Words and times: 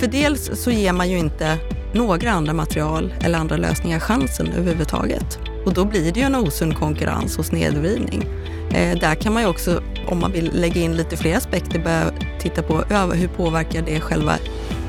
för 0.00 0.06
dels 0.06 0.50
så 0.54 0.70
ger 0.70 0.92
man 0.92 1.10
ju 1.10 1.18
inte 1.18 1.58
några 1.94 2.30
andra 2.30 2.52
material 2.52 3.14
eller 3.20 3.38
andra 3.38 3.56
lösningar 3.56 4.00
chansen 4.00 4.52
överhuvudtaget. 4.52 5.38
Och 5.66 5.74
då 5.74 5.84
blir 5.84 6.12
det 6.12 6.20
ju 6.20 6.26
en 6.26 6.34
osund 6.34 6.76
konkurrens 6.76 7.38
och 7.38 7.46
snedvridning. 7.46 8.24
Eh, 8.74 8.98
där 8.98 9.14
kan 9.14 9.32
man 9.32 9.42
ju 9.42 9.48
också, 9.48 9.82
om 10.06 10.20
man 10.20 10.32
vill 10.32 10.50
lägga 10.54 10.80
in 10.80 10.96
lite 10.96 11.16
fler 11.16 11.36
aspekter, 11.36 11.78
börja 11.78 12.12
titta 12.40 12.62
på 12.62 12.74
hur 13.14 13.28
påverkar 13.28 13.82
det 13.82 14.00
själva 14.00 14.34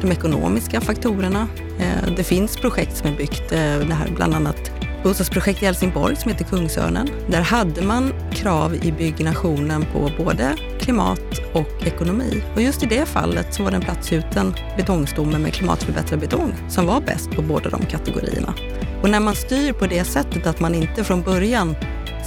de 0.02 0.12
ekonomiska 0.12 0.82
faktorerna. 0.82 1.48
Eh, 1.80 2.14
det 2.18 2.24
finns 2.24 2.58
projekt 2.58 2.98
som 2.98 3.08
är 3.08 3.18
byggt, 3.18 3.52
eh, 3.52 3.88
det 3.88 3.94
här 3.94 4.12
bland 4.16 4.36
annat 4.36 4.71
bostadsprojekt 5.04 5.64
i 5.64 5.66
Helsingborg 5.66 6.16
som 6.16 6.32
heter 6.32 6.46
Kungsörnen. 6.46 7.10
Där 7.28 7.42
hade 7.42 7.82
man 7.82 8.14
krav 8.32 8.76
i 8.76 8.92
byggnationen 8.92 9.86
på 9.94 10.12
både 10.24 10.56
klimat 10.80 11.22
och 11.54 11.88
ekonomi. 11.88 12.44
Och 12.56 12.62
just 12.62 12.84
i 12.84 12.86
det 12.86 13.06
fallet 13.06 13.54
så 13.54 13.64
var 13.64 13.72
det 13.72 13.78
en 13.78 13.84
platsgjuten 13.84 14.54
betongstomme 14.78 15.38
med 15.38 15.54
klimatförbättrad 15.54 16.20
betong 16.20 16.54
som 16.70 16.86
var 16.86 17.02
bäst 17.02 17.32
på 17.32 17.42
båda 17.42 17.70
de 17.70 17.86
kategorierna. 17.86 18.54
Och 19.02 19.10
när 19.10 19.20
man 19.20 19.36
styr 19.36 19.74
på 19.74 19.88
det 19.88 20.04
sättet 20.04 20.48
att 20.48 20.60
man 20.60 20.76
inte 20.76 21.04
från 21.04 21.22
början 21.22 21.76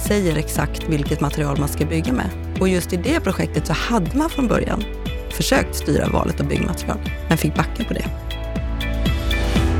säger 0.07 0.37
exakt 0.37 0.89
vilket 0.89 1.21
material 1.21 1.59
man 1.59 1.69
ska 1.69 1.85
bygga 1.85 2.13
med. 2.13 2.29
Och 2.59 2.67
just 2.67 2.93
i 2.93 2.97
det 2.97 3.19
projektet 3.19 3.67
så 3.67 3.73
hade 3.73 4.17
man 4.17 4.29
från 4.29 4.47
början 4.47 4.83
försökt 5.29 5.75
styra 5.75 6.09
valet 6.09 6.39
av 6.41 6.47
byggmaterial, 6.47 6.99
men 7.29 7.37
fick 7.37 7.55
backa 7.55 7.83
på 7.83 7.93
det. 7.93 8.05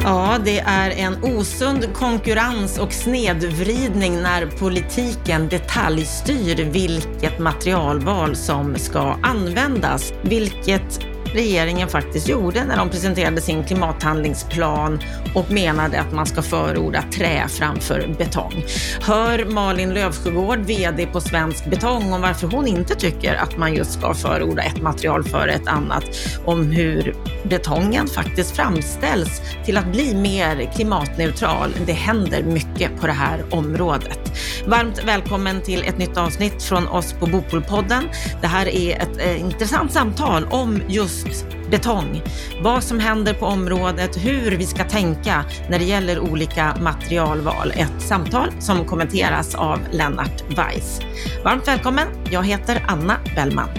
Ja, 0.08 0.38
det 0.46 0.60
är 0.60 0.90
en 0.90 1.24
osund 1.24 1.94
konkurrens 1.94 2.80
och 2.80 2.94
snedvridning 2.94 4.14
när 4.22 4.46
politiken 4.46 5.50
detaljstyr 5.50 6.64
vilket 6.64 7.40
materialval 7.40 8.36
som 8.36 8.76
ska 8.76 9.18
användas, 9.22 10.14
vilket 10.22 11.15
regeringen 11.36 11.90
faktiskt 11.90 12.30
gjorde 12.30 12.66
när 12.66 12.78
de 12.78 12.90
presenterade 12.90 13.42
sin 13.42 13.64
klimathandlingsplan 13.64 15.00
och 15.36 15.52
menade 15.52 16.02
att 16.02 16.14
man 16.14 16.26
ska 16.26 16.42
förorda 16.42 17.04
trä 17.14 17.48
framför 17.48 18.16
betong. 18.18 18.66
Hör 19.02 19.46
Malin 19.46 19.94
Löfsjögård, 19.94 20.60
VD 20.60 21.06
på 21.06 21.22
Svensk 21.22 21.66
Betong, 21.66 22.14
om 22.14 22.22
varför 22.22 22.48
hon 22.48 22.68
inte 22.68 22.96
tycker 22.96 23.36
att 23.36 23.58
man 23.58 23.74
just 23.74 23.94
ska 23.94 24.14
förorda 24.14 24.64
ett 24.64 24.82
material 24.82 25.24
före 25.24 25.54
ett 25.54 25.68
annat, 25.68 26.04
om 26.46 26.72
hur 26.72 27.16
betongen 27.44 28.08
faktiskt 28.08 28.56
framställs 28.56 29.42
till 29.66 29.78
att 29.78 29.92
bli 29.92 30.16
mer 30.16 30.72
klimatneutral. 30.76 31.76
Det 31.86 31.94
händer 31.94 32.44
mycket 32.44 33.02
på 33.02 33.08
det 33.08 33.14
här 33.14 33.46
området. 33.52 34.20
Varmt 34.68 35.04
välkommen 35.04 35.62
till 35.62 35.84
ett 35.84 35.98
nytt 35.98 36.18
avsnitt 36.18 36.64
från 36.64 36.88
oss 36.88 37.14
på 37.14 37.26
Bopolpodden. 37.26 38.10
Det 38.42 38.48
här 38.48 38.68
är 38.68 39.02
ett 39.02 39.18
eh, 39.20 39.42
intressant 39.42 39.94
samtal 39.94 40.46
om 40.46 40.82
just 40.88 41.25
betong. 41.72 42.22
Vad 42.62 42.84
som 42.84 43.00
händer 43.00 43.34
på 43.34 43.46
området, 43.46 44.18
hur 44.26 44.52
vi 44.52 44.66
ska 44.66 44.84
tänka 44.84 45.46
när 45.70 45.80
det 45.80 45.86
gäller 45.86 46.20
olika 46.20 46.76
materialval. 46.82 47.72
Ett 47.76 48.02
samtal 48.02 48.50
som 48.60 48.86
kommenteras 48.86 49.56
av 49.56 49.80
Lennart 49.92 50.44
Weiss. 50.50 51.00
Varmt 51.44 51.68
välkommen. 51.68 52.08
Jag 52.32 52.44
heter 52.44 52.84
Anna 52.88 53.18
Bellman. 53.36 53.70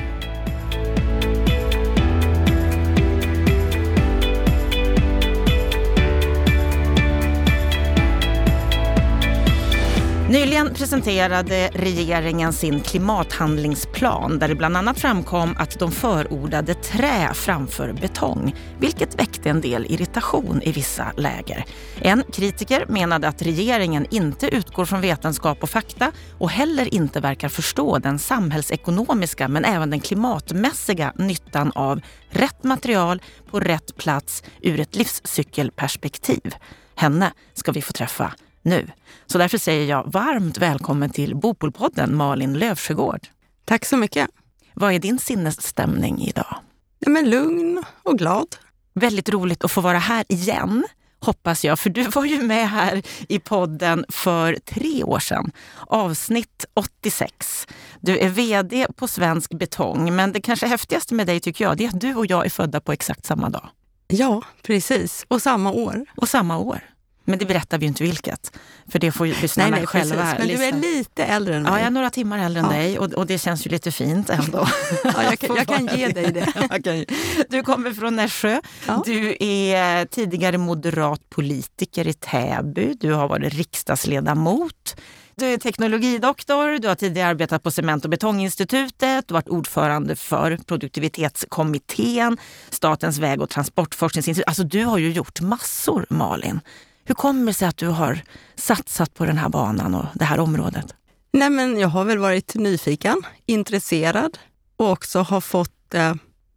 Nyligen 10.31 10.75
presenterade 10.75 11.71
regeringen 11.75 12.53
sin 12.53 12.81
klimathandlingsplan 12.81 14.39
där 14.39 14.49
det 14.49 14.55
bland 14.55 14.77
annat 14.77 15.01
framkom 15.01 15.57
att 15.59 15.79
de 15.79 15.93
förordade 15.93 16.75
trä 16.75 17.35
framför 17.35 17.93
betong, 17.93 18.55
vilket 18.79 19.21
väckte 19.21 19.51
en 19.51 19.61
del 19.61 19.87
irritation 19.89 20.63
i 20.63 20.73
vissa 20.73 21.13
läger. 21.17 21.65
En 22.01 22.23
kritiker 22.33 22.87
menade 22.89 23.29
att 23.29 23.43
regeringen 23.43 24.07
inte 24.11 24.55
utgår 24.55 24.85
från 24.85 25.01
vetenskap 25.01 25.63
och 25.63 25.71
fakta 25.71 26.13
och 26.39 26.51
heller 26.51 26.95
inte 26.95 27.21
verkar 27.21 27.49
förstå 27.49 27.99
den 27.99 28.19
samhällsekonomiska 28.19 29.49
men 29.49 29.65
även 29.65 29.91
den 29.91 30.01
klimatmässiga 30.01 31.13
nyttan 31.17 31.73
av 31.75 32.01
rätt 32.31 32.65
material 32.65 33.23
på 33.51 33.61
rätt 33.61 33.97
plats 33.97 34.43
ur 34.63 34.81
ett 34.81 34.97
livscykelperspektiv. 34.97 36.55
Henne 36.97 37.33
ska 37.55 37.73
vi 37.73 37.83
få 37.83 37.93
träffa 37.93 38.33
nu. 38.67 38.91
Så 39.27 39.39
därför 39.39 39.59
säger 39.59 39.87
jag 39.87 40.13
varmt 40.13 40.59
välkommen 40.59 41.11
till 41.11 41.37
Bopolpodden, 41.37 42.17
Malin 42.17 42.59
Löfsjögård. 42.59 43.27
Tack 43.65 43.85
så 43.85 43.97
mycket. 43.97 44.29
Vad 44.75 44.93
är 44.93 44.99
din 44.99 45.19
sinnesstämning 45.19 46.21
idag? 46.21 46.57
Ja, 46.99 47.11
men 47.11 47.31
lugn 47.31 47.85
och 48.03 48.19
glad. 48.19 48.57
Väldigt 48.95 49.29
roligt 49.29 49.65
att 49.65 49.71
få 49.71 49.81
vara 49.81 49.99
här 49.99 50.25
igen, 50.29 50.85
hoppas 51.21 51.65
jag. 51.65 51.79
För 51.79 51.91
du 51.91 52.03
var 52.03 52.25
ju 52.25 52.43
med 52.43 52.71
här 52.71 53.03
i 53.29 53.39
podden 53.39 54.05
för 54.09 54.59
tre 54.65 55.05
år 55.05 55.19
sedan. 55.19 55.51
Avsnitt 55.87 56.65
86. 56.75 57.67
Du 58.01 58.19
är 58.19 58.29
VD 58.29 58.87
på 58.97 59.09
Svensk 59.09 59.51
Betong, 59.51 60.17
men 60.17 60.33
det 60.33 60.41
kanske 60.41 60.67
häftigaste 60.67 61.15
med 61.15 61.27
dig 61.27 61.41
tycker 61.41 61.65
jag, 61.65 61.77
det 61.77 61.85
är 61.85 61.89
att 61.89 62.01
du 62.01 62.15
och 62.15 62.27
jag 62.27 62.47
är 62.47 62.51
födda 62.51 62.81
på 62.81 62.93
exakt 62.93 63.27
samma 63.27 63.49
dag. 63.49 63.69
Ja, 64.09 64.43
precis. 64.63 65.25
Och 65.29 65.43
samma 65.43 65.73
år. 65.73 66.07
Och 66.17 66.29
samma 66.29 66.59
år. 66.59 66.81
Men 67.29 67.39
det 67.39 67.47
berättar 67.47 67.79
vi 67.79 67.85
ju 67.85 67.89
inte 67.89 68.03
vilket. 68.03 68.59
För 68.89 68.99
det 68.99 69.13
får 69.13 69.27
lyssnarna 69.27 69.71
nej, 69.71 69.79
nej, 69.79 69.87
själva. 69.87 70.35
Precis. 70.35 70.39
Men 70.39 70.81
du 70.81 70.89
är 70.89 70.97
lite 70.97 71.25
äldre 71.25 71.57
än 71.57 71.63
mig. 71.63 71.73
Ja, 71.73 71.79
jag 71.79 71.87
är 71.87 71.91
några 71.91 72.11
timmar 72.11 72.39
äldre 72.39 72.63
än 72.63 72.69
dig 72.69 72.99
och, 72.99 73.13
och, 73.13 73.27
det 73.27 73.39
känns 73.39 73.67
ju 73.67 73.71
lite 73.71 73.93
fint 73.93 74.31
ändå. 74.31 74.69
ja, 75.05 75.23
jag, 75.23 75.39
kan, 75.39 75.57
jag 75.57 75.67
kan 75.67 75.87
ge 75.97 76.09
dig 76.09 76.33
det. 76.33 77.07
du 77.49 77.63
kommer 77.63 77.93
från 77.93 78.17
Nässjö. 78.17 78.61
Ja. 78.87 79.03
Du 79.07 79.37
är 79.41 80.05
tidigare 80.05 80.59
moderat 80.59 81.31
politiker 81.31 82.07
i 82.07 82.13
Täby. 82.13 82.95
Du 83.01 83.13
har 83.13 83.29
varit 83.29 83.55
riksdagsledamot. 83.55 84.97
Du 85.39 85.47
är 85.47 85.59
teknologidoktor, 85.59 86.79
du 86.79 86.89
har 86.89 86.95
tidigare 86.95 87.29
arbetat 87.29 87.63
på 87.63 87.71
Cement 87.71 88.05
och 88.05 88.11
betonginstitutet, 88.11 89.29
du 89.29 89.35
har 89.35 89.41
varit 89.41 89.49
ordförande 89.49 90.17
för 90.17 90.57
produktivitetskommittén, 90.57 92.37
Statens 92.71 93.19
väg 93.19 93.43
och 93.43 93.51
transportforskningsinstitut. 93.51 94.49
Alltså 94.49 94.63
du 94.63 94.85
har 94.85 94.99
ju 94.99 95.13
gjort 95.13 95.41
massor 95.41 96.07
Malin. 96.11 96.61
Hur 97.07 97.15
kommer 97.15 97.47
det 97.47 97.53
sig 97.53 97.69
att 97.69 97.77
du 97.77 97.89
har 97.89 98.21
satsat 98.57 99.15
på 99.15 99.25
den 99.25 99.39
här 99.39 99.49
banan 99.49 99.95
och 99.95 100.07
det 100.15 100.25
här 100.25 100.41
området? 100.41 100.95
Nej, 101.33 101.51
men 101.51 101.79
jag 101.79 101.89
har 101.89 102.05
väl 102.05 102.19
varit 102.19 102.55
nyfiken, 102.55 103.23
intresserad 103.47 104.39
och 104.77 104.91
också 104.91 105.19
har 105.19 105.41
fått 105.41 105.95
eh, 105.95 106.15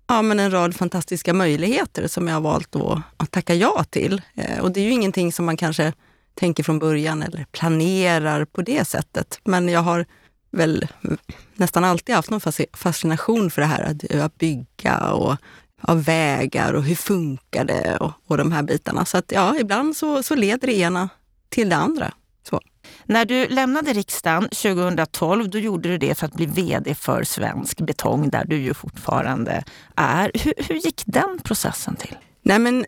ja, 0.08 0.22
men 0.22 0.40
en 0.40 0.52
rad 0.52 0.76
fantastiska 0.76 1.34
möjligheter 1.34 2.08
som 2.08 2.28
jag 2.28 2.36
har 2.36 2.42
valt 2.42 2.76
att 3.18 3.32
tacka 3.32 3.56
ja 3.56 3.84
till. 3.84 4.22
Eh, 4.36 4.60
och 4.60 4.72
det 4.72 4.80
är 4.80 4.84
ju 4.84 4.92
ingenting 4.92 5.32
som 5.32 5.46
man 5.46 5.58
kanske 5.58 5.94
tänker 6.36 6.64
från 6.64 6.80
början 6.80 7.24
eller 7.24 7.46
planerar 7.52 8.46
på 8.46 8.62
det 8.62 8.88
sättet. 8.88 9.40
Men 9.44 9.70
jag 9.70 9.82
har 9.82 10.06
väl 10.52 10.88
nästan 11.56 11.84
alltid 11.84 12.16
haft 12.16 12.30
någon 12.30 12.42
fascination 12.74 13.52
för 13.52 13.62
det 13.62 13.68
här 13.68 13.82
att 13.84 14.16
eh, 14.16 14.28
bygga 14.38 15.12
och 15.12 15.36
av 15.82 16.04
vägar 16.04 16.74
och 16.74 16.84
hur 16.84 16.96
funkar 16.96 17.66
det 17.66 17.98
och, 17.98 18.12
och 18.28 18.38
de 18.38 18.52
här 18.52 18.64
bitarna. 18.64 19.06
Så 19.06 19.18
att 19.18 19.32
ja, 19.32 19.56
ibland 19.60 19.98
så, 19.98 20.24
så 20.24 20.36
leder 20.36 20.68
det 20.68 20.78
ena 20.78 21.10
till 21.50 21.70
det 21.70 21.76
andra. 21.76 22.14
Så. 22.50 22.62
När 23.06 23.26
du 23.26 23.48
lämnade 23.48 23.94
riksdagen 23.94 24.44
2012, 24.44 25.50
då 25.50 25.60
gjorde 25.60 25.90
du 25.90 25.98
det 25.98 26.16
för 26.16 26.26
att 26.26 26.34
bli 26.34 26.46
VD 26.46 26.96
för 26.96 27.24
Svensk 27.24 27.82
Betong, 27.82 28.30
där 28.30 28.46
du 28.46 28.58
ju 28.58 28.74
fortfarande 28.74 29.64
är. 29.96 30.32
Hur, 30.34 30.54
hur 30.58 30.76
gick 30.76 31.04
den 31.06 31.40
processen 31.44 31.96
till? 31.96 32.16
Nej, 32.42 32.60
men 32.60 32.86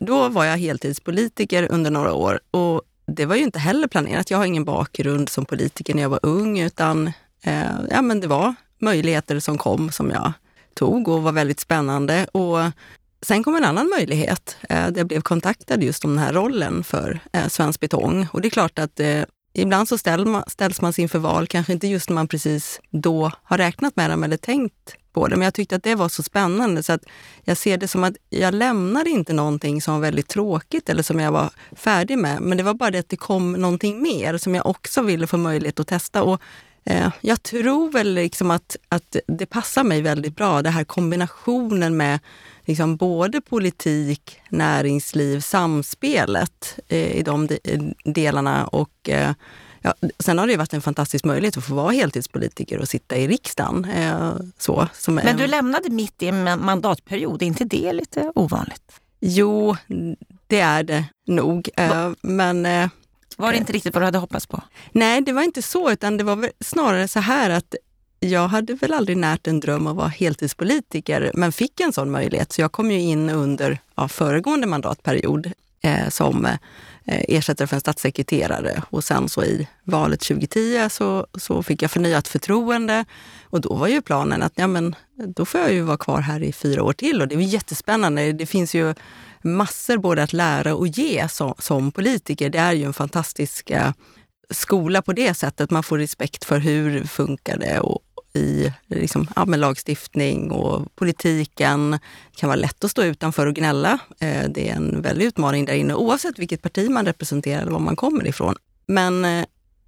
då 0.00 0.28
var 0.28 0.44
jag 0.44 0.58
heltidspolitiker 0.58 1.72
under 1.72 1.90
några 1.90 2.12
år 2.12 2.40
och 2.50 2.82
det 3.06 3.26
var 3.26 3.36
ju 3.36 3.42
inte 3.42 3.58
heller 3.58 3.88
planerat. 3.88 4.30
Jag 4.30 4.38
har 4.38 4.44
ingen 4.44 4.64
bakgrund 4.64 5.28
som 5.28 5.44
politiker 5.44 5.94
när 5.94 6.02
jag 6.02 6.08
var 6.08 6.20
ung, 6.22 6.60
utan 6.60 7.12
eh, 7.42 7.62
ja, 7.90 8.02
men 8.02 8.20
det 8.20 8.26
var 8.26 8.54
möjligheter 8.78 9.40
som 9.40 9.58
kom 9.58 9.92
som 9.92 10.10
jag 10.10 10.32
tog 10.76 11.08
och 11.08 11.22
var 11.22 11.32
väldigt 11.32 11.60
spännande. 11.60 12.26
Och 12.32 12.58
sen 13.22 13.44
kom 13.44 13.56
en 13.56 13.64
annan 13.64 13.88
möjlighet 13.88 14.56
eh, 14.68 14.86
där 14.86 14.96
jag 14.96 15.06
blev 15.06 15.20
kontaktad 15.20 15.82
just 15.82 16.04
om 16.04 16.10
den 16.10 16.24
här 16.24 16.32
rollen 16.32 16.84
för 16.84 17.20
eh, 17.32 17.48
Svensk 17.48 17.80
Betong. 17.80 18.28
Och 18.32 18.40
det 18.40 18.48
är 18.48 18.50
klart 18.50 18.78
att 18.78 19.00
eh, 19.00 19.22
ibland 19.52 19.88
så 19.88 19.98
ställ 19.98 20.26
man, 20.26 20.44
ställs 20.46 20.80
man 20.80 20.92
inför 20.96 21.18
val, 21.18 21.46
kanske 21.46 21.72
inte 21.72 21.86
just 21.86 22.08
när 22.08 22.14
man 22.14 22.28
precis 22.28 22.80
då 22.90 23.32
har 23.42 23.58
räknat 23.58 23.96
med 23.96 24.10
dem 24.10 24.24
eller 24.24 24.36
tänkt 24.36 24.96
på 25.12 25.28
det. 25.28 25.36
Men 25.36 25.44
jag 25.44 25.54
tyckte 25.54 25.76
att 25.76 25.82
det 25.82 25.94
var 25.94 26.08
så 26.08 26.22
spännande 26.22 26.82
så 26.82 26.92
att 26.92 27.04
jag 27.44 27.56
ser 27.56 27.78
det 27.78 27.88
som 27.88 28.04
att 28.04 28.16
jag 28.30 28.54
lämnade 28.54 29.10
inte 29.10 29.32
någonting 29.32 29.82
som 29.82 29.94
var 29.94 30.00
väldigt 30.00 30.28
tråkigt 30.28 30.88
eller 30.88 31.02
som 31.02 31.20
jag 31.20 31.32
var 31.32 31.50
färdig 31.72 32.18
med. 32.18 32.40
Men 32.40 32.58
det 32.58 32.64
var 32.64 32.74
bara 32.74 32.90
det 32.90 32.98
att 32.98 33.08
det 33.08 33.16
kom 33.16 33.52
någonting 33.52 34.02
mer 34.02 34.38
som 34.38 34.54
jag 34.54 34.66
också 34.66 35.02
ville 35.02 35.26
få 35.26 35.36
möjlighet 35.36 35.80
att 35.80 35.86
testa. 35.86 36.22
Och 36.22 36.40
Eh, 36.86 37.10
jag 37.20 37.42
tror 37.42 37.90
väl 37.90 38.14
liksom 38.14 38.50
att, 38.50 38.76
att 38.88 39.16
det 39.26 39.46
passar 39.46 39.84
mig 39.84 40.02
väldigt 40.02 40.36
bra, 40.36 40.62
den 40.62 40.72
här 40.72 40.84
kombinationen 40.84 41.96
med 41.96 42.18
liksom 42.64 42.96
både 42.96 43.40
politik, 43.40 44.38
näringsliv, 44.48 45.40
samspelet 45.40 46.78
eh, 46.88 47.16
i 47.16 47.22
de 47.22 47.48
delarna. 48.04 48.66
Och, 48.66 49.08
eh, 49.08 49.32
ja, 49.82 49.94
sen 50.18 50.38
har 50.38 50.46
det 50.46 50.56
varit 50.56 50.74
en 50.74 50.82
fantastisk 50.82 51.24
möjlighet 51.24 51.56
att 51.56 51.64
få 51.64 51.74
vara 51.74 51.92
heltidspolitiker 51.92 52.78
och 52.78 52.88
sitta 52.88 53.16
i 53.16 53.28
riksdagen. 53.28 53.84
Eh, 53.84 54.34
så, 54.58 54.88
Men 55.08 55.36
du 55.36 55.46
lämnade 55.46 55.90
mitt 55.90 56.22
i 56.22 56.28
en 56.28 56.64
mandatperiod, 56.64 57.42
är 57.42 57.46
inte 57.46 57.64
det 57.64 57.92
lite 57.92 58.32
ovanligt? 58.34 59.00
Jo, 59.20 59.76
det 60.46 60.60
är 60.60 60.82
det 60.82 61.04
nog. 61.26 61.68
Men 62.22 62.66
var 63.36 63.52
det 63.52 63.58
inte 63.58 63.72
riktigt 63.72 63.94
vad 63.94 64.02
du 64.02 64.04
hade 64.04 64.18
hoppats 64.18 64.46
på? 64.46 64.62
Nej, 64.92 65.20
det 65.20 65.32
var 65.32 65.42
inte 65.42 65.62
så, 65.62 65.90
utan 65.90 66.16
det 66.16 66.24
var 66.24 66.50
snarare 66.60 67.08
så 67.08 67.20
här 67.20 67.50
att 67.50 67.74
jag 68.20 68.48
hade 68.48 68.74
väl 68.74 68.92
aldrig 68.92 69.16
närt 69.16 69.46
en 69.46 69.60
dröm 69.60 69.86
att 69.86 69.96
vara 69.96 70.08
heltidspolitiker, 70.08 71.30
men 71.34 71.52
fick 71.52 71.80
en 71.80 71.92
sån 71.92 72.10
möjlighet. 72.10 72.52
Så 72.52 72.60
jag 72.60 72.72
kom 72.72 72.90
ju 72.90 73.00
in 73.00 73.30
under 73.30 73.78
ja, 73.94 74.08
föregående 74.08 74.66
mandatperiod 74.66 75.52
eh, 75.80 76.08
som 76.08 76.44
eh, 76.44 76.56
ersättare 77.04 77.68
för 77.68 77.76
en 77.76 77.80
statssekreterare. 77.80 78.82
Och 78.90 79.04
sen 79.04 79.28
så 79.28 79.44
i 79.44 79.68
valet 79.84 80.20
2010 80.20 80.88
så, 80.90 81.26
så 81.34 81.62
fick 81.62 81.82
jag 81.82 81.90
förnyat 81.90 82.28
förtroende. 82.28 83.04
Och 83.44 83.60
då 83.60 83.74
var 83.74 83.88
ju 83.88 84.02
planen 84.02 84.42
att 84.42 84.52
ja, 84.54 84.66
men, 84.66 84.94
då 85.16 85.44
får 85.44 85.60
jag 85.60 85.72
ju 85.72 85.80
vara 85.80 85.96
kvar 85.96 86.20
här 86.20 86.42
i 86.42 86.52
fyra 86.52 86.82
år 86.82 86.92
till. 86.92 87.20
Och 87.20 87.28
det 87.28 87.34
är 87.34 87.40
jättespännande. 87.40 88.32
Det 88.32 88.46
finns 88.46 88.74
ju 88.74 88.94
massor 89.46 89.98
både 89.98 90.22
att 90.22 90.32
lära 90.32 90.74
och 90.74 90.88
ge 90.88 91.28
som, 91.28 91.54
som 91.58 91.92
politiker. 91.92 92.50
Det 92.50 92.58
är 92.58 92.72
ju 92.72 92.84
en 92.84 92.92
fantastisk 92.92 93.70
eh, 93.70 93.92
skola 94.50 95.02
på 95.02 95.12
det 95.12 95.34
sättet. 95.34 95.70
Man 95.70 95.82
får 95.82 95.98
respekt 95.98 96.44
för 96.44 96.58
hur 96.58 97.04
funkar 97.04 97.58
det 97.58 97.80
och 97.80 98.02
i 98.36 98.72
liksom, 98.86 99.28
ja, 99.36 99.44
med 99.44 99.58
lagstiftning 99.58 100.50
och 100.50 100.96
politiken. 100.96 101.90
Det 101.90 102.36
kan 102.36 102.48
vara 102.48 102.56
lätt 102.56 102.84
att 102.84 102.90
stå 102.90 103.02
utanför 103.02 103.46
och 103.46 103.54
gnälla. 103.54 103.98
Eh, 104.20 104.48
det 104.48 104.68
är 104.68 104.74
en 104.74 105.02
väldig 105.02 105.26
utmaning 105.26 105.64
där 105.64 105.74
inne 105.74 105.94
oavsett 105.94 106.38
vilket 106.38 106.62
parti 106.62 106.90
man 106.90 107.06
representerar 107.06 107.62
eller 107.62 107.72
var 107.72 107.78
man 107.78 107.96
kommer 107.96 108.26
ifrån. 108.26 108.54
Men 108.86 109.24
eh, 109.24 109.44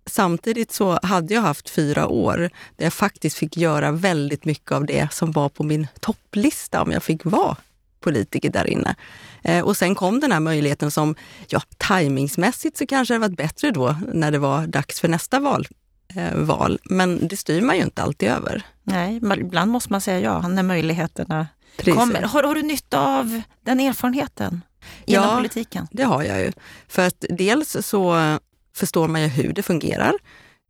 samtidigt 0.07 0.73
så 0.73 0.99
hade 1.03 1.35
jag 1.35 1.43
haft 1.43 1.71
fyra 1.71 2.07
år 2.07 2.51
där 2.77 2.87
jag 2.87 2.93
faktiskt 2.93 3.37
fick 3.37 3.57
göra 3.57 3.93
väldigt 3.93 4.45
mycket 4.45 4.73
av 4.73 4.87
det 4.87 5.13
som 5.13 5.33
var 5.33 5.49
på 5.49 5.63
min 5.63 5.87
topplista 6.01 6.83
om 6.83 6.93
jag 6.93 7.03
fick 7.03 7.25
vara 7.25 7.57
politiker 8.01 8.51
där 8.51 8.67
inne. 8.71 8.95
Eh, 9.43 9.65
och 9.65 9.77
sen 9.77 9.95
kom 9.95 10.21
den 10.21 10.33
här 10.33 10.41
möjligheten 10.41 10.91
som, 10.91 11.15
ja, 11.49 11.63
tajmingsmässigt 11.77 12.77
så 12.77 12.87
kanske 12.87 13.15
det 13.15 13.19
varit 13.19 13.37
bättre 13.37 13.71
då 13.71 13.97
när 14.13 14.31
det 14.31 14.39
var 14.39 14.67
dags 14.67 15.01
för 15.01 15.09
nästa 15.09 15.41
val, 15.41 15.69
eh, 16.15 16.35
val. 16.35 16.79
Men 16.85 17.29
det 17.29 17.37
styr 17.37 17.61
man 17.61 17.77
ju 17.77 17.83
inte 17.83 18.03
alltid 18.03 18.29
över. 18.29 18.63
Nej, 18.83 19.21
ibland 19.39 19.71
måste 19.71 19.93
man 19.93 20.01
säga 20.01 20.21
ja 20.21 20.49
när 20.49 20.63
möjligheterna 20.63 21.47
Precis. 21.77 21.95
kommer. 21.95 22.23
Har, 22.23 22.43
har, 22.43 22.55
du 22.55 22.63
nytta 22.63 23.01
av 23.01 23.41
den 23.61 23.81
erfarenheten 23.81 24.63
inom 25.05 25.25
ja, 25.25 25.37
politiken? 25.37 25.89
det 25.91 26.03
har 26.03 26.23
jag 26.23 26.41
ju. 26.41 26.53
För 26.89 27.07
att 27.07 27.25
dels 27.31 27.77
så 27.81 28.39
förstår 28.77 29.09
man 29.09 29.23
ju 29.23 29.29
hur 29.29 29.53
det 29.53 29.63
fungerar. 29.63 30.15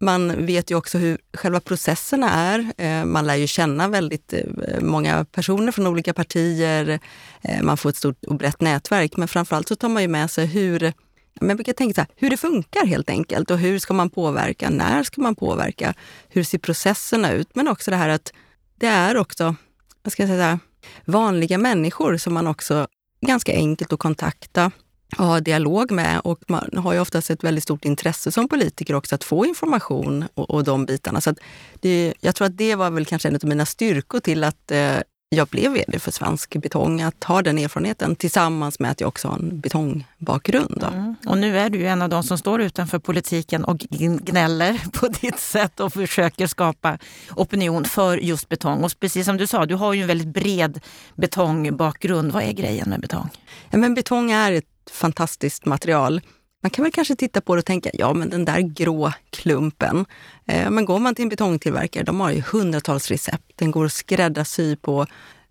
Man 0.00 0.46
vet 0.46 0.70
ju 0.70 0.74
också 0.74 0.98
hur 0.98 1.18
själva 1.34 1.60
processerna 1.60 2.30
är. 2.30 2.72
Eh, 2.78 3.04
man 3.04 3.26
lär 3.26 3.34
ju 3.34 3.46
känna 3.46 3.88
väldigt 3.88 4.32
eh, 4.32 4.80
många 4.80 5.24
personer 5.24 5.72
från 5.72 5.86
olika 5.86 6.14
partier. 6.14 7.00
Eh, 7.42 7.62
man 7.62 7.76
får 7.76 7.90
ett 7.90 7.96
stort 7.96 8.24
och 8.24 8.34
brett 8.36 8.60
nätverk, 8.60 9.16
men 9.16 9.28
framförallt 9.28 9.68
så 9.68 9.76
tar 9.76 9.88
man 9.88 10.02
ju 10.02 10.08
med 10.08 10.30
sig 10.30 10.46
hur 10.46 10.92
men 11.40 11.56
brukar 11.56 11.72
tänka 11.72 11.94
så 11.94 12.00
här, 12.00 12.08
hur 12.16 12.30
det 12.30 12.36
funkar 12.36 12.86
helt 12.86 13.10
enkelt 13.10 13.50
och 13.50 13.58
hur 13.58 13.78
ska 13.78 13.94
man 13.94 14.10
påverka? 14.10 14.70
När 14.70 15.02
ska 15.02 15.20
man 15.20 15.34
påverka? 15.34 15.94
Hur 16.28 16.44
ser 16.44 16.58
processerna 16.58 17.32
ut? 17.32 17.54
Men 17.54 17.68
också 17.68 17.90
det 17.90 17.96
här 17.96 18.08
att 18.08 18.32
det 18.78 18.86
är 18.86 19.16
också, 19.16 19.54
vad 20.02 20.12
ska 20.12 20.22
jag 20.22 20.30
säga, 20.30 20.58
vanliga 21.04 21.58
människor 21.58 22.16
som 22.16 22.34
man 22.34 22.46
också 22.46 22.86
ganska 23.20 23.52
enkelt 23.52 23.92
att 23.92 23.98
kontakta 23.98 24.70
ha 25.16 25.40
dialog 25.40 25.90
med 25.90 26.20
och 26.24 26.40
man 26.48 26.70
har 26.76 26.92
ju 26.92 27.00
oftast 27.00 27.30
ett 27.30 27.44
väldigt 27.44 27.64
stort 27.64 27.84
intresse 27.84 28.32
som 28.32 28.48
politiker 28.48 28.94
också 28.94 29.14
att 29.14 29.24
få 29.24 29.46
information 29.46 30.24
och, 30.34 30.50
och 30.50 30.64
de 30.64 30.86
bitarna. 30.86 31.20
Så 31.20 31.34
det, 31.80 32.14
jag 32.20 32.34
tror 32.34 32.46
att 32.46 32.56
det 32.56 32.74
var 32.74 32.90
väl 32.90 33.06
kanske 33.06 33.28
en 33.28 33.34
av 33.34 33.44
mina 33.44 33.66
styrkor 33.66 34.20
till 34.20 34.44
att 34.44 34.70
eh, 34.70 34.96
jag 35.30 35.48
blev 35.48 35.72
vd 35.72 35.98
för 35.98 36.10
Svensk 36.10 36.56
Betong, 36.56 37.02
att 37.02 37.24
ha 37.24 37.42
den 37.42 37.58
erfarenheten 37.58 38.16
tillsammans 38.16 38.78
med 38.78 38.90
att 38.90 39.00
jag 39.00 39.08
också 39.08 39.28
har 39.28 39.38
en 39.38 39.60
betongbakgrund. 39.60 40.84
Mm. 40.92 41.14
Och 41.26 41.38
nu 41.38 41.58
är 41.58 41.70
du 41.70 41.78
ju 41.78 41.86
en 41.86 42.02
av 42.02 42.08
de 42.08 42.22
som 42.22 42.38
står 42.38 42.60
utanför 42.60 42.98
politiken 42.98 43.64
och 43.64 43.78
gnäller 43.78 44.80
på 44.92 45.08
ditt 45.08 45.38
sätt 45.38 45.80
och 45.80 45.92
försöker 45.92 46.46
skapa 46.46 46.98
opinion 47.36 47.84
för 47.84 48.16
just 48.18 48.48
betong. 48.48 48.84
Och 48.84 49.00
precis 49.00 49.26
som 49.26 49.36
du 49.36 49.46
sa, 49.46 49.66
du 49.66 49.74
har 49.74 49.92
ju 49.92 50.02
en 50.02 50.08
väldigt 50.08 50.28
bred 50.28 50.80
betongbakgrund. 51.14 52.32
Vad 52.32 52.42
är 52.42 52.52
grejen 52.52 52.90
med 52.90 53.00
betong? 53.00 53.28
Ja, 53.70 53.78
men 53.78 53.94
betong 53.94 54.30
är 54.30 54.52
ett 54.52 54.64
fantastiskt 54.90 55.64
material. 55.64 56.20
Man 56.62 56.70
kan 56.70 56.82
väl 56.82 56.92
kanske 56.92 57.16
titta 57.16 57.40
på 57.40 57.54
det 57.54 57.58
och 57.58 57.64
tänka, 57.64 57.90
ja 57.92 58.12
men 58.12 58.30
den 58.30 58.44
där 58.44 58.60
grå 58.60 59.12
klumpen. 59.30 60.06
Eh, 60.46 60.70
men 60.70 60.84
går 60.84 60.98
man 60.98 61.14
till 61.14 61.22
en 61.22 61.28
betongtillverkare, 61.28 62.04
de 62.04 62.20
har 62.20 62.30
ju 62.30 62.42
hundratals 62.52 63.08
recept. 63.08 63.52
Den 63.56 63.70
går 63.70 63.84
att 63.84 63.92
skräddarsy 63.92 64.76
på 64.76 65.06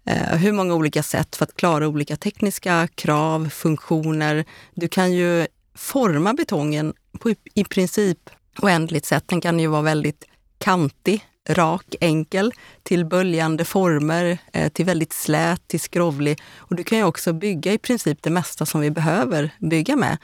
eh, 0.05 0.37
hur 0.37 0.51
många 0.51 0.73
olika 0.73 1.03
sätt 1.03 1.35
för 1.35 1.45
att 1.45 1.55
klara 1.55 1.87
olika 1.87 2.15
tekniska 2.15 2.87
krav, 2.95 3.49
funktioner. 3.49 4.45
Du 4.75 4.87
kan 4.87 5.13
ju 5.13 5.47
forma 5.75 6.33
betongen 6.33 6.93
på 7.19 7.33
i 7.53 7.63
princip 7.63 8.29
oändligt 8.61 9.05
sätt. 9.05 9.23
Den 9.27 9.41
kan 9.41 9.59
ju 9.59 9.67
vara 9.67 9.81
väldigt 9.81 10.25
kantig, 10.57 11.25
rak, 11.49 11.95
enkel, 12.01 12.53
till 12.83 13.05
böljande 13.05 13.65
former, 13.65 14.37
eh, 14.53 14.69
till 14.69 14.85
väldigt 14.85 15.13
slät, 15.13 15.67
till 15.67 15.79
skrovlig. 15.79 16.39
Och 16.57 16.75
du 16.75 16.83
kan 16.83 16.97
ju 16.97 17.03
också 17.03 17.33
bygga 17.33 17.73
i 17.73 17.77
princip 17.77 18.21
det 18.21 18.29
mesta 18.29 18.65
som 18.65 18.81
vi 18.81 18.91
behöver 18.91 19.49
bygga 19.59 19.95
med. 19.95 20.17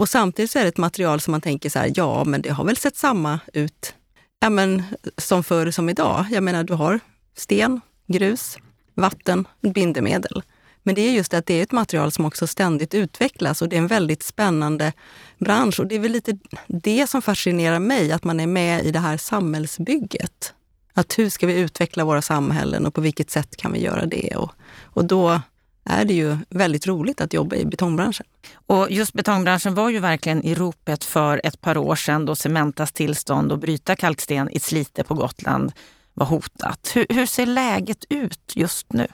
Och 0.00 0.08
samtidigt 0.08 0.50
så 0.50 0.58
är 0.58 0.62
det 0.62 0.68
ett 0.68 0.76
material 0.76 1.20
som 1.20 1.30
man 1.30 1.40
tänker 1.40 1.70
så 1.70 1.78
här, 1.78 1.92
ja 1.94 2.24
men 2.24 2.42
det 2.42 2.50
har 2.50 2.64
väl 2.64 2.76
sett 2.76 2.96
samma 2.96 3.40
ut 3.52 3.94
ja, 4.40 4.50
men, 4.50 4.82
som 5.16 5.44
förr 5.44 5.70
som 5.70 5.88
idag. 5.88 6.26
Jag 6.30 6.42
menar 6.42 6.64
du 6.64 6.74
har 6.74 7.00
sten, 7.36 7.80
grus, 8.06 8.58
vatten, 8.94 9.48
bindemedel. 9.60 10.42
Men 10.82 10.94
det 10.94 11.00
är 11.00 11.12
just 11.12 11.30
det 11.30 11.38
att 11.38 11.46
det 11.46 11.54
är 11.54 11.62
ett 11.62 11.72
material 11.72 12.12
som 12.12 12.24
också 12.24 12.46
ständigt 12.46 12.94
utvecklas 12.94 13.62
och 13.62 13.68
det 13.68 13.76
är 13.76 13.80
en 13.80 13.86
väldigt 13.86 14.22
spännande 14.22 14.92
bransch. 15.38 15.80
Och 15.80 15.86
det 15.86 15.94
är 15.94 16.00
väl 16.00 16.12
lite 16.12 16.38
det 16.66 17.06
som 17.06 17.22
fascinerar 17.22 17.78
mig, 17.78 18.12
att 18.12 18.24
man 18.24 18.40
är 18.40 18.46
med 18.46 18.84
i 18.84 18.90
det 18.90 18.98
här 18.98 19.16
samhällsbygget. 19.16 20.54
Att 20.94 21.18
hur 21.18 21.30
ska 21.30 21.46
vi 21.46 21.60
utveckla 21.60 22.04
våra 22.04 22.22
samhällen 22.22 22.86
och 22.86 22.94
på 22.94 23.00
vilket 23.00 23.30
sätt 23.30 23.56
kan 23.56 23.72
vi 23.72 23.80
göra 23.80 24.06
det? 24.06 24.36
Och, 24.36 24.52
och 24.82 25.04
då 25.04 25.40
är 25.84 26.04
det 26.04 26.14
ju 26.14 26.36
väldigt 26.48 26.86
roligt 26.86 27.20
att 27.20 27.32
jobba 27.32 27.56
i 27.56 27.64
betongbranschen. 27.64 28.26
Och 28.66 28.90
just 28.90 29.12
betongbranschen 29.12 29.74
var 29.74 29.90
ju 29.90 29.98
verkligen 29.98 30.44
i 30.44 30.54
ropet 30.54 31.04
för 31.04 31.40
ett 31.44 31.60
par 31.60 31.76
år 31.76 31.94
sedan 31.96 32.26
då 32.26 32.36
Cementas 32.36 32.92
tillstånd 32.92 33.52
att 33.52 33.60
bryta 33.60 33.96
kalksten 33.96 34.50
i 34.50 34.60
Slite 34.60 35.04
på 35.04 35.14
Gotland 35.14 35.72
var 36.14 36.26
hotat. 36.26 36.90
Hur, 36.94 37.06
hur 37.08 37.26
ser 37.26 37.46
läget 37.46 38.04
ut 38.08 38.52
just 38.54 38.92
nu? 38.92 39.06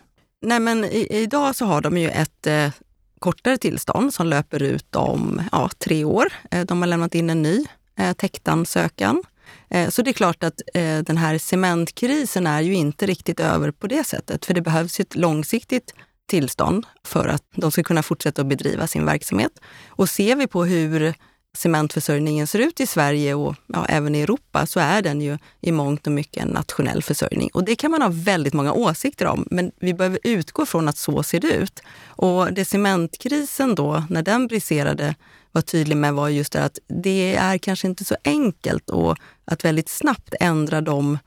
Nej, 0.42 0.60
men 0.60 0.84
i, 0.84 1.06
idag 1.10 1.56
så 1.56 1.64
har 1.64 1.80
de 1.80 1.98
ju 1.98 2.08
ett 2.08 2.46
eh, 2.46 2.70
kortare 3.18 3.58
tillstånd 3.58 4.14
som 4.14 4.26
löper 4.26 4.62
ut 4.62 4.96
om 4.96 5.42
ja, 5.52 5.70
tre 5.78 6.04
år. 6.04 6.32
Eh, 6.50 6.64
de 6.64 6.82
har 6.82 6.86
lämnat 6.86 7.14
in 7.14 7.30
en 7.30 7.42
ny 7.42 7.66
eh, 7.98 8.12
täktansökan. 8.12 9.22
Eh, 9.70 9.88
så 9.88 10.02
det 10.02 10.10
är 10.10 10.12
klart 10.12 10.42
att 10.42 10.60
eh, 10.74 10.98
den 10.98 11.16
här 11.16 11.38
cementkrisen 11.38 12.46
är 12.46 12.60
ju 12.60 12.74
inte 12.74 13.06
riktigt 13.06 13.40
över 13.40 13.70
på 13.70 13.86
det 13.86 14.04
sättet. 14.04 14.46
För 14.46 14.54
det 14.54 14.60
behövs 14.60 15.00
ett 15.00 15.14
långsiktigt 15.14 15.94
tillstånd 16.26 16.86
för 17.04 17.28
att 17.28 17.42
de 17.54 17.72
ska 17.72 17.82
kunna 17.82 18.02
fortsätta 18.02 18.42
att 18.42 18.48
bedriva 18.48 18.86
sin 18.86 19.06
verksamhet. 19.06 19.52
Och 19.88 20.08
ser 20.08 20.36
vi 20.36 20.46
på 20.46 20.64
hur 20.64 21.14
cementförsörjningen 21.56 22.46
ser 22.46 22.58
ut 22.58 22.80
i 22.80 22.86
Sverige 22.86 23.34
och 23.34 23.54
ja, 23.66 23.86
även 23.88 24.14
i 24.14 24.20
Europa 24.20 24.66
så 24.66 24.80
är 24.80 25.02
den 25.02 25.20
ju 25.20 25.38
i 25.60 25.72
mångt 25.72 26.06
och 26.06 26.12
mycket 26.12 26.42
en 26.42 26.48
nationell 26.48 27.02
försörjning. 27.02 27.50
Och 27.52 27.64
det 27.64 27.76
kan 27.76 27.90
man 27.90 28.02
ha 28.02 28.10
väldigt 28.12 28.54
många 28.54 28.72
åsikter 28.72 29.26
om, 29.26 29.46
men 29.50 29.72
vi 29.80 29.94
behöver 29.94 30.18
utgå 30.22 30.66
från 30.66 30.88
att 30.88 30.96
så 30.96 31.22
ser 31.22 31.40
det 31.40 31.52
ut. 31.52 31.82
Och 32.06 32.52
det 32.52 32.64
cementkrisen 32.64 33.74
då, 33.74 34.04
när 34.10 34.22
den 34.22 34.46
briserade, 34.46 35.14
var 35.52 35.62
tydlig 35.62 35.96
med 35.96 36.14
var 36.14 36.28
just 36.28 36.52
det 36.52 36.64
att 36.64 36.78
det 36.88 37.36
är 37.36 37.58
kanske 37.58 37.86
inte 37.86 38.04
så 38.04 38.16
enkelt 38.24 38.90
och 38.90 39.16
att 39.44 39.64
väldigt 39.64 39.88
snabbt 39.88 40.34
ändra 40.40 40.80
de 40.80 41.18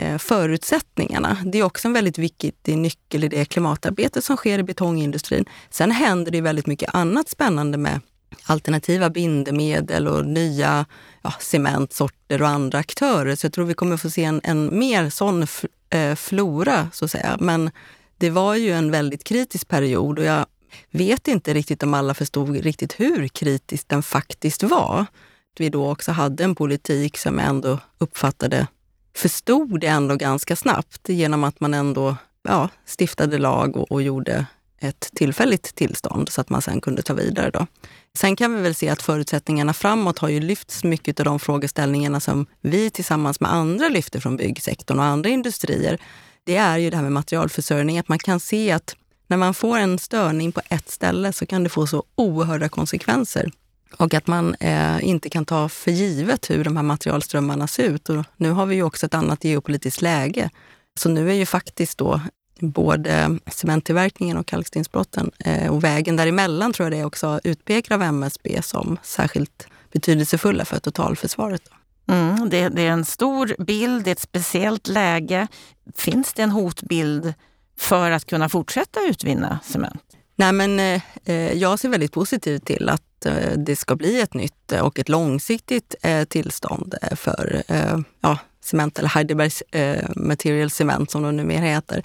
Eh, 0.00 0.18
förutsättningarna. 0.18 1.36
Det 1.44 1.58
är 1.58 1.62
också 1.62 1.88
en 1.88 1.92
väldigt 1.92 2.18
viktig 2.18 2.78
nyckel 2.78 3.24
i 3.24 3.28
det 3.28 3.44
klimatarbete 3.44 4.22
som 4.22 4.36
sker 4.36 4.58
i 4.58 4.62
betongindustrin. 4.62 5.44
Sen 5.70 5.90
händer 5.90 6.32
det 6.32 6.40
väldigt 6.40 6.66
mycket 6.66 6.94
annat 6.94 7.28
spännande 7.28 7.78
med 7.78 8.00
alternativa 8.44 9.10
bindemedel 9.10 10.08
och 10.08 10.26
nya 10.26 10.86
ja, 11.22 11.34
cementsorter 11.40 12.42
och 12.42 12.48
andra 12.48 12.78
aktörer. 12.78 13.34
Så 13.34 13.46
jag 13.46 13.52
tror 13.52 13.64
vi 13.64 13.74
kommer 13.74 13.96
få 13.96 14.10
se 14.10 14.24
en, 14.24 14.40
en 14.44 14.78
mer 14.78 15.10
sån 15.10 15.46
eh, 15.90 16.14
flora, 16.14 16.90
så 16.92 17.04
att 17.04 17.10
säga. 17.10 17.36
Men 17.40 17.70
det 18.18 18.30
var 18.30 18.54
ju 18.54 18.72
en 18.72 18.90
väldigt 18.90 19.24
kritisk 19.24 19.68
period 19.68 20.18
och 20.18 20.24
jag 20.24 20.46
vet 20.90 21.28
inte 21.28 21.54
riktigt 21.54 21.82
om 21.82 21.94
alla 21.94 22.14
förstod 22.14 22.56
riktigt 22.56 23.00
hur 23.00 23.28
kritisk 23.28 23.88
den 23.88 24.02
faktiskt 24.02 24.62
var. 24.62 25.06
Vi 25.58 25.68
då 25.68 25.90
också 25.90 26.12
hade 26.12 26.44
en 26.44 26.54
politik 26.54 27.18
som 27.18 27.38
jag 27.38 27.48
ändå 27.48 27.78
uppfattade 27.98 28.66
förstod 29.18 29.80
det 29.80 29.86
ändå 29.86 30.16
ganska 30.16 30.56
snabbt 30.56 31.08
genom 31.08 31.44
att 31.44 31.60
man 31.60 31.74
ändå 31.74 32.16
ja, 32.42 32.68
stiftade 32.86 33.38
lag 33.38 33.76
och, 33.76 33.92
och 33.92 34.02
gjorde 34.02 34.46
ett 34.80 35.10
tillfälligt 35.14 35.74
tillstånd 35.74 36.28
så 36.28 36.40
att 36.40 36.50
man 36.50 36.62
sen 36.62 36.80
kunde 36.80 37.02
ta 37.02 37.14
vidare. 37.14 37.50
Då. 37.50 37.66
Sen 38.18 38.36
kan 38.36 38.54
vi 38.54 38.62
väl 38.62 38.74
se 38.74 38.88
att 38.88 39.02
förutsättningarna 39.02 39.72
framåt 39.72 40.18
har 40.18 40.28
ju 40.28 40.40
lyfts 40.40 40.84
mycket 40.84 41.20
av 41.20 41.24
de 41.24 41.38
frågeställningarna 41.38 42.20
som 42.20 42.46
vi 42.60 42.90
tillsammans 42.90 43.40
med 43.40 43.52
andra 43.52 43.88
lyfter 43.88 44.20
från 44.20 44.36
byggsektorn 44.36 44.98
och 44.98 45.04
andra 45.04 45.30
industrier. 45.30 45.98
Det 46.44 46.56
är 46.56 46.78
ju 46.78 46.90
det 46.90 46.96
här 46.96 47.02
med 47.02 47.12
materialförsörjning, 47.12 47.98
att 47.98 48.08
man 48.08 48.18
kan 48.18 48.40
se 48.40 48.70
att 48.72 48.96
När 49.26 49.36
man 49.36 49.54
får 49.54 49.78
en 49.78 49.98
störning 49.98 50.52
på 50.52 50.60
ett 50.70 50.90
ställe 50.90 51.32
så 51.32 51.46
kan 51.46 51.64
det 51.64 51.70
få 51.70 51.86
så 51.86 52.04
oerhörda 52.16 52.68
konsekvenser. 52.68 53.50
Och 53.96 54.14
att 54.14 54.26
man 54.26 54.54
eh, 54.54 55.04
inte 55.04 55.30
kan 55.30 55.44
ta 55.44 55.68
för 55.68 55.90
givet 55.90 56.50
hur 56.50 56.64
de 56.64 56.76
här 56.76 56.82
materialströmmarna 56.82 57.66
ser 57.66 57.84
ut. 57.84 58.08
Och 58.08 58.24
nu 58.36 58.50
har 58.50 58.66
vi 58.66 58.74
ju 58.74 58.82
också 58.82 59.06
ett 59.06 59.14
annat 59.14 59.44
geopolitiskt 59.44 60.02
läge. 60.02 60.50
Så 60.98 61.08
nu 61.08 61.30
är 61.30 61.34
ju 61.34 61.46
faktiskt 61.46 61.98
då 61.98 62.20
både 62.60 63.38
cementtillverkningen 63.46 64.36
och 64.36 64.46
kalkstensbrotten 64.46 65.30
eh, 65.38 65.74
och 65.74 65.84
vägen 65.84 66.16
däremellan 66.16 66.72
tror 66.72 66.84
jag 66.84 66.92
det 66.92 66.98
är 66.98 67.04
också 67.04 67.40
utpekar 67.44 67.94
av 67.94 68.02
MSB 68.02 68.62
som 68.62 68.98
särskilt 69.02 69.66
betydelsefulla 69.92 70.64
för 70.64 70.78
totalförsvaret. 70.78 71.62
Mm, 72.08 72.48
det, 72.50 72.68
det, 72.68 72.82
är 72.82 72.90
en 72.90 73.04
stor 73.04 73.56
bild, 73.58 74.04
det 74.04 74.10
är 74.10 74.12
ett 74.12 74.20
speciellt 74.20 74.88
läge. 74.88 75.48
Finns 75.96 76.32
det 76.32 76.42
en 76.42 76.50
hotbild 76.50 77.34
för 77.78 78.10
att 78.10 78.24
kunna 78.24 78.48
fortsätta 78.48 79.00
utvinna 79.08 79.58
cement? 79.64 80.02
Nej, 80.36 80.52
men, 80.52 80.80
eh, 81.24 81.52
jag 81.52 81.78
ser 81.78 81.88
väldigt 81.88 82.12
positivt 82.12 82.64
till 82.64 82.88
att 82.88 83.02
att 83.18 83.26
eh, 83.26 83.52
det 83.58 83.76
ska 83.76 83.96
bli 83.96 84.20
ett 84.20 84.34
nytt 84.34 84.72
eh, 84.72 84.80
och 84.80 84.98
ett 84.98 85.08
långsiktigt 85.08 85.94
eh, 86.02 86.24
tillstånd 86.24 86.94
för 87.16 87.62
ja, 88.20 88.38
cement, 88.60 88.98
eller 88.98 89.08
Heidelbergs 89.08 89.62
Material 90.16 90.70
Cement 90.70 91.10
som 91.10 91.22
de 91.22 91.36
numera 91.36 91.64
heter. 91.64 92.02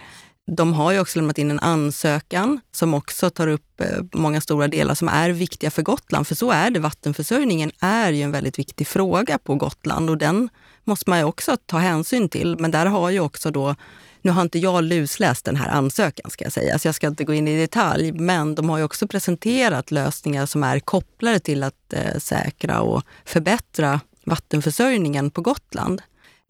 De 0.57 0.73
har 0.73 0.91
ju 0.91 0.99
också 0.99 1.19
lämnat 1.19 1.37
in 1.37 1.51
en 1.51 1.59
ansökan 1.59 2.59
som 2.71 2.93
också 2.93 3.29
tar 3.29 3.47
upp 3.47 3.81
många 4.13 4.41
stora 4.41 4.67
delar 4.67 4.95
som 4.95 5.07
är 5.07 5.29
viktiga 5.29 5.71
för 5.71 5.81
Gotland. 5.81 6.27
För 6.27 6.35
så 6.35 6.51
är 6.51 6.69
det, 6.69 6.79
vattenförsörjningen 6.79 7.71
är 7.79 8.11
ju 8.11 8.21
en 8.21 8.31
väldigt 8.31 8.59
viktig 8.59 8.87
fråga 8.87 9.37
på 9.37 9.55
Gotland 9.55 10.09
och 10.09 10.17
den 10.17 10.49
måste 10.83 11.09
man 11.09 11.19
ju 11.19 11.25
också 11.25 11.57
ta 11.65 11.77
hänsyn 11.77 12.29
till. 12.29 12.55
Men 12.59 12.71
där 12.71 12.85
har 12.85 13.09
ju 13.09 13.19
också 13.19 13.51
då, 13.51 13.75
nu 14.23 14.31
har 14.31 14.41
inte 14.41 14.59
jag 14.59 14.83
lusläst 14.83 15.45
den 15.45 15.55
här 15.55 15.69
ansökan 15.69 16.31
ska 16.31 16.43
jag 16.43 16.53
säga, 16.53 16.79
så 16.79 16.87
jag 16.87 16.95
ska 16.95 17.07
inte 17.07 17.23
gå 17.23 17.33
in 17.33 17.47
i 17.47 17.61
detalj, 17.61 18.11
men 18.11 18.55
de 18.55 18.69
har 18.69 18.77
ju 18.77 18.83
också 18.83 19.07
presenterat 19.07 19.91
lösningar 19.91 20.45
som 20.45 20.63
är 20.63 20.79
kopplade 20.79 21.39
till 21.39 21.63
att 21.63 21.93
eh, 21.93 22.17
säkra 22.19 22.81
och 22.81 23.03
förbättra 23.25 23.99
vattenförsörjningen 24.25 25.31
på 25.31 25.41
Gotland. 25.41 26.01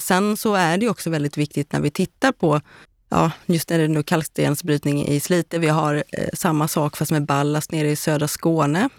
Sen 0.02 0.38
så 0.38 0.56
är 0.56 0.78
det 0.78 0.90
också 0.90 1.10
väldigt 1.10 1.38
viktigt 1.38 1.72
när 1.72 1.82
vi 1.82 1.92
tittar 1.92 2.32
på 2.32 2.62
ja, 3.10 3.32
just 3.46 3.70
när 3.70 3.78
det 3.78 3.84
är 3.84 3.88
nu 3.88 4.04
kalkstensbrytning 4.04 5.08
i 5.08 5.20
Slite. 5.20 5.60
Vi 5.60 5.68
har 5.68 6.04
eh, 6.10 6.30
samma 6.34 6.68
sak 6.68 6.98
fast 6.98 7.12
med 7.12 7.26
ballast 7.26 7.72
nere 7.72 7.90
i 7.90 7.96
södra 7.96 8.28
Skåne. 8.28 8.90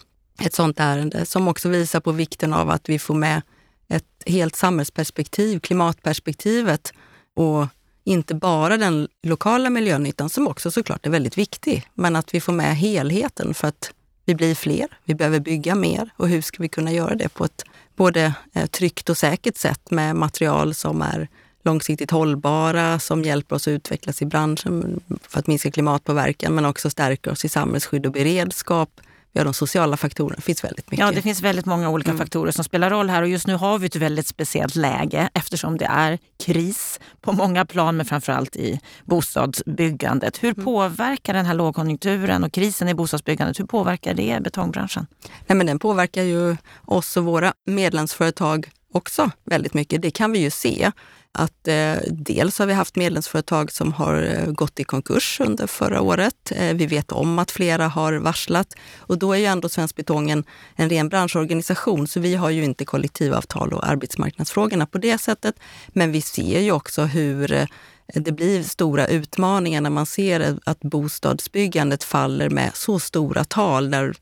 Ett 0.40 0.54
sånt 0.54 0.80
ärende 0.80 1.26
som 1.26 1.48
också 1.48 1.68
visar 1.68 2.00
på 2.00 2.12
vikten 2.12 2.52
av 2.52 2.70
att 2.70 2.88
vi 2.88 2.98
får 2.98 3.14
med 3.14 3.42
ett 3.88 4.22
helt 4.26 4.56
samhällsperspektiv, 4.56 5.60
klimatperspektivet 5.60 6.92
och 7.34 7.66
inte 8.04 8.34
bara 8.34 8.76
den 8.76 9.08
lokala 9.22 9.70
miljönyttan 9.70 10.28
som 10.28 10.48
också 10.48 10.70
såklart 10.70 11.06
är 11.06 11.10
väldigt 11.10 11.38
viktig, 11.38 11.88
men 11.94 12.16
att 12.16 12.34
vi 12.34 12.40
får 12.40 12.52
med 12.52 12.76
helheten 12.76 13.54
för 13.54 13.68
att 13.68 13.90
vi 14.24 14.34
blir 14.34 14.54
fler, 14.54 14.86
vi 15.04 15.14
behöver 15.14 15.40
bygga 15.40 15.74
mer 15.74 16.10
och 16.16 16.28
hur 16.28 16.42
ska 16.42 16.62
vi 16.62 16.68
kunna 16.68 16.92
göra 16.92 17.14
det 17.14 17.28
på 17.28 17.44
ett 17.44 17.64
både 17.96 18.34
eh, 18.54 18.66
tryggt 18.66 19.08
och 19.08 19.18
säkert 19.18 19.56
sätt 19.56 19.90
med 19.90 20.16
material 20.16 20.74
som 20.74 21.02
är 21.02 21.28
långsiktigt 21.64 22.10
hållbara 22.10 22.98
som 22.98 23.22
hjälper 23.22 23.56
oss 23.56 23.68
att 23.68 23.72
utvecklas 23.72 24.22
i 24.22 24.26
branschen 24.26 25.00
för 25.22 25.38
att 25.38 25.46
minska 25.46 25.70
klimatpåverkan 25.70 26.54
men 26.54 26.64
också 26.64 26.90
stärker 26.90 27.30
oss 27.30 27.44
i 27.44 27.48
samhällsskydd 27.48 28.06
och 28.06 28.12
beredskap. 28.12 29.00
Vi 29.34 29.40
har 29.40 29.44
de 29.44 29.54
sociala 29.54 29.96
faktorerna, 29.96 30.36
det 30.36 30.42
finns 30.42 30.64
väldigt 30.64 30.90
mycket. 30.90 31.06
Ja, 31.06 31.12
det 31.12 31.22
finns 31.22 31.42
väldigt 31.42 31.66
många 31.66 31.90
olika 31.90 32.10
mm. 32.10 32.18
faktorer 32.18 32.52
som 32.52 32.64
spelar 32.64 32.90
roll 32.90 33.10
här 33.10 33.22
och 33.22 33.28
just 33.28 33.46
nu 33.46 33.54
har 33.54 33.78
vi 33.78 33.86
ett 33.86 33.96
väldigt 33.96 34.26
speciellt 34.26 34.76
läge 34.76 35.28
eftersom 35.34 35.78
det 35.78 35.84
är 35.84 36.18
kris 36.44 37.00
på 37.20 37.32
många 37.32 37.64
plan 37.64 37.96
men 37.96 38.06
framförallt 38.06 38.56
i 38.56 38.80
bostadsbyggandet. 39.04 40.42
Hur 40.42 40.52
mm. 40.52 40.64
påverkar 40.64 41.34
den 41.34 41.46
här 41.46 41.54
lågkonjunkturen 41.54 42.44
och 42.44 42.52
krisen 42.52 42.88
i 42.88 42.94
bostadsbyggandet, 42.94 43.60
hur 43.60 43.66
påverkar 43.66 44.14
det 44.14 44.40
betongbranschen? 44.42 45.06
Nej, 45.46 45.56
men 45.56 45.66
den 45.66 45.78
påverkar 45.78 46.22
ju 46.22 46.56
oss 46.84 47.16
och 47.16 47.24
våra 47.24 47.52
medlemsföretag 47.66 48.70
också 48.92 49.30
väldigt 49.44 49.74
mycket. 49.74 50.02
Det 50.02 50.10
kan 50.10 50.32
vi 50.32 50.38
ju 50.38 50.50
se 50.50 50.92
att 51.34 51.68
eh, 51.68 51.94
dels 52.10 52.58
har 52.58 52.66
vi 52.66 52.72
haft 52.72 52.96
medlemsföretag 52.96 53.72
som 53.72 53.92
har 53.92 54.22
eh, 54.22 54.52
gått 54.52 54.80
i 54.80 54.84
konkurs 54.84 55.40
under 55.40 55.66
förra 55.66 56.00
året. 56.00 56.52
Eh, 56.56 56.74
vi 56.74 56.86
vet 56.86 57.12
om 57.12 57.38
att 57.38 57.50
flera 57.50 57.88
har 57.88 58.12
varslat 58.12 58.74
och 58.98 59.18
då 59.18 59.32
är 59.32 59.38
ju 59.38 59.44
ändå 59.44 59.68
Svensk 59.68 59.96
Betong 59.96 60.30
en, 60.30 60.44
en 60.76 60.90
ren 60.90 61.08
branschorganisation 61.08 62.06
så 62.06 62.20
vi 62.20 62.34
har 62.34 62.50
ju 62.50 62.64
inte 62.64 62.84
kollektivavtal 62.84 63.72
och 63.72 63.88
arbetsmarknadsfrågorna 63.88 64.86
på 64.86 64.98
det 64.98 65.18
sättet. 65.18 65.54
Men 65.88 66.12
vi 66.12 66.22
ser 66.22 66.60
ju 66.60 66.72
också 66.72 67.02
hur 67.02 67.52
eh, 67.52 67.66
det 68.06 68.32
blir 68.32 68.62
stora 68.62 69.06
utmaningar 69.06 69.80
när 69.80 69.90
man 69.90 70.06
ser 70.06 70.58
att 70.64 70.80
bostadsbyggandet 70.80 72.04
faller 72.04 72.50
med 72.50 72.70
så 72.74 72.98
stora 72.98 73.44
tal 73.44 73.90
där 73.90 74.14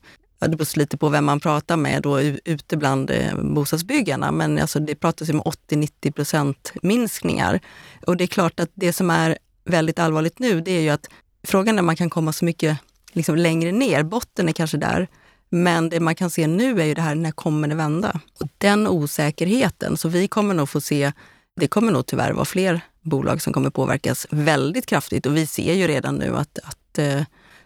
det 0.47 0.57
beror 0.57 0.77
lite 0.77 0.97
på 0.97 1.09
vem 1.09 1.25
man 1.25 1.39
pratar 1.39 1.77
med 1.77 2.01
då, 2.01 2.21
ute 2.21 2.77
bland 2.77 3.09
eh, 3.09 3.35
bostadsbyggarna, 3.35 4.31
men 4.31 4.59
alltså 4.59 4.79
det 4.79 4.95
pratas 4.95 5.29
om 5.29 5.41
80-90 5.41 6.11
procent 6.11 6.73
minskningar. 6.81 7.59
Och 8.07 8.17
det 8.17 8.23
är 8.23 8.27
klart 8.27 8.59
att 8.59 8.69
det 8.73 8.93
som 8.93 9.09
är 9.09 9.37
väldigt 9.65 9.99
allvarligt 9.99 10.39
nu, 10.39 10.61
det 10.61 10.71
är 10.71 10.81
ju 10.81 10.89
att 10.89 11.09
frågan 11.43 11.75
är 11.75 11.79
om 11.79 11.85
man 11.85 11.95
kan 11.95 12.09
komma 12.09 12.33
så 12.33 12.45
mycket 12.45 12.77
liksom 13.11 13.35
längre 13.35 13.71
ner. 13.71 14.03
Botten 14.03 14.49
är 14.49 14.53
kanske 14.53 14.77
där, 14.77 15.07
men 15.49 15.89
det 15.89 15.99
man 15.99 16.15
kan 16.15 16.29
se 16.29 16.47
nu 16.47 16.81
är 16.81 16.85
ju 16.85 16.93
det 16.93 17.01
här, 17.01 17.15
när 17.15 17.31
kommer 17.31 17.67
det 17.67 17.75
vända? 17.75 18.19
Och 18.39 18.47
den 18.57 18.87
osäkerheten, 18.87 19.97
så 19.97 20.09
vi 20.09 20.27
kommer 20.27 20.53
nog 20.53 20.69
få 20.69 20.81
se, 20.81 21.11
det 21.55 21.67
kommer 21.67 21.91
nog 21.91 22.05
tyvärr 22.05 22.31
vara 22.31 22.45
fler 22.45 22.81
bolag 23.01 23.41
som 23.41 23.53
kommer 23.53 23.69
påverkas 23.69 24.27
väldigt 24.29 24.85
kraftigt 24.85 25.25
och 25.25 25.37
vi 25.37 25.47
ser 25.47 25.73
ju 25.73 25.87
redan 25.87 26.15
nu 26.15 26.37
att, 26.37 26.59
att 26.63 26.97
eh, 26.97 27.21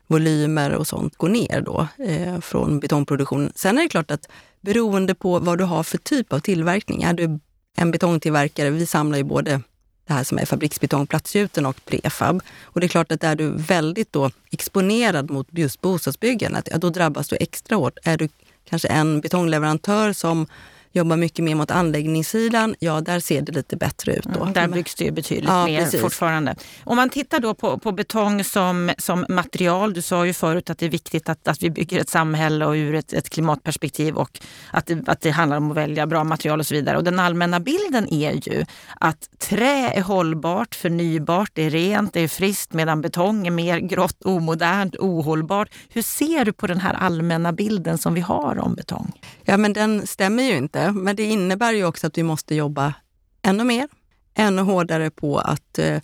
volymer 0.07 0.71
och 0.71 0.87
sånt 0.87 1.17
går 1.17 1.29
ner 1.29 1.61
då 1.61 1.87
eh, 2.03 2.39
från 2.39 2.79
betongproduktionen. 2.79 3.51
Sen 3.55 3.77
är 3.77 3.81
det 3.81 3.89
klart 3.89 4.11
att 4.11 4.29
beroende 4.61 5.15
på 5.15 5.39
vad 5.39 5.57
du 5.57 5.63
har 5.63 5.83
för 5.83 5.97
typ 5.97 6.33
av 6.33 6.39
tillverkning. 6.39 7.03
Är 7.03 7.13
du 7.13 7.39
en 7.77 7.91
betongtillverkare, 7.91 8.69
vi 8.69 8.85
samlar 8.85 9.17
ju 9.17 9.23
både 9.23 9.61
det 10.07 10.13
här 10.13 10.23
som 10.23 10.37
är 10.37 10.45
fabriksbetong, 10.45 11.07
platsgjuten 11.07 11.65
och 11.65 11.85
prefab. 11.85 12.41
Och 12.63 12.79
det 12.79 12.85
är 12.85 12.89
klart 12.89 13.11
att 13.11 13.23
är 13.23 13.35
du 13.35 13.51
väldigt 13.55 14.13
då 14.13 14.31
exponerad 14.51 15.29
mot 15.29 15.47
just 15.51 15.81
bostadsbyggandet, 15.81 16.67
ja, 16.71 16.77
då 16.77 16.89
drabbas 16.89 17.27
du 17.27 17.35
extra 17.39 17.75
hårt. 17.75 17.97
Är 18.03 18.17
du 18.17 18.29
kanske 18.69 18.87
en 18.87 19.21
betongleverantör 19.21 20.13
som 20.13 20.47
jobbar 20.97 21.17
mycket 21.17 21.45
mer 21.45 21.55
mot 21.55 21.71
anläggningssidan, 21.71 22.75
ja 22.79 23.01
där 23.01 23.19
ser 23.19 23.41
det 23.41 23.51
lite 23.51 23.77
bättre 23.77 24.13
ut. 24.15 24.23
Då. 24.23 24.41
Mm, 24.41 24.53
där 24.53 24.67
byggs 24.67 24.95
det 24.95 25.05
ju 25.05 25.11
betydligt 25.11 25.49
ja, 25.49 25.65
mer 25.65 25.83
precis. 25.83 26.01
fortfarande. 26.01 26.55
Om 26.83 26.95
man 26.95 27.09
tittar 27.09 27.39
då 27.39 27.53
på, 27.53 27.77
på 27.77 27.91
betong 27.91 28.43
som, 28.43 28.91
som 28.97 29.25
material, 29.29 29.93
du 29.93 30.01
sa 30.01 30.25
ju 30.25 30.33
förut 30.33 30.69
att 30.69 30.77
det 30.77 30.85
är 30.85 30.89
viktigt 30.89 31.29
att, 31.29 31.47
att 31.47 31.63
vi 31.63 31.69
bygger 31.69 31.99
ett 31.99 32.09
samhälle 32.09 32.65
och 32.65 32.73
ur 32.73 32.95
ett, 32.95 33.13
ett 33.13 33.29
klimatperspektiv 33.29 34.15
och 34.15 34.39
att 34.71 34.85
det, 34.85 35.09
att 35.09 35.21
det 35.21 35.31
handlar 35.31 35.57
om 35.57 35.71
att 35.71 35.77
välja 35.77 36.07
bra 36.07 36.23
material 36.23 36.59
och 36.59 36.67
så 36.67 36.73
vidare. 36.73 36.97
Och 36.97 37.03
den 37.03 37.19
allmänna 37.19 37.59
bilden 37.59 38.13
är 38.13 38.31
ju 38.31 38.65
att 38.99 39.29
trä 39.39 39.91
är 39.95 40.01
hållbart, 40.01 40.75
förnybart, 40.75 41.51
det 41.53 41.63
är 41.63 41.69
rent, 41.69 42.13
det 42.13 42.21
är 42.21 42.27
friskt 42.27 42.73
medan 42.73 43.01
betong 43.01 43.47
är 43.47 43.51
mer 43.51 43.79
grått, 43.79 44.25
omodernt, 44.25 44.95
ohållbart. 44.95 45.69
Hur 45.89 46.01
ser 46.01 46.45
du 46.45 46.53
på 46.53 46.67
den 46.67 46.79
här 46.79 46.93
allmänna 46.93 47.53
bilden 47.53 47.97
som 47.97 48.13
vi 48.13 48.21
har 48.21 48.59
om 48.59 48.75
betong? 48.75 49.11
Ja 49.43 49.57
men 49.57 49.73
den 49.73 50.07
stämmer 50.07 50.43
ju 50.43 50.57
inte 50.57 50.86
men 50.91 51.15
det 51.15 51.23
innebär 51.23 51.73
ju 51.73 51.85
också 51.85 52.07
att 52.07 52.17
vi 52.17 52.23
måste 52.23 52.55
jobba 52.55 52.93
ännu 53.41 53.63
mer, 53.63 53.87
ännu 54.33 54.61
hårdare 54.61 55.09
på 55.09 55.39
att 55.39 55.79
eh, 55.79 56.01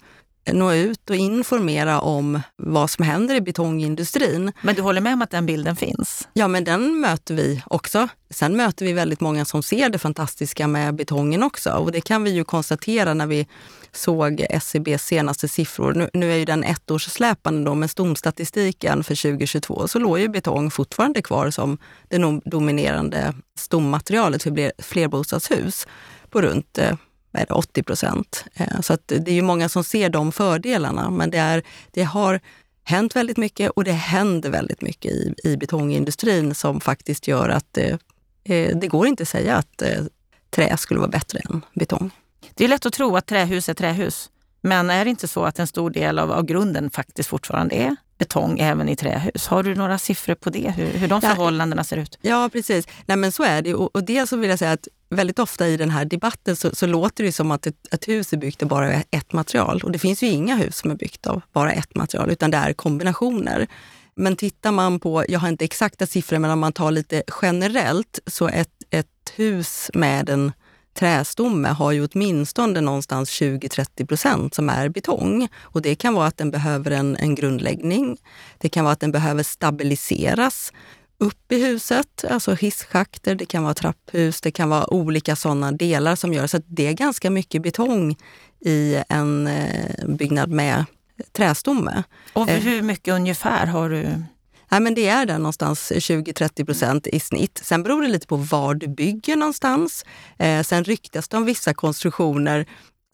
nå 0.52 0.74
ut 0.74 1.10
och 1.10 1.16
informera 1.16 2.02
om 2.02 2.42
vad 2.56 2.90
som 2.90 3.06
händer 3.06 3.36
i 3.36 3.42
betongindustrin. 3.42 4.52
Men 4.62 4.76
du 4.76 4.82
håller 4.82 5.02
med 5.02 5.14
om 5.14 5.22
att 5.22 5.32
den 5.32 5.46
bilden 5.46 5.76
finns? 5.76 6.28
Ja, 6.34 6.48
men 6.48 6.64
den 6.64 7.00
möter 7.00 7.36
vi 7.36 7.64
också. 7.66 8.08
Sen 8.30 8.58
möter 8.58 8.86
vi 8.86 8.94
väldigt 8.94 9.22
många 9.22 9.46
som 9.46 9.64
ser 9.64 9.90
det 9.90 10.00
fantastiska 10.00 10.68
med 10.68 10.96
betongen 10.96 11.44
också. 11.44 11.70
Och 11.70 11.92
det 11.92 12.02
kan 12.02 12.24
vi 12.24 12.30
ju 12.32 12.44
konstatera 12.44 13.14
när 13.14 13.28
vi 13.28 13.48
såg 13.92 14.46
SCBs 14.50 15.06
senaste 15.06 15.48
siffror. 15.48 15.94
Nu, 15.94 16.10
nu 16.14 16.32
är 16.32 16.38
ju 16.38 16.46
den 16.46 16.64
ettårssläpande 16.64 17.70
då, 17.70 17.76
men 17.76 17.90
stomstatistiken 17.90 19.04
för 19.04 19.32
2022 19.32 19.88
så 19.88 20.00
låg 20.00 20.20
ju 20.20 20.28
betong 20.28 20.72
fortfarande 20.72 21.22
kvar 21.22 21.50
som 21.50 21.78
det 22.10 22.42
dominerande 22.46 23.34
stommaterialet 23.60 24.44
för 24.44 24.82
flerbostadshus 24.82 25.88
på 26.30 26.42
runt 26.42 26.78
eh, 26.78 26.96
är 27.34 27.46
det, 27.46 27.54
80 27.54 27.84
procent. 27.84 28.46
Eh, 28.54 28.82
så 28.82 28.98
det 29.06 29.28
är 29.28 29.36
ju 29.36 29.42
många 29.42 29.70
som 29.70 29.84
ser 29.84 30.10
de 30.10 30.32
fördelarna, 30.32 31.10
men 31.10 31.32
det, 31.32 31.38
är, 31.38 31.63
det 31.92 32.04
har 32.04 32.40
hänt 32.84 33.16
väldigt 33.16 33.38
mycket 33.38 33.72
och 33.72 33.84
det 33.84 33.92
händer 33.92 34.50
väldigt 34.50 34.82
mycket 34.82 35.12
i, 35.12 35.34
i 35.44 35.58
betongindustrin 35.58 36.56
som 36.56 36.82
faktiskt 36.82 37.28
gör 37.28 37.50
att 37.50 37.78
eh, 37.78 37.98
eh 38.44 38.78
det 38.78 38.88
går 38.88 39.08
inte 39.08 39.24
att 39.24 39.30
säga 39.30 39.56
att 39.56 39.82
eh, 39.82 40.04
trä 40.50 40.78
skulle 40.78 41.00
vara 41.00 41.10
bättre 41.10 41.40
än 41.50 41.62
betong. 41.74 42.12
Det 42.54 42.63
är 42.63 42.68
lätt 42.68 42.86
att 42.86 42.94
tro 42.94 43.18
att 43.18 43.25
trähus 43.25 43.70
är 43.70 43.74
trähus. 43.74 44.30
Men 44.62 44.90
är 44.90 45.06
det 45.06 45.10
inte 45.10 45.28
så 45.28 45.44
att 45.44 45.60
en 45.60 45.68
stor 45.68 45.90
del 45.90 46.20
av, 46.20 46.32
av 46.32 46.46
grunden 46.46 46.90
faktiskt 46.90 47.30
fortfarande 47.30 47.75
är 47.75 47.96
betong 48.18 48.60
även 48.60 48.90
i 48.90 48.96
trähus? 48.96 49.48
Har 49.48 49.63
du 49.63 49.75
några 49.75 49.98
siffror 49.98 50.36
på 50.36 50.50
det, 50.50 50.74
hur, 50.78 50.86
hur 50.86 51.08
de 51.08 51.22
förhållandena 51.22 51.84
ser 51.84 51.98
ut? 51.98 52.18
Ja, 52.22 52.50
precis. 52.54 52.88
Nej, 53.06 53.18
men 53.18 53.32
så 53.32 53.44
är 53.44 53.62
det. 53.62 53.74
Och, 53.74 53.96
och 53.96 54.04
dels 54.04 54.30
så 54.30 54.38
vill 54.38 54.50
jag 54.50 54.60
säga 54.60 54.72
att 54.72 54.88
väldigt 55.13 55.39
ofta 55.39 55.67
i 55.67 55.77
den 55.77 55.89
här 55.89 56.05
debatten 56.05 56.55
så, 56.55 56.75
så 56.75 56.86
låter 56.86 57.24
det 57.24 57.32
som 57.32 57.51
att 57.51 57.67
ett, 57.67 57.93
ett, 57.93 58.08
hus 58.08 58.34
är 58.34 58.38
byggt 58.38 58.63
av 58.63 58.70
bara 58.70 58.93
ett 58.93 59.34
material. 59.34 59.82
Och 59.84 59.91
det 59.91 60.00
finns 60.00 60.24
ju 60.24 60.27
inga 60.27 60.55
hus 60.55 60.77
som 60.77 60.91
är 60.91 60.96
byggt 60.96 61.27
av 61.27 61.41
bara 61.53 61.72
ett 61.72 61.96
material, 61.96 62.32
utan 62.32 62.51
det 62.51 62.58
är 62.58 62.74
kombinationer. 62.74 63.67
Men 64.15 64.36
tittar 64.36 64.72
man 64.72 65.00
på, 65.00 65.25
jag 65.27 65.39
har 65.39 65.50
inte 65.50 65.65
exakta 65.65 66.08
siffror, 66.08 66.39
men 66.39 66.51
om 66.51 66.60
man 66.60 66.74
tar 66.74 66.91
lite 66.91 67.24
generellt, 67.41 68.20
så 68.27 68.48
ett, 68.48 68.70
ett 68.89 69.08
hus 69.36 69.91
med 69.93 70.29
en 70.29 70.51
trästomme 70.93 71.67
har 71.70 71.91
ju 71.91 72.08
åtminstone 72.08 72.82
någonstans 72.82 73.29
20-30 73.41 74.05
procent 74.05 74.53
som 74.53 74.70
är 74.70 74.89
betong. 74.89 75.48
Och 75.62 75.82
det 75.82 75.96
kan 75.96 76.13
vara 76.13 76.27
att 76.27 76.38
den 76.38 76.51
behöver 76.51 76.91
en, 76.91 77.15
en 77.15 77.36
grundläggning. 77.36 78.17
Det 78.58 78.70
kan 78.70 78.84
vara 78.84 78.93
att 78.93 79.00
den 79.00 79.12
behöver 79.12 79.43
stabiliseras 79.43 80.72
upp 81.17 81.51
i 81.51 81.63
huset, 81.63 82.25
alltså 82.29 82.53
hisschakter, 82.53 83.36
det 83.36 83.46
kan 83.46 83.63
vara 83.63 83.74
trapphus, 83.74 84.41
det 84.41 84.51
kan 84.51 84.70
vara 84.70 84.93
olika 84.93 85.36
sådana 85.36 85.72
delar 85.72 86.15
som 86.15 86.34
gör 86.34 86.48
så 86.48 86.58
att 86.58 86.63
det 86.67 86.88
är 86.88 86.93
ganska 86.93 87.29
mycket 87.29 87.62
betong 87.62 88.17
i 88.65 89.03
en 89.10 89.48
eh, 89.48 90.08
byggnad 90.08 90.50
med 90.50 90.86
trästomme. 91.32 92.03
Och 92.34 92.50
eh. 92.50 92.60
hur 92.60 92.82
mycket 92.82 93.13
ungefär 93.13 93.65
har 93.65 93.89
du? 93.89 94.24
Nej, 94.72 94.82
men 94.82 94.93
det 94.93 95.08
är 95.08 95.25
där 95.25 95.38
någonstans 95.38 95.91
20-30 95.91 96.65
procent 96.65 97.08
i 97.08 97.20
snitt. 97.20 97.62
Sen 97.63 97.84
beror 97.84 98.01
det 98.01 98.08
lite 98.08 98.27
på 98.27 98.36
var 98.36 98.75
du 98.75 98.88
bygger 98.88 99.36
någonstans. 99.36 100.05
Eh, 100.38 100.63
sen 100.63 100.84
ryktas 100.84 101.27
det 101.27 101.38
om 101.38 101.46
vissa 101.46 101.74
konstruktioner 101.74 102.65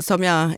som 0.04 0.24
jag, 0.24 0.56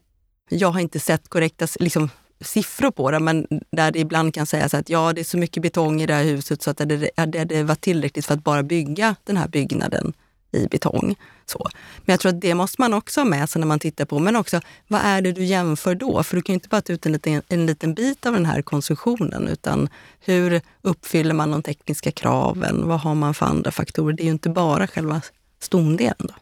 jag 0.50 0.71
har 0.71 0.79
inte 0.79 1.00
sett 1.00 1.29
korrekta 1.29 1.67
liksom, 1.79 2.10
siffror 2.41 2.91
på 2.91 3.12
det, 3.12 3.19
men 3.19 3.48
där 3.71 3.91
det 3.91 4.00
ibland 4.00 4.33
kan 4.33 4.45
sägas 4.45 4.74
att 4.74 4.89
ja, 4.89 5.13
det 5.13 5.21
är 5.21 5.25
så 5.25 5.38
mycket 5.38 5.63
betong 5.63 6.01
i 6.01 6.05
det 6.05 6.13
här 6.13 6.24
huset 6.24 6.62
så 6.62 6.69
att 6.69 6.77
det, 6.77 7.10
hade 7.17 7.63
varit 7.63 7.81
tillräckligt 7.81 8.25
för 8.25 8.33
att 8.33 8.43
bara 8.43 8.63
bygga 8.63 9.15
den 9.24 9.38
här 9.38 9.48
byggnaden 9.48 10.13
i 10.51 10.67
betong. 10.67 11.15
Så. 11.45 11.69
Men 12.05 12.13
jag 12.13 12.19
tror 12.19 12.29
att 12.29 12.41
det 12.41 12.55
måste 12.55 12.81
man 12.81 12.93
också 12.93 13.19
ha 13.19 13.25
med 13.25 13.50
sig 13.50 13.60
när 13.60 13.67
man 13.67 13.79
tittar 13.79 14.05
på, 14.05 14.19
men 14.19 14.36
också 14.36 14.62
vad 14.88 15.01
är 15.03 15.21
det 15.21 15.31
du 15.31 15.43
jämför 15.43 15.95
då? 15.95 16.24
För 16.24 16.36
du 16.36 16.41
kan 16.41 16.53
ju 16.53 16.55
inte 16.55 16.69
bara 16.69 16.81
ta 16.81 16.93
ut 16.93 17.05
en 17.05 17.12
liten, 17.12 17.41
en 17.48 17.65
liten 17.65 17.93
bit 17.93 18.25
av 18.25 18.33
den 18.33 18.45
här 18.45 18.62
konstruktionen, 18.62 19.48
utan 19.48 19.89
hur 20.19 20.62
uppfyller 20.81 21.33
man 21.33 21.51
de 21.51 21.63
tekniska 21.63 22.12
kraven? 22.12 22.88
Vad 22.88 23.00
har 23.00 23.15
man 23.15 23.33
för 23.33 23.45
andra 23.45 23.71
faktorer? 23.71 24.15
Det 24.15 24.24
är 24.24 24.25
ju 24.25 24.31
inte 24.31 24.50
bara 24.50 24.88
själva 24.88 25.21
stondelen. 25.60 26.15
Då. 26.17 26.33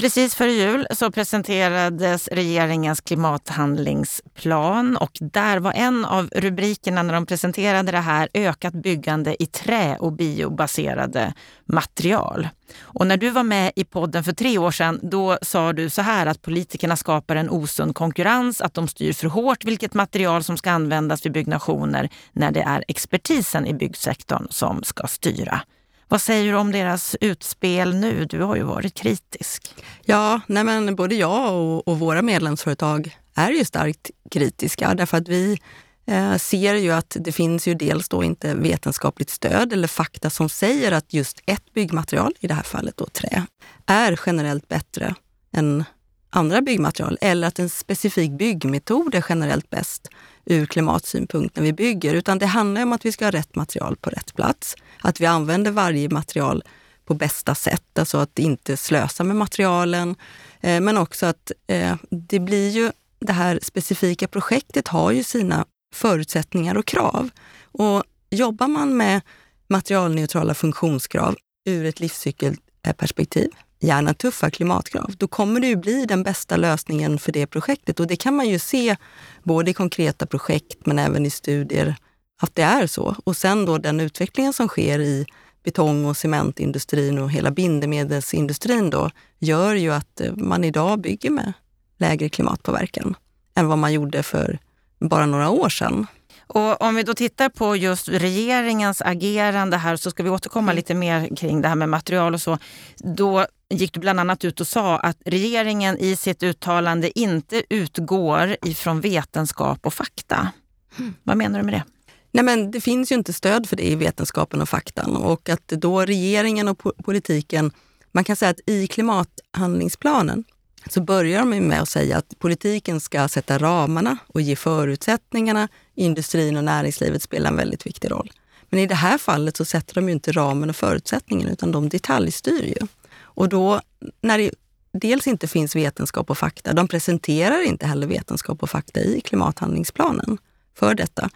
Precis 0.00 0.34
före 0.34 0.52
jul 0.52 0.86
så 0.90 1.10
presenterades 1.10 2.28
regeringens 2.28 3.00
klimathandlingsplan 3.00 4.96
och 4.96 5.10
där 5.20 5.58
var 5.58 5.72
en 5.72 6.04
av 6.04 6.28
rubrikerna 6.34 7.02
när 7.02 7.14
de 7.14 7.26
presenterade 7.26 7.92
det 7.92 7.98
här 7.98 8.28
ökat 8.34 8.74
byggande 8.74 9.42
i 9.42 9.46
trä 9.46 9.96
och 10.00 10.12
biobaserade 10.12 11.34
material. 11.66 12.48
Och 12.80 13.06
när 13.06 13.16
du 13.16 13.30
var 13.30 13.42
med 13.42 13.72
i 13.76 13.84
podden 13.84 14.24
för 14.24 14.32
tre 14.32 14.58
år 14.58 14.70
sedan, 14.70 15.00
då 15.02 15.38
sa 15.42 15.72
du 15.72 15.90
så 15.90 16.02
här 16.02 16.26
att 16.26 16.42
politikerna 16.42 16.96
skapar 16.96 17.36
en 17.36 17.50
osund 17.50 17.94
konkurrens, 17.94 18.60
att 18.60 18.74
de 18.74 18.88
styr 18.88 19.12
för 19.12 19.28
hårt 19.28 19.64
vilket 19.64 19.94
material 19.94 20.44
som 20.44 20.56
ska 20.56 20.70
användas 20.70 21.26
vid 21.26 21.32
byggnationer 21.32 22.08
när 22.32 22.50
det 22.50 22.62
är 22.62 22.84
expertisen 22.88 23.66
i 23.66 23.74
byggsektorn 23.74 24.46
som 24.50 24.82
ska 24.82 25.06
styra. 25.06 25.62
Vad 26.08 26.22
säger 26.22 26.52
du 26.52 26.58
om 26.58 26.72
deras 26.72 27.16
utspel 27.20 27.94
nu? 27.94 28.24
Du 28.24 28.42
har 28.42 28.56
ju 28.56 28.62
varit 28.62 28.94
kritisk. 28.94 29.74
Ja, 30.04 30.40
nej 30.46 30.64
men 30.64 30.96
både 30.96 31.14
jag 31.14 31.54
och, 31.54 31.88
och 31.88 31.98
våra 31.98 32.22
medlemsföretag 32.22 33.18
är 33.34 33.50
ju 33.50 33.64
starkt 33.64 34.10
kritiska 34.30 34.94
därför 34.94 35.16
att 35.16 35.28
vi 35.28 35.58
eh, 36.06 36.36
ser 36.36 36.74
ju 36.74 36.90
att 36.90 37.16
det 37.20 37.32
finns 37.32 37.68
ju 37.68 37.74
dels 37.74 38.08
då 38.08 38.24
inte 38.24 38.54
vetenskapligt 38.54 39.30
stöd 39.30 39.72
eller 39.72 39.88
fakta 39.88 40.30
som 40.30 40.48
säger 40.48 40.92
att 40.92 41.12
just 41.12 41.40
ett 41.46 41.72
byggmaterial, 41.74 42.34
i 42.40 42.46
det 42.46 42.54
här 42.54 42.62
fallet 42.62 42.96
då 42.96 43.06
trä, 43.06 43.46
är 43.86 44.20
generellt 44.26 44.68
bättre 44.68 45.14
än 45.52 45.84
andra 46.30 46.60
byggmaterial 46.60 47.18
eller 47.20 47.48
att 47.48 47.58
en 47.58 47.68
specifik 47.68 48.30
byggmetod 48.30 49.14
är 49.14 49.24
generellt 49.28 49.70
bäst 49.70 50.08
ur 50.50 50.66
klimatsynpunkt 50.66 51.56
när 51.56 51.62
vi 51.62 51.72
bygger, 51.72 52.14
utan 52.14 52.38
det 52.38 52.46
handlar 52.46 52.82
om 52.82 52.92
att 52.92 53.06
vi 53.06 53.12
ska 53.12 53.24
ha 53.24 53.30
rätt 53.30 53.56
material 53.56 53.96
på 53.96 54.10
rätt 54.10 54.34
plats. 54.34 54.74
Att 55.00 55.20
vi 55.20 55.26
använder 55.26 55.70
varje 55.70 56.08
material 56.08 56.62
på 57.04 57.14
bästa 57.14 57.54
sätt, 57.54 57.98
alltså 57.98 58.18
att 58.18 58.38
inte 58.38 58.76
slösa 58.76 59.24
med 59.24 59.36
materialen. 59.36 60.16
Eh, 60.60 60.80
men 60.80 60.98
också 60.98 61.26
att 61.26 61.52
eh, 61.66 61.96
det 62.10 62.40
blir 62.40 62.70
ju, 62.70 62.92
det 63.20 63.32
här 63.32 63.58
specifika 63.62 64.28
projektet 64.28 64.88
har 64.88 65.12
ju 65.12 65.22
sina 65.22 65.64
förutsättningar 65.94 66.76
och 66.76 66.86
krav. 66.86 67.30
Och 67.62 68.02
jobbar 68.30 68.68
man 68.68 68.96
med 68.96 69.20
materialneutrala 69.68 70.54
funktionskrav 70.54 71.36
ur 71.64 71.84
ett 71.84 72.00
livscykelperspektiv, 72.00 73.50
gärna 73.80 74.14
tuffa 74.14 74.50
klimatkrav, 74.50 75.14
då 75.18 75.28
kommer 75.28 75.60
det 75.60 75.66
ju 75.66 75.76
bli 75.76 76.06
den 76.06 76.22
bästa 76.22 76.56
lösningen 76.56 77.18
för 77.18 77.32
det 77.32 77.46
projektet. 77.46 78.00
Och 78.00 78.06
det 78.06 78.16
kan 78.16 78.36
man 78.36 78.48
ju 78.48 78.58
se 78.58 78.96
både 79.42 79.70
i 79.70 79.74
konkreta 79.74 80.26
projekt 80.26 80.86
men 80.86 80.98
även 80.98 81.26
i 81.26 81.30
studier 81.30 81.96
att 82.40 82.54
det 82.54 82.62
är 82.62 82.86
så. 82.86 83.16
Och 83.24 83.36
sen 83.36 83.64
då 83.64 83.78
den 83.78 84.00
utvecklingen 84.00 84.52
som 84.52 84.68
sker 84.68 84.98
i 84.98 85.26
betong 85.64 86.04
och 86.04 86.16
cementindustrin 86.16 87.18
och 87.18 87.30
hela 87.30 87.50
bindemedelsindustrin 87.50 88.90
då 88.90 89.10
gör 89.38 89.74
ju 89.74 89.92
att 89.92 90.20
eh, 90.20 90.32
man 90.36 90.64
idag 90.64 91.00
bygger 91.00 91.30
med 91.30 91.52
lägre 91.98 92.28
klimatpåverkan 92.28 93.16
än 93.54 93.66
vad 93.66 93.78
man 93.78 93.92
gjorde 93.92 94.22
för 94.22 94.58
bara 94.98 95.26
några 95.26 95.50
år 95.50 95.68
sedan. 95.68 96.06
Och 96.48 96.82
om 96.82 96.94
vi 96.94 97.02
då 97.02 97.14
tittar 97.14 97.48
på 97.48 97.76
just 97.76 98.08
regeringens 98.08 99.02
agerande 99.02 99.76
här 99.76 99.96
så 99.96 100.10
ska 100.10 100.22
vi 100.22 100.30
återkomma 100.30 100.64
mm. 100.64 100.76
lite 100.76 100.94
mer 100.94 101.36
kring 101.36 101.62
det 101.62 101.68
här 101.68 101.74
med 101.74 101.88
material 101.88 102.34
och 102.34 102.40
så. 102.40 102.58
Då 102.96 103.46
gick 103.70 103.92
du 103.92 104.00
bland 104.00 104.20
annat 104.20 104.44
ut 104.44 104.60
och 104.60 104.66
sa 104.66 104.98
att 104.98 105.16
regeringen 105.24 105.98
i 105.98 106.16
sitt 106.16 106.42
uttalande 106.42 107.18
inte 107.18 107.62
utgår 107.70 108.56
ifrån 108.62 109.00
vetenskap 109.00 109.86
och 109.86 109.94
fakta. 109.94 110.52
Mm. 110.98 111.14
Vad 111.22 111.36
menar 111.36 111.58
du 111.58 111.64
med 111.64 111.74
det? 111.74 111.84
Nej, 112.32 112.44
men 112.44 112.70
det 112.70 112.80
finns 112.80 113.12
ju 113.12 113.16
inte 113.16 113.32
stöd 113.32 113.68
för 113.68 113.76
det 113.76 113.90
i 113.90 113.94
vetenskapen 113.94 114.60
och 114.60 114.68
faktan 114.68 115.16
och 115.16 115.48
att 115.48 115.68
då 115.68 116.04
regeringen 116.04 116.68
och 116.68 116.82
politiken, 117.04 117.70
man 118.12 118.24
kan 118.24 118.36
säga 118.36 118.50
att 118.50 118.60
i 118.66 118.86
klimathandlingsplanen 118.86 120.44
så 120.92 121.00
börjar 121.00 121.38
de 121.38 121.58
med 121.60 121.80
att 121.80 121.88
säga 121.88 122.16
att 122.16 122.38
politiken 122.38 123.00
ska 123.00 123.28
sätta 123.28 123.58
ramarna 123.58 124.18
och 124.26 124.40
ge 124.40 124.56
förutsättningarna. 124.56 125.68
Industrin 125.94 126.56
och 126.56 126.64
näringslivet 126.64 127.22
spelar 127.22 127.50
en 127.50 127.56
väldigt 127.56 127.86
viktig 127.86 128.10
roll. 128.10 128.32
Men 128.70 128.80
i 128.80 128.86
det 128.86 128.94
här 128.94 129.18
fallet 129.18 129.56
så 129.56 129.64
sätter 129.64 129.94
de 129.94 130.08
ju 130.08 130.12
inte 130.12 130.32
ramen 130.32 130.70
och 130.70 130.76
förutsättningen 130.76 131.48
utan 131.48 131.72
de 131.72 131.88
detaljstyr 131.88 132.64
ju. 132.64 132.86
Och 133.20 133.48
då 133.48 133.80
när 134.20 134.38
det 134.38 134.50
dels 134.92 135.26
inte 135.26 135.48
finns 135.48 135.76
vetenskap 135.76 136.30
och 136.30 136.38
fakta, 136.38 136.72
de 136.72 136.88
presenterar 136.88 137.62
inte 137.62 137.86
heller 137.86 138.06
vetenskap 138.06 138.62
och 138.62 138.70
fakta 138.70 139.00
i 139.00 139.20
klimathandlingsplanen 139.20 140.38
för 140.74 140.94
detta, 140.94 141.30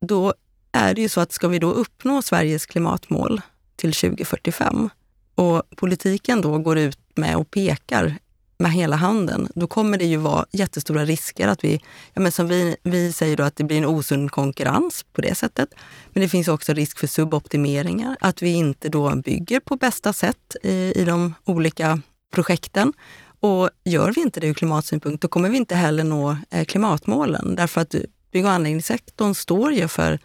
då 0.00 0.34
är 0.72 0.94
det 0.94 1.00
ju 1.00 1.08
så 1.08 1.20
att 1.20 1.32
ska 1.32 1.48
vi 1.48 1.58
då 1.58 1.70
uppnå 1.70 2.22
Sveriges 2.22 2.66
klimatmål 2.66 3.40
till 3.76 3.92
2045 3.92 4.90
och 5.34 5.62
politiken 5.76 6.40
då 6.40 6.58
går 6.58 6.78
ut 6.78 6.98
med 7.14 7.36
och 7.36 7.50
pekar 7.50 8.18
med 8.58 8.72
hela 8.72 8.96
handen, 8.96 9.48
då 9.54 9.66
kommer 9.66 9.98
det 9.98 10.04
ju 10.04 10.16
vara 10.16 10.46
jättestora 10.52 11.04
risker 11.04 11.48
att 11.48 11.64
vi, 11.64 11.80
ja 12.14 12.20
men 12.20 12.32
som 12.32 12.48
vi, 12.48 12.76
vi 12.82 13.12
säger 13.12 13.36
då 13.36 13.42
att 13.42 13.56
det 13.56 13.64
blir 13.64 13.78
en 13.78 13.84
osund 13.84 14.30
konkurrens 14.30 15.04
på 15.12 15.20
det 15.20 15.34
sättet. 15.34 15.68
Men 16.12 16.22
det 16.22 16.28
finns 16.28 16.48
också 16.48 16.72
risk 16.72 16.98
för 16.98 17.06
suboptimeringar, 17.06 18.16
att 18.20 18.42
vi 18.42 18.50
inte 18.50 18.88
då 18.88 19.16
bygger 19.16 19.60
på 19.60 19.76
bästa 19.76 20.12
sätt 20.12 20.56
i, 20.62 20.92
i 20.96 21.04
de 21.04 21.34
olika 21.44 22.00
projekten. 22.32 22.92
Och 23.40 23.70
gör 23.84 24.12
vi 24.12 24.20
inte 24.20 24.40
det 24.40 24.46
ur 24.46 24.54
klimatsynpunkt, 24.54 25.22
då 25.22 25.28
kommer 25.28 25.48
vi 25.48 25.56
inte 25.56 25.74
heller 25.74 26.04
nå 26.04 26.36
eh, 26.50 26.64
klimatmålen. 26.64 27.54
Därför 27.54 27.80
att 27.80 27.94
bygg 28.32 28.44
och 28.44 28.50
anläggningssektorn 28.50 29.34
står 29.34 29.72
ju 29.72 29.88
för 29.88 30.18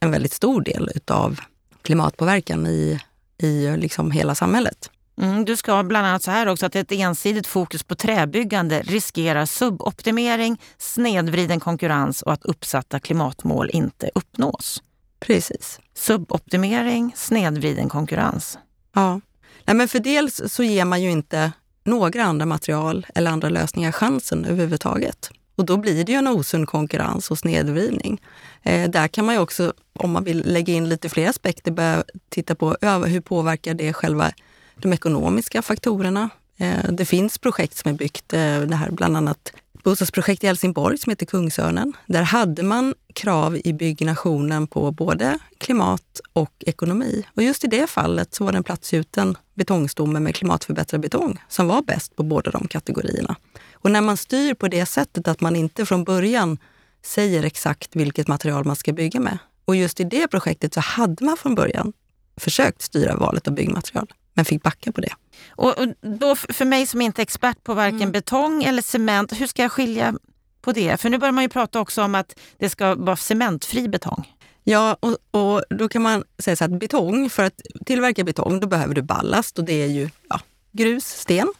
en 0.00 0.10
väldigt 0.10 0.32
stor 0.32 0.62
del 0.62 0.90
utav 0.94 1.40
klimatpåverkan 1.82 2.66
i, 2.66 3.00
i 3.38 3.76
liksom 3.76 4.10
hela 4.10 4.34
samhället. 4.34 4.90
Mm, 5.20 5.44
du 5.44 5.56
ska 5.56 5.82
bland 5.82 6.06
annat 6.06 6.22
så 6.22 6.30
här 6.30 6.46
också 6.46 6.66
att 6.66 6.76
ett 6.76 6.92
ensidigt 6.92 7.46
fokus 7.46 7.82
på 7.82 7.94
träbyggande 7.94 8.82
riskerar 8.82 9.46
suboptimering, 9.46 10.60
snedvriden 10.78 11.60
konkurrens 11.60 12.22
och 12.22 12.32
att 12.32 12.44
uppsatta 12.44 13.00
klimatmål 13.00 13.70
inte 13.72 14.10
uppnås. 14.14 14.82
Precis. 15.20 15.80
Suboptimering, 15.94 17.12
snedvriden 17.16 17.88
konkurrens. 17.88 18.58
Ja. 18.94 19.20
Nej, 19.64 19.76
men 19.76 19.88
för 19.88 19.98
dels 19.98 20.42
så 20.46 20.62
ger 20.62 20.84
man 20.84 21.02
ju 21.02 21.10
inte 21.10 21.52
några 21.84 22.24
andra 22.24 22.46
material 22.46 23.06
eller 23.14 23.30
andra 23.30 23.48
lösningar 23.48 23.92
chansen 23.92 24.44
överhuvudtaget. 24.44 25.30
Och 25.56 25.64
då 25.64 25.76
blir 25.76 26.04
det 26.04 26.12
ju 26.12 26.18
en 26.18 26.28
osund 26.28 26.68
konkurrens 26.68 27.30
och 27.30 27.38
snedvridning. 27.38 28.20
Eh, 28.62 28.90
där 28.90 29.08
kan 29.08 29.24
man 29.24 29.34
ju 29.34 29.40
också, 29.40 29.72
om 29.92 30.10
man 30.10 30.24
vill 30.24 30.52
lägga 30.52 30.74
in 30.74 30.88
lite 30.88 31.08
fler 31.08 31.28
aspekter, 31.28 31.70
börja 31.70 32.04
titta 32.28 32.54
på 32.54 32.76
hur 33.06 33.20
påverkar 33.20 33.74
det 33.74 33.92
själva 33.92 34.32
de 34.82 34.92
ekonomiska 34.92 35.62
faktorerna. 35.62 36.30
Eh, 36.56 36.90
det 36.90 37.04
finns 37.04 37.38
projekt 37.38 37.76
som 37.76 37.90
är 37.90 37.94
byggt, 37.94 38.32
eh, 38.32 38.60
det 38.60 38.76
här 38.76 38.90
bland 38.90 39.16
annat 39.16 39.52
bostadsprojekt 39.84 40.44
i 40.44 40.46
Helsingborg 40.46 40.98
som 40.98 41.10
heter 41.10 41.26
Kungsörnen. 41.26 41.92
Där 42.06 42.22
hade 42.22 42.62
man 42.62 42.94
krav 43.14 43.56
i 43.64 43.72
byggnationen 43.72 44.66
på 44.66 44.90
både 44.90 45.38
klimat 45.58 46.20
och 46.32 46.52
ekonomi. 46.66 47.26
Och 47.34 47.42
just 47.42 47.64
i 47.64 47.66
det 47.66 47.86
fallet 47.86 48.34
så 48.34 48.44
var 48.44 48.52
det 48.52 48.58
en 48.58 48.64
platsgjuten 48.64 49.36
betongstomme 49.54 50.20
med 50.20 50.34
klimatförbättrad 50.34 51.00
betong 51.00 51.38
som 51.48 51.66
var 51.66 51.82
bäst 51.82 52.16
på 52.16 52.22
båda 52.22 52.50
de 52.50 52.68
kategorierna. 52.68 53.36
Och 53.72 53.90
när 53.90 54.00
man 54.00 54.16
styr 54.16 54.54
på 54.54 54.68
det 54.68 54.86
sättet 54.86 55.28
att 55.28 55.40
man 55.40 55.56
inte 55.56 55.86
från 55.86 56.04
början 56.04 56.58
säger 57.02 57.44
exakt 57.44 57.96
vilket 57.96 58.28
material 58.28 58.64
man 58.64 58.76
ska 58.76 58.92
bygga 58.92 59.20
med. 59.20 59.38
Och 59.64 59.76
just 59.76 60.00
i 60.00 60.04
det 60.04 60.28
projektet 60.28 60.74
så 60.74 60.80
hade 60.80 61.24
man 61.24 61.36
från 61.36 61.54
början 61.54 61.92
försökt 62.36 62.82
styra 62.82 63.16
valet 63.16 63.48
av 63.48 63.54
byggmaterial, 63.54 64.12
men 64.40 64.44
fick 64.44 64.62
backa 64.62 64.92
på 64.92 65.00
det. 65.00 65.12
Och, 65.48 65.78
och 65.78 65.88
då 66.00 66.36
för 66.36 66.64
mig 66.64 66.86
som 66.86 67.00
inte 67.00 67.20
är 67.20 67.22
expert 67.22 67.64
på 67.64 67.74
varken 67.74 68.00
mm. 68.00 68.12
betong 68.12 68.64
eller 68.64 68.82
cement, 68.82 69.32
hur 69.32 69.46
ska 69.46 69.62
jag 69.62 69.72
skilja 69.72 70.14
på 70.60 70.72
det? 70.72 71.00
För 71.00 71.10
nu 71.10 71.18
börjar 71.18 71.32
man 71.32 71.44
ju 71.44 71.48
prata 71.48 71.80
också 71.80 72.02
om 72.02 72.14
att 72.14 72.38
det 72.58 72.68
ska 72.68 72.94
vara 72.94 73.16
cementfri 73.16 73.88
betong. 73.88 74.34
Ja, 74.64 74.96
och, 75.00 75.16
och 75.30 75.64
då 75.70 75.88
kan 75.88 76.02
man 76.02 76.24
säga 76.38 76.56
så 76.56 76.64
att 76.64 76.80
betong, 76.80 77.30
för 77.30 77.44
att 77.44 77.60
tillverka 77.86 78.24
betong, 78.24 78.60
då 78.60 78.66
behöver 78.66 78.94
du 78.94 79.02
ballast 79.02 79.58
och 79.58 79.64
det 79.64 79.82
är 79.82 79.86
ju 79.86 80.10
ja, 80.28 80.40
grus, 80.72 81.04
sten. 81.04 81.52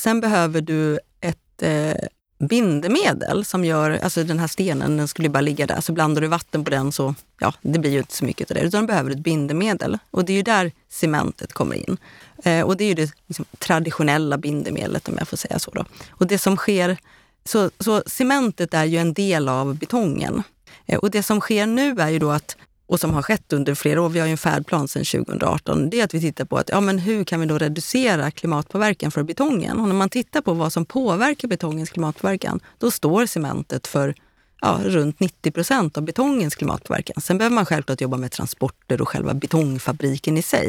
Sen 0.00 0.20
behöver 0.20 0.60
du 0.60 1.00
ett 1.20 1.62
eh, 1.62 1.94
bindemedel 2.38 3.44
som 3.44 3.64
gör, 3.64 3.90
alltså 3.90 4.24
den 4.24 4.38
här 4.38 4.46
stenen, 4.46 4.96
den 4.96 5.08
skulle 5.08 5.28
bara 5.28 5.40
ligga 5.40 5.66
där, 5.66 5.80
så 5.80 5.92
blandar 5.92 6.22
du 6.22 6.28
vatten 6.28 6.64
på 6.64 6.70
den 6.70 6.92
så, 6.92 7.14
ja, 7.40 7.52
det 7.62 7.78
blir 7.78 7.90
ju 7.90 7.98
inte 7.98 8.16
så 8.16 8.24
mycket 8.24 8.50
av 8.50 8.54
det, 8.54 8.60
utan 8.60 8.80
du 8.80 8.86
behöver 8.86 9.10
ett 9.10 9.18
bindemedel. 9.18 9.98
Och 10.10 10.24
det 10.24 10.32
är 10.32 10.36
ju 10.36 10.42
där 10.42 10.72
cementet 10.88 11.52
kommer 11.52 11.76
in. 11.76 11.96
Eh, 12.44 12.60
och 12.60 12.76
det 12.76 12.84
är 12.84 12.88
ju 12.88 12.94
det 12.94 13.12
liksom, 13.26 13.44
traditionella 13.58 14.38
bindemedlet 14.38 15.08
om 15.08 15.14
jag 15.18 15.28
får 15.28 15.36
säga 15.36 15.58
så. 15.58 15.70
Då. 15.70 15.84
Och 16.10 16.26
det 16.26 16.38
som 16.38 16.56
sker, 16.56 16.96
så, 17.44 17.70
så 17.80 18.02
cementet 18.06 18.74
är 18.74 18.84
ju 18.84 18.98
en 18.98 19.12
del 19.12 19.48
av 19.48 19.76
betongen. 19.76 20.42
Eh, 20.86 20.98
och 20.98 21.10
det 21.10 21.22
som 21.22 21.40
sker 21.40 21.66
nu 21.66 22.00
är 22.00 22.08
ju 22.08 22.18
då 22.18 22.30
att 22.30 22.56
och 22.86 23.00
som 23.00 23.14
har 23.14 23.22
skett 23.22 23.52
under 23.52 23.74
flera 23.74 24.02
år, 24.02 24.08
vi 24.08 24.18
har 24.18 24.26
ju 24.26 24.30
en 24.30 24.38
färdplan 24.38 24.88
sedan 24.88 25.04
2018, 25.04 25.90
det 25.90 26.00
är 26.00 26.04
att 26.04 26.14
vi 26.14 26.20
tittar 26.20 26.44
på 26.44 26.56
att, 26.56 26.68
ja, 26.68 26.80
men 26.80 26.98
hur 26.98 27.24
kan 27.24 27.40
vi 27.40 27.46
då 27.46 27.58
reducera 27.58 28.30
klimatpåverkan 28.30 29.10
för 29.10 29.22
betongen? 29.22 29.80
Och 29.80 29.88
när 29.88 29.94
man 29.94 30.08
tittar 30.08 30.40
på 30.40 30.52
vad 30.52 30.72
som 30.72 30.84
påverkar 30.84 31.48
betongens 31.48 31.90
klimatpåverkan, 31.90 32.60
då 32.78 32.90
står 32.90 33.26
cementet 33.26 33.86
för 33.86 34.14
ja, 34.60 34.80
runt 34.84 35.20
90 35.20 35.50
procent 35.50 35.96
av 35.96 36.02
betongens 36.02 36.54
klimatpåverkan. 36.54 37.22
Sen 37.22 37.38
behöver 37.38 37.54
man 37.54 37.66
självklart 37.66 38.00
jobba 38.00 38.16
med 38.16 38.32
transporter 38.32 39.02
och 39.02 39.08
själva 39.08 39.34
betongfabriken 39.34 40.38
i 40.38 40.42
sig. 40.42 40.66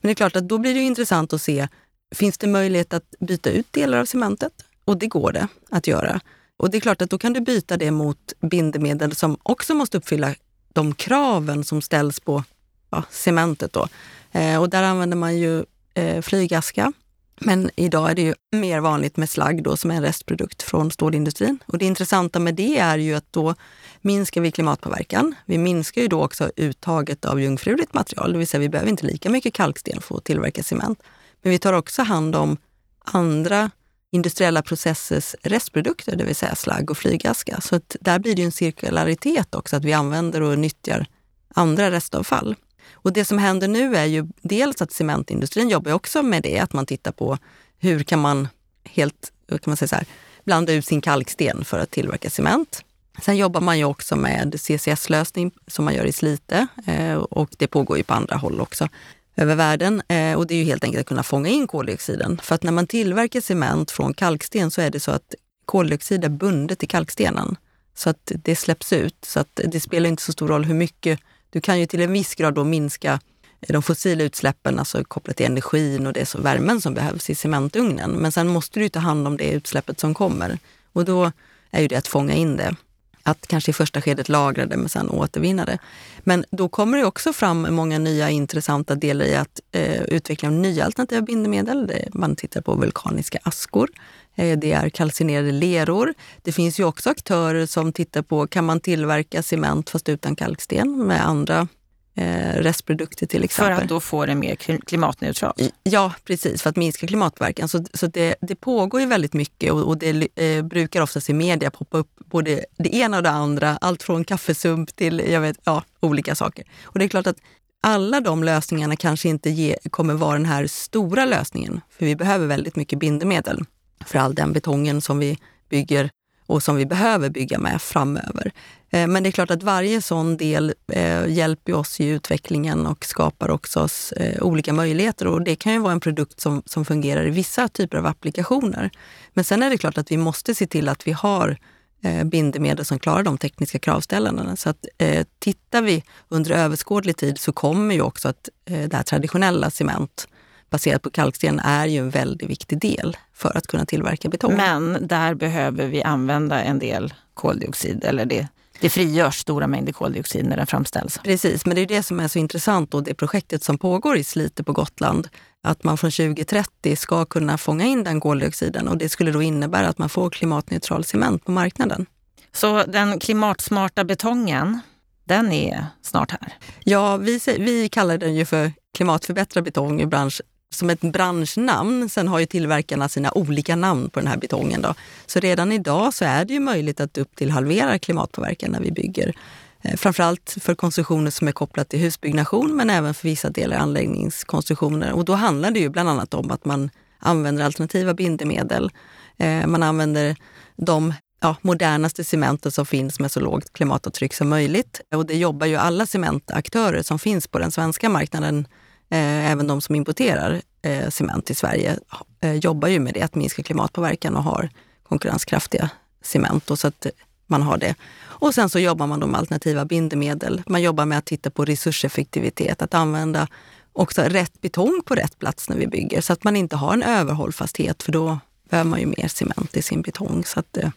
Men 0.00 0.08
det 0.08 0.10
är 0.10 0.14
klart 0.14 0.36
att 0.36 0.48
då 0.48 0.58
blir 0.58 0.74
det 0.74 0.80
intressant 0.80 1.32
att 1.32 1.42
se, 1.42 1.68
finns 2.14 2.38
det 2.38 2.46
möjlighet 2.46 2.92
att 2.92 3.14
byta 3.20 3.50
ut 3.50 3.66
delar 3.70 3.98
av 3.98 4.04
cementet? 4.04 4.52
Och 4.84 4.96
det 4.96 5.06
går 5.06 5.32
det 5.32 5.48
att 5.70 5.86
göra. 5.86 6.20
Och 6.56 6.70
det 6.70 6.78
är 6.78 6.80
klart 6.80 7.02
att 7.02 7.10
då 7.10 7.18
kan 7.18 7.32
du 7.32 7.40
byta 7.40 7.76
det 7.76 7.90
mot 7.90 8.32
bindemedel 8.40 9.14
som 9.14 9.36
också 9.42 9.74
måste 9.74 9.98
uppfylla 9.98 10.34
de 10.72 10.94
kraven 10.94 11.64
som 11.64 11.82
ställs 11.82 12.20
på 12.20 12.44
ja, 12.90 13.02
cementet. 13.10 13.72
Då. 13.72 13.88
Eh, 14.32 14.60
och 14.60 14.70
där 14.70 14.82
använder 14.82 15.16
man 15.16 15.38
ju 15.38 15.64
eh, 15.94 16.22
flygaska. 16.22 16.92
Men 17.40 17.70
idag 17.76 18.10
är 18.10 18.14
det 18.14 18.22
ju 18.22 18.34
mer 18.52 18.80
vanligt 18.80 19.16
med 19.16 19.30
slagg 19.30 19.62
då, 19.62 19.76
som 19.76 19.90
är 19.90 19.94
en 19.94 20.02
restprodukt 20.02 20.62
från 20.62 20.90
stålindustrin. 20.90 21.58
Och 21.66 21.78
det 21.78 21.84
intressanta 21.84 22.38
med 22.38 22.54
det 22.54 22.78
är 22.78 22.98
ju 22.98 23.14
att 23.14 23.32
då 23.32 23.54
minskar 24.00 24.40
vi 24.40 24.50
klimatpåverkan. 24.50 25.34
Vi 25.44 25.58
minskar 25.58 26.02
ju 26.02 26.08
då 26.08 26.24
också 26.24 26.50
uttaget 26.56 27.24
av 27.24 27.40
jungfruligt 27.40 27.94
material, 27.94 28.32
det 28.32 28.38
vill 28.38 28.46
säga 28.46 28.60
vi 28.60 28.68
behöver 28.68 28.90
inte 28.90 29.06
lika 29.06 29.30
mycket 29.30 29.54
kalksten 29.54 30.00
för 30.00 30.16
att 30.16 30.24
tillverka 30.24 30.62
cement. 30.62 31.02
Men 31.42 31.50
vi 31.50 31.58
tar 31.58 31.72
också 31.72 32.02
hand 32.02 32.36
om 32.36 32.56
andra 33.04 33.70
industriella 34.12 34.62
processers 34.62 35.34
restprodukter, 35.42 36.16
det 36.16 36.24
vill 36.24 36.36
säga 36.36 36.54
slagg 36.54 36.90
och 36.90 36.98
flygaska. 36.98 37.60
Så 37.60 37.80
där 38.00 38.18
blir 38.18 38.36
det 38.36 38.42
en 38.42 38.52
cirkularitet 38.52 39.54
också, 39.54 39.76
att 39.76 39.84
vi 39.84 39.92
använder 39.92 40.40
och 40.40 40.58
nyttjar 40.58 41.06
andra 41.54 41.90
restavfall. 41.90 42.56
Och 42.92 43.12
det 43.12 43.24
som 43.24 43.38
händer 43.38 43.68
nu 43.68 43.96
är 43.96 44.04
ju 44.04 44.26
dels 44.42 44.82
att 44.82 44.92
cementindustrin 44.92 45.68
jobbar 45.68 45.92
också 45.92 46.22
med 46.22 46.42
det, 46.42 46.58
att 46.58 46.72
man 46.72 46.86
tittar 46.86 47.12
på 47.12 47.38
hur 47.78 48.02
kan 48.02 48.18
man 48.18 48.48
helt 48.84 49.32
kan 49.48 49.60
man 49.66 49.76
säga 49.76 49.88
så 49.88 49.94
här, 49.94 50.06
blanda 50.44 50.72
ut 50.72 50.86
sin 50.86 51.00
kalksten 51.00 51.64
för 51.64 51.78
att 51.78 51.90
tillverka 51.90 52.30
cement. 52.30 52.84
Sen 53.22 53.36
jobbar 53.36 53.60
man 53.60 53.78
ju 53.78 53.84
också 53.84 54.16
med 54.16 54.60
CCS-lösning 54.60 55.50
som 55.66 55.84
man 55.84 55.94
gör 55.94 56.04
i 56.04 56.12
Slite 56.12 56.66
eh, 56.86 57.14
och 57.14 57.50
det 57.58 57.66
pågår 57.66 57.96
ju 57.96 58.02
på 58.02 58.14
andra 58.14 58.36
håll 58.36 58.60
också 58.60 58.88
över 59.36 59.54
världen. 59.54 60.02
Eh, 60.08 60.34
och 60.34 60.46
det 60.46 60.54
är 60.54 60.58
ju 60.58 60.64
helt 60.64 60.84
enkelt 60.84 61.00
att 61.00 61.06
kunna 61.06 61.22
fånga 61.22 61.48
in 61.48 61.66
koldioxiden. 61.66 62.40
För 62.42 62.54
att 62.54 62.62
när 62.62 62.72
man 62.72 62.86
tillverkar 62.86 63.40
cement 63.40 63.90
från 63.90 64.14
kalksten 64.14 64.70
så 64.70 64.80
är 64.80 64.90
det 64.90 65.00
så 65.00 65.10
att 65.10 65.34
koldioxid 65.64 66.24
är 66.24 66.28
bundet 66.28 66.82
i 66.82 66.86
kalkstenen. 66.86 67.56
Så 67.94 68.10
att 68.10 68.32
det 68.34 68.56
släpps 68.56 68.92
ut. 68.92 69.16
Så 69.24 69.40
att 69.40 69.60
det 69.64 69.80
spelar 69.80 70.08
inte 70.08 70.22
så 70.22 70.32
stor 70.32 70.48
roll 70.48 70.64
hur 70.64 70.74
mycket. 70.74 71.20
Du 71.50 71.60
kan 71.60 71.80
ju 71.80 71.86
till 71.86 72.00
en 72.00 72.12
viss 72.12 72.34
grad 72.34 72.54
då 72.54 72.64
minska 72.64 73.20
eh, 73.60 73.72
de 73.72 73.82
fossila 73.82 74.24
utsläppen, 74.24 74.78
alltså 74.78 75.04
kopplat 75.04 75.36
till 75.36 75.46
energin 75.46 76.06
och 76.06 76.12
det 76.12 76.26
så 76.26 76.40
värmen 76.40 76.80
som 76.80 76.94
behövs 76.94 77.30
i 77.30 77.34
cementugnen. 77.34 78.10
Men 78.10 78.32
sen 78.32 78.48
måste 78.48 78.80
du 78.80 78.88
ta 78.88 79.00
hand 79.00 79.26
om 79.26 79.36
det 79.36 79.50
utsläppet 79.50 80.00
som 80.00 80.14
kommer. 80.14 80.58
Och 80.92 81.04
då 81.04 81.32
är 81.70 81.82
ju 81.82 81.88
det 81.88 81.96
att 81.96 82.08
fånga 82.08 82.34
in 82.34 82.56
det 82.56 82.76
att 83.22 83.46
kanske 83.46 83.70
i 83.70 83.74
första 83.74 84.00
skedet 84.00 84.28
lagra 84.28 84.66
det 84.66 84.76
men 84.76 84.88
sen 84.88 85.10
återvinna 85.10 85.64
det. 85.64 85.78
Men 86.20 86.44
då 86.50 86.68
kommer 86.68 86.98
det 86.98 87.04
också 87.04 87.32
fram 87.32 87.74
många 87.74 87.98
nya 87.98 88.30
intressanta 88.30 88.94
delar 88.94 89.24
i 89.24 89.36
att 89.36 89.60
eh, 89.72 90.02
utveckla 90.02 90.50
nya 90.50 90.84
alternativa 90.84 91.22
bindemedel. 91.22 91.92
Man 92.12 92.36
tittar 92.36 92.60
på 92.60 92.74
vulkaniska 92.74 93.38
askor. 93.42 93.88
Eh, 94.34 94.58
det 94.58 94.72
är 94.72 94.88
kalcinerade 94.88 95.52
leror. 95.52 96.14
Det 96.42 96.52
finns 96.52 96.80
ju 96.80 96.84
också 96.84 97.10
aktörer 97.10 97.66
som 97.66 97.92
tittar 97.92 98.22
på, 98.22 98.46
kan 98.46 98.64
man 98.64 98.80
tillverka 98.80 99.42
cement 99.42 99.90
fast 99.90 100.08
utan 100.08 100.36
kalksten 100.36 101.06
med 101.06 101.26
andra 101.26 101.68
restprodukter 102.14 103.26
till 103.26 103.44
exempel. 103.44 103.76
För 103.76 103.82
att 103.82 103.88
då 103.88 104.00
få 104.00 104.26
det 104.26 104.34
mer 104.34 104.54
klimatneutralt? 104.78 105.60
Ja, 105.82 106.12
precis, 106.24 106.62
för 106.62 106.70
att 106.70 106.76
minska 106.76 107.06
klimatpåverkan. 107.06 107.68
Så, 107.68 107.84
så 107.94 108.06
det, 108.06 108.34
det 108.40 108.56
pågår 108.56 109.00
ju 109.00 109.06
väldigt 109.06 109.32
mycket 109.32 109.72
och, 109.72 109.88
och 109.88 109.98
det 109.98 110.28
eh, 110.34 110.64
brukar 110.64 111.02
oftast 111.02 111.30
i 111.30 111.32
media 111.32 111.70
poppa 111.70 111.98
upp 111.98 112.10
både 112.24 112.64
det 112.76 112.94
ena 112.94 113.16
och 113.16 113.22
det 113.22 113.30
andra. 113.30 113.78
Allt 113.80 114.02
från 114.02 114.24
kaffesump 114.24 114.96
till 114.96 115.18
jag 115.18 115.40
vet, 115.40 115.56
ja, 115.64 115.84
olika 116.00 116.34
saker. 116.34 116.64
Och 116.84 116.98
det 116.98 117.04
är 117.04 117.08
klart 117.08 117.26
att 117.26 117.38
alla 117.80 118.20
de 118.20 118.44
lösningarna 118.44 118.96
kanske 118.96 119.28
inte 119.28 119.50
ge, 119.50 119.76
kommer 119.90 120.14
vara 120.14 120.32
den 120.32 120.46
här 120.46 120.66
stora 120.66 121.24
lösningen. 121.24 121.80
För 121.90 122.06
vi 122.06 122.16
behöver 122.16 122.46
väldigt 122.46 122.76
mycket 122.76 122.98
bindemedel 122.98 123.64
för 124.06 124.18
all 124.18 124.34
den 124.34 124.52
betongen 124.52 125.00
som 125.00 125.18
vi 125.18 125.38
bygger 125.68 126.10
och 126.46 126.62
som 126.62 126.76
vi 126.76 126.86
behöver 126.86 127.30
bygga 127.30 127.58
med 127.58 127.82
framöver. 127.82 128.52
Eh, 128.92 129.06
men 129.06 129.22
det 129.22 129.28
är 129.28 129.30
klart 129.30 129.50
att 129.50 129.62
varje 129.62 130.02
sån 130.02 130.36
del 130.36 130.74
eh, 130.92 131.26
hjälper 131.26 131.74
oss 131.74 132.00
i 132.00 132.06
utvecklingen 132.06 132.86
och 132.86 133.04
skapar 133.04 133.50
också 133.50 133.80
oss 133.80 134.12
eh, 134.12 134.42
olika 134.42 134.72
möjligheter. 134.72 135.26
Och 135.26 135.42
det 135.42 135.56
kan 135.56 135.72
ju 135.72 135.78
vara 135.78 135.92
en 135.92 136.00
produkt 136.00 136.40
som, 136.40 136.62
som 136.66 136.84
fungerar 136.84 137.26
i 137.26 137.30
vissa 137.30 137.68
typer 137.68 137.98
av 137.98 138.06
applikationer. 138.06 138.90
Men 139.34 139.44
sen 139.44 139.62
är 139.62 139.70
det 139.70 139.78
klart 139.78 139.98
att 139.98 140.10
vi 140.10 140.16
måste 140.16 140.54
se 140.54 140.66
till 140.66 140.88
att 140.88 141.06
vi 141.06 141.12
har 141.12 141.58
eh, 142.02 142.24
bindemedel 142.24 142.84
som 142.84 142.98
klarar 142.98 143.22
de 143.22 143.38
tekniska 143.38 143.78
kravställandena. 143.78 144.56
Så 144.56 144.68
att 144.68 144.86
eh, 144.98 145.26
tittar 145.38 145.82
vi 145.82 146.04
under 146.28 146.50
överskådlig 146.50 147.16
tid 147.16 147.38
så 147.38 147.52
kommer 147.52 147.94
ju 147.94 148.00
också 148.00 148.28
att 148.28 148.48
eh, 148.64 148.88
det 148.88 148.96
här 148.96 149.02
traditionella 149.02 149.70
cement 149.70 150.28
baserat 150.70 151.02
på 151.02 151.10
kalksten 151.10 151.60
är 151.60 151.86
ju 151.86 151.98
en 151.98 152.10
väldigt 152.10 152.50
viktig 152.50 152.80
del 152.80 153.16
för 153.34 153.56
att 153.56 153.66
kunna 153.66 153.84
tillverka 153.84 154.28
betong. 154.28 154.56
Men 154.56 155.06
där 155.06 155.34
behöver 155.34 155.86
vi 155.86 156.02
använda 156.02 156.62
en 156.62 156.78
del 156.78 157.14
koldioxid, 157.34 158.04
eller 158.04 158.24
det, 158.24 158.48
det 158.80 158.90
frigörs 158.90 159.38
stora 159.38 159.66
mängder 159.66 159.92
koldioxid 159.92 160.46
när 160.46 160.56
den 160.56 160.66
framställs. 160.66 161.18
Precis, 161.24 161.66
men 161.66 161.74
det 161.74 161.82
är 161.82 161.86
det 161.86 162.02
som 162.02 162.20
är 162.20 162.28
så 162.28 162.38
intressant 162.38 162.94
och 162.94 163.02
det 163.02 163.14
projektet 163.14 163.64
som 163.64 163.78
pågår 163.78 164.16
i 164.16 164.24
Slite 164.24 164.64
på 164.64 164.72
Gotland, 164.72 165.28
att 165.62 165.84
man 165.84 165.98
från 165.98 166.10
2030 166.10 166.96
ska 166.96 167.24
kunna 167.24 167.58
fånga 167.58 167.84
in 167.84 168.04
den 168.04 168.20
koldioxiden 168.20 168.88
och 168.88 168.98
det 168.98 169.08
skulle 169.08 169.32
då 169.32 169.42
innebära 169.42 169.88
att 169.88 169.98
man 169.98 170.08
får 170.08 170.30
klimatneutral 170.30 171.04
cement 171.04 171.44
på 171.44 171.52
marknaden. 171.52 172.06
Så 172.52 172.84
den 172.84 173.18
klimatsmarta 173.18 174.04
betongen, 174.04 174.80
den 175.24 175.52
är 175.52 175.86
snart 176.02 176.30
här? 176.30 176.54
Ja, 176.84 177.16
vi, 177.16 177.40
vi 177.58 177.88
kallar 177.88 178.18
den 178.18 178.34
ju 178.34 178.44
för 178.44 178.72
klimatförbättrad 178.96 179.64
betong 179.64 180.00
i 180.00 180.06
bransch, 180.06 180.40
som 180.74 180.90
ett 180.90 181.00
branschnamn. 181.00 182.08
Sen 182.08 182.28
har 182.28 182.38
ju 182.38 182.46
tillverkarna 182.46 183.08
sina 183.08 183.32
olika 183.32 183.76
namn 183.76 184.10
på 184.10 184.20
den 184.20 184.26
här 184.26 184.36
betongen. 184.36 184.82
Då. 184.82 184.94
Så 185.26 185.40
redan 185.40 185.72
idag 185.72 186.14
så 186.14 186.24
är 186.24 186.44
det 186.44 186.54
ju 186.54 186.60
möjligt 186.60 187.00
att 187.00 187.18
upp 187.18 187.36
till 187.36 187.50
halvera 187.50 187.98
klimatpåverkan 187.98 188.70
när 188.70 188.80
vi 188.80 188.92
bygger. 188.92 189.34
Eh, 189.82 189.96
framförallt 189.96 190.56
för 190.60 190.74
konstruktioner 190.74 191.30
som 191.30 191.48
är 191.48 191.52
kopplat 191.52 191.88
till 191.88 191.98
husbyggnation 191.98 192.76
men 192.76 192.90
även 192.90 193.14
för 193.14 193.28
vissa 193.28 193.50
delar 193.50 193.76
anläggningskonstruktioner. 193.76 195.12
Och 195.12 195.24
då 195.24 195.34
handlar 195.34 195.70
det 195.70 195.80
ju 195.80 195.88
bland 195.88 196.08
annat 196.08 196.34
om 196.34 196.50
att 196.50 196.64
man 196.64 196.90
använder 197.18 197.64
alternativa 197.64 198.14
bindemedel. 198.14 198.90
Eh, 199.36 199.66
man 199.66 199.82
använder 199.82 200.36
de 200.76 201.14
ja, 201.40 201.56
modernaste 201.62 202.24
cementen 202.24 202.72
som 202.72 202.86
finns 202.86 203.20
med 203.20 203.32
så 203.32 203.40
lågt 203.40 203.72
klimatavtryck 203.72 204.34
som 204.34 204.48
möjligt. 204.48 205.00
Och 205.14 205.26
det 205.26 205.36
jobbar 205.36 205.66
ju 205.66 205.76
alla 205.76 206.06
cementaktörer 206.06 207.02
som 207.02 207.18
finns 207.18 207.48
på 207.48 207.58
den 207.58 207.70
svenska 207.72 208.08
marknaden 208.08 208.66
Eh, 209.12 209.50
även 209.50 209.66
de 209.66 209.80
som 209.80 209.94
importerar 209.94 210.62
eh, 210.82 211.08
cement 211.08 211.46
till 211.46 211.56
Sverige 211.56 211.98
eh, 212.40 212.52
jobbar 212.52 212.88
ju 212.88 213.00
med 213.00 213.14
det, 213.14 213.22
att 213.22 213.34
minska 213.34 213.62
klimatpåverkan 213.62 214.36
och 214.36 214.42
har 214.42 214.70
konkurrenskraftiga 215.02 215.90
cement 216.22 216.70
Och 216.70 216.78
så 216.78 216.88
att 216.88 217.06
man 217.46 217.62
har 217.62 217.78
det. 217.78 217.94
Och 218.22 218.54
sen 218.54 218.68
så 218.68 218.78
jobbar 218.78 219.06
man 219.06 219.20
då 219.20 219.26
med 219.26 219.38
alternativa 219.38 219.84
bindemedel. 219.84 220.62
Man 220.66 220.82
jobbar 220.82 221.04
med 221.04 221.18
att 221.18 221.24
titta 221.24 221.50
på 221.50 221.64
resurseffektivitet, 221.64 222.82
att 222.82 222.94
använda 222.94 223.48
också 223.92 224.22
rätt 224.22 224.60
betong 224.60 225.02
på 225.04 225.14
rätt 225.14 225.38
plats 225.38 225.68
när 225.68 225.76
vi 225.76 225.86
bygger 225.86 226.20
så 226.20 226.32
att 226.32 226.44
man 226.44 226.56
inte 226.56 226.76
har 226.76 226.94
en 226.94 227.02
överhållfasthet 227.02 228.02
för 228.02 228.12
då 228.12 228.38
behöver 228.70 228.90
man 228.90 229.00
ju 229.00 229.06
mer 229.06 229.28
cement 229.28 229.76
i 229.76 229.82
sin 229.82 230.02
betong. 230.02 230.44
Så 230.44 230.60
att, 230.60 230.76
eh, 230.76 230.90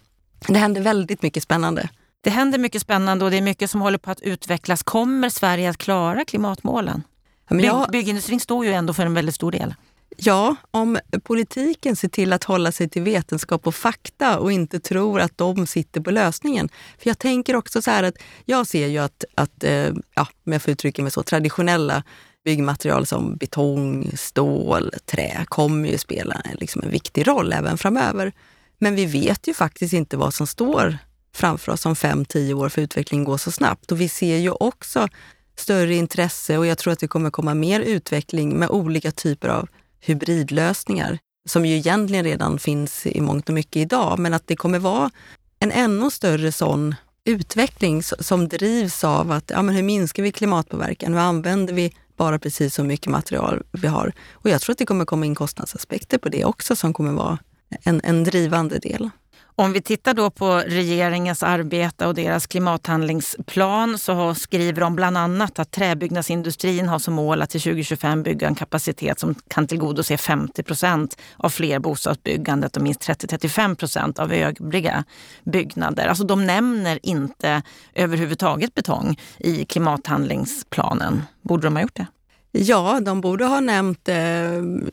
det 0.47 0.57
händer 0.57 0.81
väldigt 0.81 1.21
mycket 1.21 1.43
spännande. 1.43 1.89
Det 2.21 2.29
händer 2.29 2.57
mycket 2.57 2.81
spännande 2.81 3.25
och 3.25 3.31
det 3.31 3.37
är 3.37 3.41
mycket 3.41 3.71
som 3.71 3.81
håller 3.81 3.97
på 3.97 4.11
att 4.11 4.21
utvecklas. 4.21 4.83
Kommer 4.83 5.29
Sverige 5.29 5.69
att 5.69 5.77
klara 5.77 6.25
klimatmålen? 6.25 7.03
Ja, 7.49 7.61
jag, 7.61 7.91
byggindustrin 7.91 8.39
står 8.39 8.65
ju 8.65 8.73
ändå 8.73 8.93
för 8.93 9.05
en 9.05 9.13
väldigt 9.13 9.35
stor 9.35 9.51
del. 9.51 9.73
Ja, 10.17 10.55
om 10.71 10.99
politiken 11.23 11.95
ser 11.95 12.07
till 12.07 12.33
att 12.33 12.43
hålla 12.43 12.71
sig 12.71 12.89
till 12.89 13.01
vetenskap 13.01 13.67
och 13.67 13.75
fakta 13.75 14.39
och 14.39 14.51
inte 14.51 14.79
tror 14.79 15.19
att 15.19 15.37
de 15.37 15.67
sitter 15.67 16.01
på 16.01 16.11
lösningen. 16.11 16.69
För 16.97 17.09
jag 17.09 17.19
tänker 17.19 17.55
också 17.55 17.81
så 17.81 17.91
här 17.91 18.03
att 18.03 18.15
jag 18.45 18.67
ser 18.67 18.87
ju 18.87 18.97
att, 18.97 19.23
att 19.35 19.63
eh, 19.63 19.91
ja, 20.15 20.27
om 20.45 20.53
jag 20.53 20.61
får 20.61 20.71
uttrycka 20.71 21.01
mig 21.01 21.11
så, 21.11 21.23
traditionella 21.23 22.03
byggmaterial 22.45 23.05
som 23.05 23.35
betong, 23.37 24.11
stål, 24.15 24.91
trä 25.05 25.45
kommer 25.49 25.89
ju 25.89 25.97
spela 25.97 26.41
liksom 26.53 26.81
en 26.81 26.91
viktig 26.91 27.27
roll 27.27 27.53
även 27.53 27.77
framöver. 27.77 28.31
Men 28.77 28.95
vi 28.95 29.05
vet 29.05 29.47
ju 29.47 29.53
faktiskt 29.53 29.93
inte 29.93 30.17
vad 30.17 30.33
som 30.33 30.47
står 30.47 30.97
framför 31.35 31.71
oss 31.71 31.85
om 31.85 31.95
fem, 31.95 32.25
tio 32.25 32.53
år 32.53 32.69
för 32.69 32.81
utvecklingen 32.81 33.25
går 33.25 33.37
så 33.37 33.51
snabbt. 33.51 33.91
Och 33.91 34.01
vi 34.01 34.09
ser 34.09 34.37
ju 34.37 34.51
också 34.51 35.07
större 35.55 35.95
intresse 35.95 36.57
och 36.57 36.65
jag 36.65 36.77
tror 36.77 36.93
att 36.93 36.99
det 36.99 37.07
kommer 37.07 37.29
komma 37.29 37.53
mer 37.53 37.79
utveckling 37.79 38.59
med 38.59 38.69
olika 38.69 39.11
typer 39.11 39.47
av 39.47 39.67
hybridlösningar 39.99 41.19
som 41.45 41.65
ju 41.65 41.75
egentligen 41.75 42.25
redan 42.25 42.59
finns 42.59 43.05
i 43.05 43.21
mångt 43.21 43.49
och 43.49 43.55
mycket 43.55 43.75
idag, 43.75 44.19
men 44.19 44.33
att 44.33 44.47
det 44.47 44.55
kommer 44.55 44.79
vara 44.79 45.11
en 45.59 45.71
ännu 45.71 46.11
större 46.11 46.51
sån 46.51 46.95
utveckling 47.25 48.03
som 48.03 48.47
drivs 48.47 49.03
av 49.03 49.31
att 49.31 49.49
ja, 49.49 49.61
men 49.61 49.75
hur 49.75 49.83
minskar 49.83 50.23
vi 50.23 50.31
klimatpåverkan? 50.31 51.13
Hur 51.13 51.19
använder 51.19 51.73
vi 51.73 51.93
bara 52.17 52.39
precis 52.39 52.75
så 52.75 52.83
mycket 52.83 53.11
material 53.11 53.63
vi 53.71 53.87
har? 53.87 54.13
Och 54.31 54.49
jag 54.49 54.61
tror 54.61 54.73
att 54.73 54.77
det 54.77 54.85
kommer 54.85 55.05
komma 55.05 55.25
in 55.25 55.35
kostnadsaspekter 55.35 56.17
på 56.17 56.29
det 56.29 56.45
också 56.45 56.75
som 56.75 56.93
kommer 56.93 57.11
vara 57.11 57.37
en, 57.83 58.01
en 58.03 58.23
drivande 58.23 58.79
del. 58.79 59.09
Om 59.57 59.73
vi 59.73 59.81
tittar 59.81 60.13
då 60.13 60.29
på 60.29 60.55
regeringens 60.67 61.43
arbete 61.43 62.07
och 62.07 62.13
deras 62.13 62.47
klimathandlingsplan 62.47 63.97
så 63.97 64.35
skriver 64.35 64.81
de 64.81 64.95
bland 64.95 65.17
annat 65.17 65.59
att 65.59 65.71
träbyggnadsindustrin 65.71 66.87
har 66.87 66.99
som 66.99 67.13
mål 67.13 67.41
att 67.41 67.49
till 67.49 67.61
2025 67.61 68.23
bygga 68.23 68.47
en 68.47 68.55
kapacitet 68.55 69.19
som 69.19 69.35
kan 69.47 69.67
tillgodose 69.67 70.17
50 70.17 70.63
procent 70.63 71.17
av 71.37 71.49
fler 71.49 71.79
bostadsbyggandet 71.79 72.77
och 72.77 72.83
minst 72.83 73.01
30-35 73.01 73.75
procent 73.75 74.19
av 74.19 74.33
övriga 74.33 75.03
byggnader. 75.43 76.07
Alltså 76.07 76.23
de 76.23 76.45
nämner 76.45 76.99
inte 77.03 77.61
överhuvudtaget 77.93 78.73
betong 78.73 79.19
i 79.37 79.65
klimathandlingsplanen. 79.65 81.23
Borde 81.41 81.67
de 81.67 81.75
ha 81.75 81.81
gjort 81.81 81.95
det? 81.95 82.07
Ja, 82.51 82.99
de 83.05 83.21
borde 83.21 83.45
ha 83.45 83.59
nämnt 83.59 84.09
eh, 84.09 84.15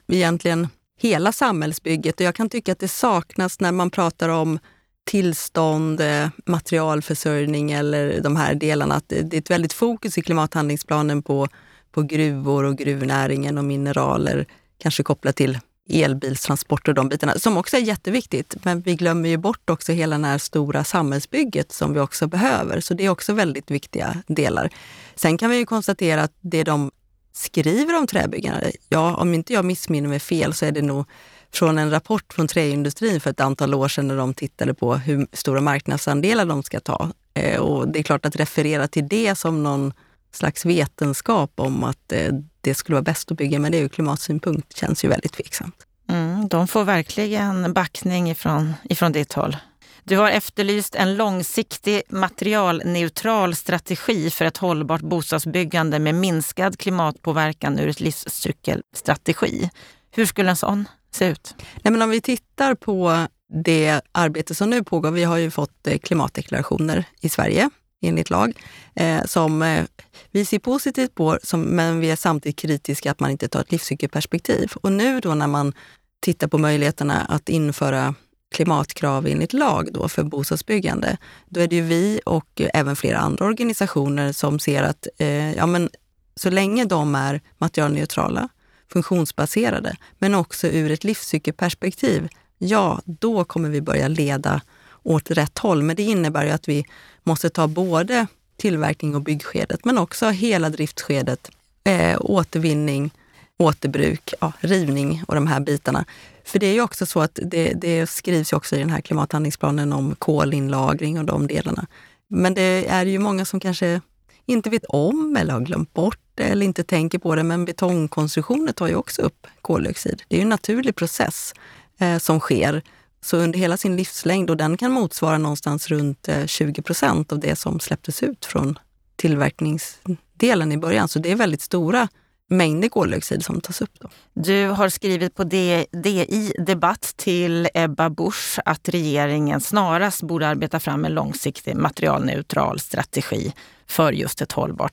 egentligen 0.09 0.69
hela 1.03 1.33
samhällsbygget. 1.33 2.21
Och 2.21 2.27
jag 2.27 2.35
kan 2.35 2.49
tycka 2.49 2.73
att 2.73 2.79
det 2.79 2.89
saknas 2.89 3.61
när 3.61 3.73
man 3.73 3.91
pratar 3.91 4.29
om 4.29 4.59
tillstånd, 5.05 6.01
eh, 6.01 6.29
materialförsörjning 6.47 7.73
eller 7.73 8.21
de 8.21 8.37
här 8.37 8.55
delarna. 8.55 8.95
Att 8.95 9.09
det 9.09 9.35
är 9.35 9.39
ett 9.39 9.51
väldigt 9.51 9.73
fokus 9.73 10.19
i 10.19 10.23
klimathandlingsplanen 10.23 11.23
på, 11.23 11.49
på 11.93 12.03
gruvor 12.03 12.65
och 12.65 12.79
gruvnäringen 12.79 13.59
och 13.59 13.65
mineraler, 13.65 14.47
kanske 14.79 15.03
kopplat 15.03 15.37
till 15.37 15.59
elbilstransporter 15.91 16.91
och 16.91 16.95
de 16.95 17.09
bitarna, 17.09 17.35
som 17.35 17.57
också 17.57 17.77
är 17.77 17.81
jätteviktigt. 17.81 18.57
Men 18.63 18.81
vi 18.81 18.95
glömmer 18.95 19.29
ju 19.29 19.37
bort 19.37 19.71
också 19.71 19.93
hela 19.93 20.19
det 20.19 20.27
här 20.27 20.39
stora 20.39 20.85
samhällsbygget 20.85 21.73
som 21.73 21.93
vi 21.93 22.01
också 22.01 22.27
behöver. 22.27 22.81
Så 22.81 22.95
det 22.95 23.05
är 23.05 23.09
också 23.09 23.33
väldigt 23.33 23.71
viktiga 23.71 24.17
delar. 24.27 24.71
Sen 25.15 25.39
kan 25.39 25.51
vi 25.51 25.57
ju 25.57 25.67
konstatera 25.67 26.23
att 26.23 26.37
det 26.41 26.65
de 26.65 26.91
skriver 27.33 27.99
om 27.99 28.07
träbyggande. 28.07 28.73
Ja, 28.89 29.15
om 29.15 29.35
inte 29.35 29.53
jag 29.53 29.65
missminner 29.65 30.09
mig 30.09 30.21
fel 30.21 30.55
så 30.55 30.67
är 30.67 30.73
det 30.73 30.83
nog 30.83 31.07
från 31.53 31.79
en 31.79 31.91
rapport 31.91 32.33
från 32.33 32.49
träindustrin 32.49 33.21
för 33.21 33.31
ett 33.31 33.41
antal 33.41 33.75
år 33.75 33.89
sedan 33.89 34.09
när 34.09 34.17
de 34.17 34.35
tittade 34.35 34.75
på 34.75 34.95
hur 34.95 35.27
stora 35.33 35.61
marknadsandelar 35.61 36.45
de 36.45 36.63
ska 36.63 36.81
ta. 36.81 37.11
Eh, 37.35 37.61
och 37.61 37.89
det 37.89 37.99
är 37.99 38.03
klart 38.03 38.27
att 38.27 38.37
referera 38.37 38.89
till 38.89 39.09
det 39.09 39.35
som 39.35 39.63
någon 39.63 39.93
slags 40.33 40.65
vetenskap 40.65 41.53
om 41.57 41.85
att 41.85 42.13
eh, 42.13 42.33
det 42.61 42.75
skulle 42.75 42.95
vara 42.95 43.03
bäst 43.03 43.31
att 43.31 43.37
bygga 43.37 43.59
med 43.59 43.73
det 43.73 43.79
ur 43.79 43.89
klimatsynpunkt 43.89 44.77
känns 44.77 45.05
ju 45.05 45.09
väldigt 45.09 45.33
tveksamt. 45.33 45.87
Mm, 46.09 46.49
de 46.49 46.69
får 46.69 46.85
verkligen 46.85 47.73
backning 47.73 48.31
ifrån, 48.31 48.75
ifrån 48.85 49.13
ditt 49.13 49.33
håll. 49.33 49.57
Du 50.05 50.17
har 50.17 50.31
efterlyst 50.31 50.95
en 50.95 51.17
långsiktig 51.17 52.03
materialneutral 52.09 53.57
strategi 53.57 54.31
för 54.31 54.45
ett 54.45 54.57
hållbart 54.57 55.01
bostadsbyggande 55.01 55.99
med 55.99 56.15
minskad 56.15 56.79
klimatpåverkan 56.79 57.79
ur 57.79 57.89
ett 57.89 58.01
livscykelstrategi. 58.01 59.71
Hur 60.11 60.27
skulle 60.27 60.51
en 60.51 60.57
sån 60.57 60.89
se 61.11 61.27
ut? 61.27 61.55
Nej, 61.83 61.93
men 61.93 62.03
om 62.03 62.11
vi 62.11 62.21
tittar 62.21 62.75
på 62.75 63.27
det 63.53 64.01
arbete 64.13 64.55
som 64.55 64.71
nu 64.71 64.85
pågår. 64.85 65.11
Vi 65.11 65.25
har 65.25 65.37
ju 65.37 65.51
fått 65.51 65.87
eh, 65.87 65.99
klimatdeklarationer 65.99 67.05
i 67.21 67.29
Sverige 67.29 67.71
enligt 68.03 68.31
lag, 68.31 68.53
eh, 68.95 69.25
som 69.25 69.63
eh, 69.63 69.85
vi 70.31 70.45
ser 70.45 70.59
positivt 70.59 71.15
på, 71.15 71.39
som, 71.43 71.63
men 71.63 72.01
vi 72.01 72.11
är 72.11 72.17
samtidigt 72.17 72.59
kritiska 72.59 73.11
att 73.11 73.21
man 73.21 73.31
inte 73.31 73.49
tar 73.49 73.61
ett 73.61 73.73
livscykelperspektiv. 73.73 74.73
Och 74.83 74.93
nu 74.93 75.21
då 75.21 75.35
när 75.35 75.47
man 75.47 75.73
tittar 76.21 76.49
på 76.49 76.59
möjligheterna 76.59 77.21
att 77.21 77.49
införa 77.49 78.15
klimatkrav 78.53 79.27
enligt 79.27 79.53
lag 79.53 79.89
då 79.93 80.09
för 80.09 80.23
bostadsbyggande, 80.23 81.17
då 81.49 81.61
är 81.61 81.67
det 81.67 81.77
ju 81.77 81.83
vi 81.83 82.21
och 82.27 82.63
även 82.75 82.97
flera 82.97 83.19
andra 83.19 83.45
organisationer 83.45 84.33
som 84.33 84.59
ser 84.59 84.83
att 84.83 85.07
eh, 85.19 85.53
ja, 85.53 85.67
men 85.67 85.91
så 86.37 86.51
länge 86.51 86.85
de 86.85 87.15
är 87.15 87.41
materialneutrala, 87.59 88.49
funktionsbaserade, 88.93 89.97
men 90.19 90.35
också 90.35 90.67
ur 90.67 90.91
ett 90.91 91.05
livscykelperspektiv, 91.05 92.29
ja, 92.59 93.01
då 93.05 93.45
kommer 93.45 93.69
vi 93.69 93.81
börja 93.81 94.09
leda 94.09 94.61
åt 95.03 95.31
rätt 95.31 95.59
håll. 95.59 95.83
Men 95.83 95.97
det 95.97 96.03
innebär 96.03 96.45
ju 96.45 96.51
att 96.51 96.69
vi 96.69 96.85
måste 97.23 97.51
ta 97.51 97.67
både 97.67 98.27
tillverkning 98.57 99.15
och 99.15 99.23
byggskedet, 99.23 99.85
men 99.85 99.99
också 99.99 100.29
hela 100.29 100.71
driftskedet, 100.71 101.51
eh, 101.85 102.17
återvinning, 102.21 103.11
återbruk, 103.59 104.35
ja, 104.41 104.53
rivning 104.61 105.23
och 105.29 105.35
de 105.35 105.47
här 105.47 105.61
bitarna. 105.61 106.05
För 106.45 106.59
det 106.59 106.67
är 106.67 106.73
ju 106.73 106.81
också 106.81 107.07
så 107.07 107.21
att 107.21 107.39
det, 107.43 107.73
det 107.73 108.07
skrivs 108.07 108.53
ju 108.53 108.57
också 108.57 108.77
i 108.77 108.79
den 108.79 108.91
här 108.91 109.01
klimathandlingsplanen 109.01 109.93
om 109.93 110.15
kolinlagring 110.15 111.19
och 111.19 111.25
de 111.25 111.47
delarna. 111.47 111.87
Men 112.29 112.55
det 112.55 112.87
är 112.89 113.07
ju 113.07 113.19
många 113.19 113.45
som 113.45 113.61
kanske 113.61 114.01
inte 114.47 114.71
vet 114.71 114.85
om 114.85 115.37
eller 115.37 115.53
har 115.53 115.61
glömt 115.61 115.95
bort 115.95 116.19
det 116.35 116.43
eller 116.43 116.67
inte 116.67 116.85
tänker 116.85 117.19
på 117.19 117.35
det. 117.35 117.43
Men 117.43 117.65
betongkonstruktioner 117.65 118.73
tar 118.73 118.89
ju 118.89 118.95
också 118.95 119.23
upp 119.23 119.47
koldioxid. 119.63 120.23
Det 120.29 120.37
är 120.37 120.39
ju 120.39 120.43
en 120.43 120.49
naturlig 120.49 120.97
process 120.97 121.55
eh, 121.99 122.19
som 122.19 122.41
sker. 122.41 122.83
Så 123.25 123.37
under 123.37 123.59
hela 123.59 123.77
sin 123.77 123.97
livslängd, 123.97 124.51
och 124.51 124.57
den 124.57 124.77
kan 124.77 124.93
motsvara 124.93 125.39
någonstans 125.39 125.89
runt 125.89 126.29
eh, 126.29 126.47
20 126.47 126.83
procent 126.83 127.33
av 127.33 127.39
det 127.39 127.57
som 127.57 127.81
släpptes 127.81 128.23
ut 128.23 128.45
från 128.45 128.79
tillverkningsdelen 129.17 130.73
i 130.73 130.77
början. 130.77 131.09
Så 131.09 131.19
det 131.19 131.31
är 131.31 131.37
väldigt 131.37 131.63
stora 131.63 132.09
mängder 132.53 132.89
koldioxid 132.89 133.45
som 133.45 133.61
tas 133.61 133.81
upp. 133.81 133.91
Då. 134.01 134.09
Du 134.35 134.67
har 134.69 134.89
skrivit 134.89 135.35
på 135.35 135.45
DI 135.45 136.53
Debatt 136.59 137.13
till 137.17 137.69
Ebba 137.75 138.11
Busch 138.11 138.59
att 138.65 138.89
regeringen 138.89 139.61
snarast 139.61 140.23
borde 140.23 140.49
arbeta 140.49 140.81
fram 140.81 141.05
en 141.05 141.15
långsiktig 141.15 141.77
materialneutral 141.77 142.81
strategi 142.81 143.53
för 143.87 144.13
just 144.13 144.41
ett 144.43 144.53
hållbart 144.53 144.93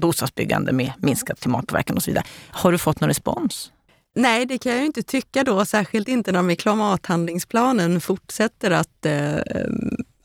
bostadsbyggande 0.00 0.72
med 0.72 0.92
minskad 0.98 1.38
klimatpåverkan 1.40 1.96
och 1.96 2.02
så 2.02 2.10
vidare. 2.10 2.24
Har 2.50 2.72
du 2.72 2.78
fått 2.78 3.00
någon 3.00 3.08
respons? 3.08 3.72
Nej, 4.14 4.46
det 4.46 4.58
kan 4.58 4.72
jag 4.72 4.86
inte 4.86 5.02
tycka 5.02 5.44
då, 5.44 5.64
särskilt 5.64 6.08
inte 6.08 6.32
när 6.32 6.38
de 6.38 6.50
i 6.50 6.56
klimathandlingsplanen 6.56 8.00
fortsätter 8.00 8.70
att 8.70 9.06
eh, 9.06 9.36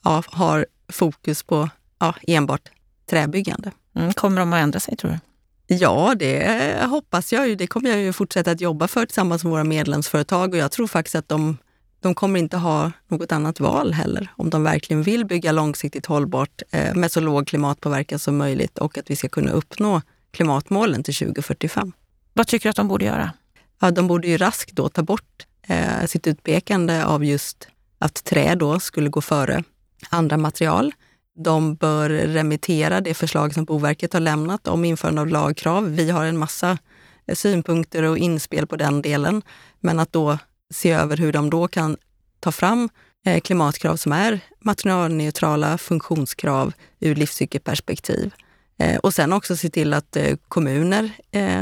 ja, 0.03 0.23
ha 0.27 0.63
fokus 0.89 1.43
på 1.43 1.69
ja, 1.99 2.15
enbart 2.27 2.69
träbyggande. 3.09 3.71
Mm, 3.95 4.13
kommer 4.13 4.39
de 4.39 4.53
att 4.53 4.59
ändra 4.59 4.79
sig 4.79 4.97
tror 4.97 5.11
du? 5.11 5.19
Ja, 5.67 6.15
det 6.15 6.85
hoppas 6.89 7.33
jag 7.33 7.47
ju. 7.47 7.55
Det 7.55 7.67
kommer 7.67 7.89
jag 7.89 7.99
ju 7.99 8.13
fortsätta 8.13 8.51
att 8.51 8.61
jobba 8.61 8.87
för 8.87 9.05
tillsammans 9.05 9.43
med 9.43 9.51
våra 9.51 9.63
medlemsföretag 9.63 10.53
och 10.53 10.57
jag 10.59 10.71
tror 10.71 10.87
faktiskt 10.87 11.15
att 11.15 11.29
de, 11.29 11.57
de 11.99 12.15
kommer 12.15 12.39
inte 12.39 12.57
ha 12.57 12.91
något 13.07 13.31
annat 13.31 13.59
val 13.59 13.93
heller 13.93 14.31
om 14.35 14.49
de 14.49 14.63
verkligen 14.63 15.03
vill 15.03 15.25
bygga 15.25 15.51
långsiktigt 15.51 16.05
hållbart 16.05 16.61
eh, 16.71 16.95
med 16.95 17.11
så 17.11 17.19
låg 17.19 17.47
klimatpåverkan 17.47 18.19
som 18.19 18.37
möjligt 18.37 18.77
och 18.77 18.97
att 18.97 19.11
vi 19.11 19.15
ska 19.15 19.29
kunna 19.29 19.51
uppnå 19.51 20.01
klimatmålen 20.31 21.03
till 21.03 21.15
2045. 21.15 21.91
Vad 22.33 22.47
tycker 22.47 22.63
du 22.63 22.69
att 22.69 22.75
de 22.75 22.87
borde 22.87 23.05
göra? 23.05 23.31
Ja, 23.79 23.91
de 23.91 24.07
borde 24.07 24.27
ju 24.27 24.37
raskt 24.37 24.71
då 24.71 24.89
ta 24.89 25.03
bort 25.03 25.45
eh, 25.67 26.05
sitt 26.05 26.27
utpekande 26.27 27.03
av 27.03 27.25
just 27.25 27.67
att 27.99 28.23
trä 28.23 28.55
då 28.55 28.79
skulle 28.79 29.09
gå 29.09 29.21
före 29.21 29.63
andra 30.09 30.37
material. 30.37 30.93
De 31.35 31.75
bör 31.75 32.09
remittera 32.09 33.01
det 33.01 33.13
förslag 33.13 33.53
som 33.53 33.65
Boverket 33.65 34.13
har 34.13 34.19
lämnat 34.19 34.67
om 34.67 34.85
införande 34.85 35.21
av 35.21 35.27
lagkrav. 35.27 35.89
Vi 35.89 36.09
har 36.09 36.25
en 36.25 36.37
massa 36.37 36.77
eh, 37.25 37.35
synpunkter 37.35 38.03
och 38.03 38.17
inspel 38.17 38.67
på 38.67 38.75
den 38.75 39.01
delen, 39.01 39.41
men 39.79 39.99
att 39.99 40.13
då 40.13 40.37
se 40.73 40.91
över 40.91 41.17
hur 41.17 41.33
de 41.33 41.49
då 41.49 41.67
kan 41.67 41.97
ta 42.39 42.51
fram 42.51 42.89
eh, 43.25 43.41
klimatkrav 43.41 43.95
som 43.95 44.11
är 44.11 44.39
materialneutrala 44.59 45.77
funktionskrav 45.77 46.73
ur 46.99 47.15
livscykelperspektiv. 47.15 48.33
Eh, 48.77 48.97
och 48.97 49.13
sen 49.13 49.33
också 49.33 49.55
se 49.55 49.69
till 49.69 49.93
att 49.93 50.17
kommuner 50.47 51.11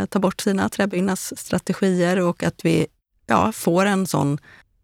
tar 0.05 0.19
bort 0.19 0.41
sina 0.41 0.69
träbyggnadsstrategier 0.69 2.19
och 2.19 2.43
att 2.43 2.65
vi 2.65 2.87
ja, 3.27 3.51
får 3.51 3.85
en 3.85 4.07
sån 4.07 4.37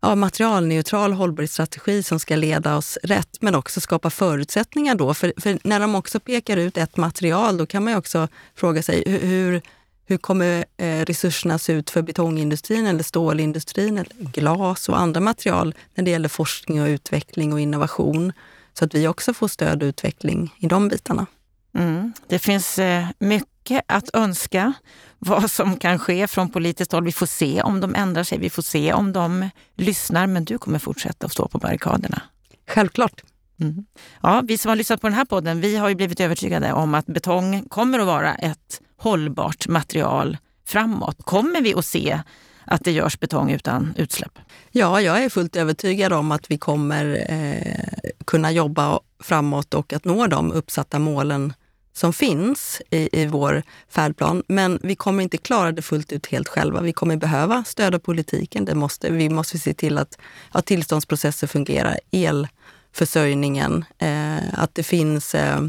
ja, 0.09 0.15
materialneutral 0.15 1.13
hållbarhetsstrategi 1.13 2.03
som 2.03 2.19
ska 2.19 2.35
leda 2.35 2.75
oss 2.75 2.97
rätt, 3.03 3.41
men 3.41 3.55
också 3.55 3.81
skapa 3.81 4.09
förutsättningar 4.09 4.95
då. 4.95 5.13
För, 5.13 5.33
för, 5.37 5.59
när 5.63 5.79
de 5.79 5.95
också 5.95 6.19
pekar 6.19 6.57
ut 6.57 6.77
ett 6.77 6.97
material, 6.97 7.57
då 7.57 7.65
kan 7.65 7.83
man 7.83 7.93
ju 7.93 7.97
också 7.97 8.27
fråga 8.55 8.81
sig 8.81 9.03
hur, 9.05 9.61
hur 10.05 10.17
kommer 10.17 10.65
eh, 10.77 11.05
resurserna 11.05 11.57
se 11.57 11.73
ut 11.73 11.89
för 11.89 12.01
betongindustrin 12.01 12.87
eller 12.87 13.03
stålindustrin, 13.03 13.97
eller 13.97 14.31
glas 14.31 14.89
och 14.89 14.99
andra 14.99 15.21
material 15.21 15.75
när 15.95 16.03
det 16.03 16.11
gäller 16.11 16.29
forskning 16.29 16.81
och 16.81 16.87
utveckling 16.87 17.53
och 17.53 17.59
innovation? 17.59 18.33
Så 18.73 18.85
att 18.85 18.93
vi 18.93 19.07
också 19.07 19.33
får 19.33 19.47
stöd 19.47 19.83
och 19.83 19.87
utveckling 19.87 20.55
i 20.57 20.67
de 20.67 20.87
bitarna. 20.87 21.25
Mm. 21.73 22.13
Det 22.27 22.39
finns 22.39 22.79
eh, 22.79 23.05
mycket 23.19 23.83
att 23.87 24.09
önska 24.13 24.73
vad 25.19 25.51
som 25.51 25.77
kan 25.77 25.99
ske 25.99 26.27
från 26.27 26.49
politiskt 26.49 26.91
håll. 26.91 27.03
Vi 27.03 27.11
får 27.11 27.25
se 27.25 27.61
om 27.61 27.79
de 27.79 27.95
ändrar 27.95 28.23
sig, 28.23 28.37
vi 28.37 28.49
får 28.49 28.61
se 28.61 28.93
om 28.93 29.13
de 29.13 29.49
lyssnar, 29.75 30.27
men 30.27 30.45
du 30.45 30.57
kommer 30.57 30.79
fortsätta 30.79 31.25
att 31.25 31.31
stå 31.31 31.47
på 31.47 31.57
barrikaderna. 31.57 32.21
Självklart. 32.67 33.23
Mm. 33.59 33.85
Ja, 34.21 34.41
vi 34.47 34.57
som 34.57 34.69
har 34.69 34.75
lyssnat 34.75 35.01
på 35.01 35.07
den 35.07 35.13
här 35.13 35.25
podden, 35.25 35.61
vi 35.61 35.75
har 35.75 35.89
ju 35.89 35.95
blivit 35.95 36.19
övertygade 36.19 36.73
om 36.73 36.93
att 36.93 37.05
betong 37.05 37.63
kommer 37.69 37.99
att 37.99 38.05
vara 38.05 38.35
ett 38.35 38.81
hållbart 38.97 39.67
material 39.67 40.37
framåt. 40.65 41.17
Kommer 41.23 41.61
vi 41.61 41.73
att 41.73 41.85
se 41.85 42.21
att 42.65 42.83
det 42.83 42.91
görs 42.91 43.19
betong 43.19 43.51
utan 43.51 43.93
utsläpp? 43.97 44.39
Ja, 44.71 45.01
jag 45.01 45.23
är 45.23 45.29
fullt 45.29 45.55
övertygad 45.55 46.13
om 46.13 46.31
att 46.31 46.51
vi 46.51 46.57
kommer 46.57 47.25
eh, 47.29 48.11
kunna 48.25 48.51
jobba 48.51 48.99
framåt 49.19 49.73
och 49.73 49.93
att 49.93 50.05
nå 50.05 50.27
de 50.27 50.51
uppsatta 50.51 50.99
målen 50.99 51.53
som 51.97 52.13
finns 52.13 52.81
i, 52.89 53.21
i 53.21 53.25
vår 53.25 53.63
färdplan. 53.89 54.43
Men 54.47 54.79
vi 54.83 54.95
kommer 54.95 55.23
inte 55.23 55.37
klara 55.37 55.71
det 55.71 55.81
fullt 55.81 56.11
ut 56.11 56.25
helt 56.25 56.47
själva. 56.47 56.81
Vi 56.81 56.93
kommer 56.93 57.17
behöva 57.17 57.63
stödja 57.63 57.99
politiken. 57.99 58.65
Det 58.65 58.75
måste, 58.75 59.11
vi 59.11 59.29
måste 59.29 59.59
se 59.59 59.73
till 59.73 59.97
att 59.97 60.17
att 60.49 60.65
tillståndsprocesser 60.65 61.47
fungerar, 61.47 61.99
elförsörjningen, 62.11 63.85
eh, 63.97 64.59
att 64.59 64.75
det 64.75 64.83
finns 64.83 65.35
eh, 65.35 65.61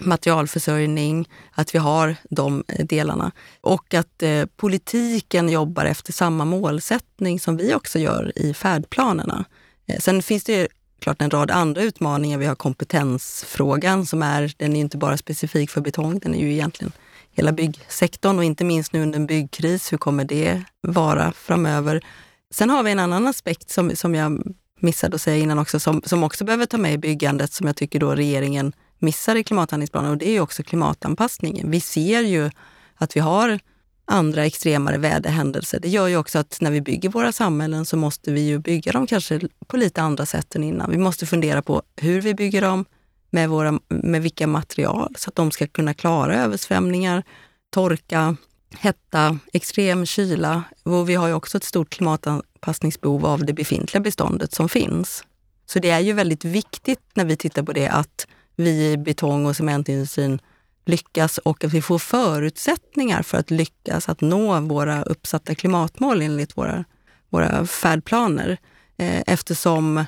materialförsörjning, 0.00 1.28
att 1.52 1.74
vi 1.74 1.78
har 1.78 2.16
de 2.30 2.64
eh, 2.68 2.86
delarna. 2.86 3.32
Och 3.60 3.94
att 3.94 4.22
eh, 4.22 4.46
politiken 4.56 5.48
jobbar 5.48 5.84
efter 5.84 6.12
samma 6.12 6.44
målsättning 6.44 7.40
som 7.40 7.56
vi 7.56 7.74
också 7.74 7.98
gör 7.98 8.32
i 8.36 8.54
färdplanerna. 8.54 9.44
Eh, 9.86 9.98
sen 9.98 10.22
finns 10.22 10.44
det 10.44 10.68
klart 11.02 11.22
en 11.22 11.30
rad 11.30 11.50
andra 11.50 11.82
utmaningar. 11.82 12.38
Vi 12.38 12.46
har 12.46 12.54
kompetensfrågan 12.54 14.06
som 14.06 14.22
är, 14.22 14.54
den 14.56 14.76
är 14.76 14.80
inte 14.80 14.96
bara 14.96 15.16
specifik 15.16 15.70
för 15.70 15.80
betong, 15.80 16.18
den 16.18 16.34
är 16.34 16.38
ju 16.38 16.52
egentligen 16.52 16.92
hela 17.30 17.52
byggsektorn 17.52 18.38
och 18.38 18.44
inte 18.44 18.64
minst 18.64 18.92
nu 18.92 19.02
under 19.02 19.18
en 19.18 19.26
byggkris. 19.26 19.92
Hur 19.92 19.98
kommer 19.98 20.24
det 20.24 20.62
vara 20.80 21.32
framöver? 21.32 22.04
Sen 22.50 22.70
har 22.70 22.82
vi 22.82 22.90
en 22.90 22.98
annan 22.98 23.26
aspekt 23.26 23.70
som, 23.70 23.96
som 23.96 24.14
jag 24.14 24.42
missade 24.80 25.14
att 25.14 25.20
säga 25.20 25.36
innan 25.36 25.58
också, 25.58 25.80
som, 25.80 26.02
som 26.04 26.24
också 26.24 26.44
behöver 26.44 26.66
ta 26.66 26.78
med 26.78 26.94
i 26.94 26.98
byggandet, 26.98 27.52
som 27.52 27.66
jag 27.66 27.76
tycker 27.76 28.00
då 28.00 28.14
regeringen 28.14 28.72
missar 28.98 29.36
i 29.36 29.44
klimathandlingsplanen 29.44 30.10
och 30.10 30.18
det 30.18 30.28
är 30.28 30.32
ju 30.32 30.40
också 30.40 30.62
klimatanpassningen. 30.62 31.70
Vi 31.70 31.80
ser 31.80 32.20
ju 32.20 32.50
att 32.94 33.16
vi 33.16 33.20
har 33.20 33.58
andra 34.04 34.46
extremare 34.46 34.98
väderhändelser. 34.98 35.80
Det 35.80 35.88
gör 35.88 36.08
ju 36.08 36.16
också 36.16 36.38
att 36.38 36.58
när 36.60 36.70
vi 36.70 36.80
bygger 36.80 37.08
våra 37.08 37.32
samhällen 37.32 37.86
så 37.86 37.96
måste 37.96 38.32
vi 38.32 38.40
ju 38.40 38.58
bygga 38.58 38.92
dem 38.92 39.06
kanske 39.06 39.40
på 39.66 39.76
lite 39.76 40.02
andra 40.02 40.26
sätt 40.26 40.54
än 40.54 40.64
innan. 40.64 40.90
Vi 40.90 40.98
måste 40.98 41.26
fundera 41.26 41.62
på 41.62 41.82
hur 41.96 42.20
vi 42.20 42.34
bygger 42.34 42.62
dem, 42.62 42.84
med, 43.30 43.48
våra, 43.48 43.80
med 43.88 44.22
vilka 44.22 44.46
material, 44.46 45.14
så 45.18 45.28
att 45.28 45.34
de 45.34 45.50
ska 45.50 45.66
kunna 45.66 45.94
klara 45.94 46.36
översvämningar, 46.36 47.22
torka, 47.70 48.36
hetta, 48.78 49.38
extrem 49.52 50.06
kyla. 50.06 50.62
Och 50.82 51.08
vi 51.08 51.14
har 51.14 51.28
ju 51.28 51.34
också 51.34 51.56
ett 51.56 51.64
stort 51.64 51.90
klimatanpassningsbehov 51.90 53.26
av 53.26 53.44
det 53.44 53.52
befintliga 53.52 54.00
beståndet 54.00 54.52
som 54.52 54.68
finns. 54.68 55.24
Så 55.66 55.78
det 55.78 55.90
är 55.90 56.00
ju 56.00 56.12
väldigt 56.12 56.44
viktigt 56.44 57.00
när 57.14 57.24
vi 57.24 57.36
tittar 57.36 57.62
på 57.62 57.72
det 57.72 57.88
att 57.88 58.26
vi 58.56 58.90
i 58.90 58.96
betong 58.96 59.46
och 59.46 59.56
cementindustrin 59.56 60.40
lyckas 60.84 61.38
och 61.38 61.64
att 61.64 61.72
vi 61.72 61.82
får 61.82 61.98
förutsättningar 61.98 63.22
för 63.22 63.38
att 63.38 63.50
lyckas 63.50 64.08
att 64.08 64.20
nå 64.20 64.60
våra 64.60 65.02
uppsatta 65.02 65.54
klimatmål 65.54 66.22
enligt 66.22 66.56
våra, 66.56 66.84
våra 67.28 67.66
färdplaner. 67.66 68.58
Eh, 68.96 69.22
eftersom 69.26 70.04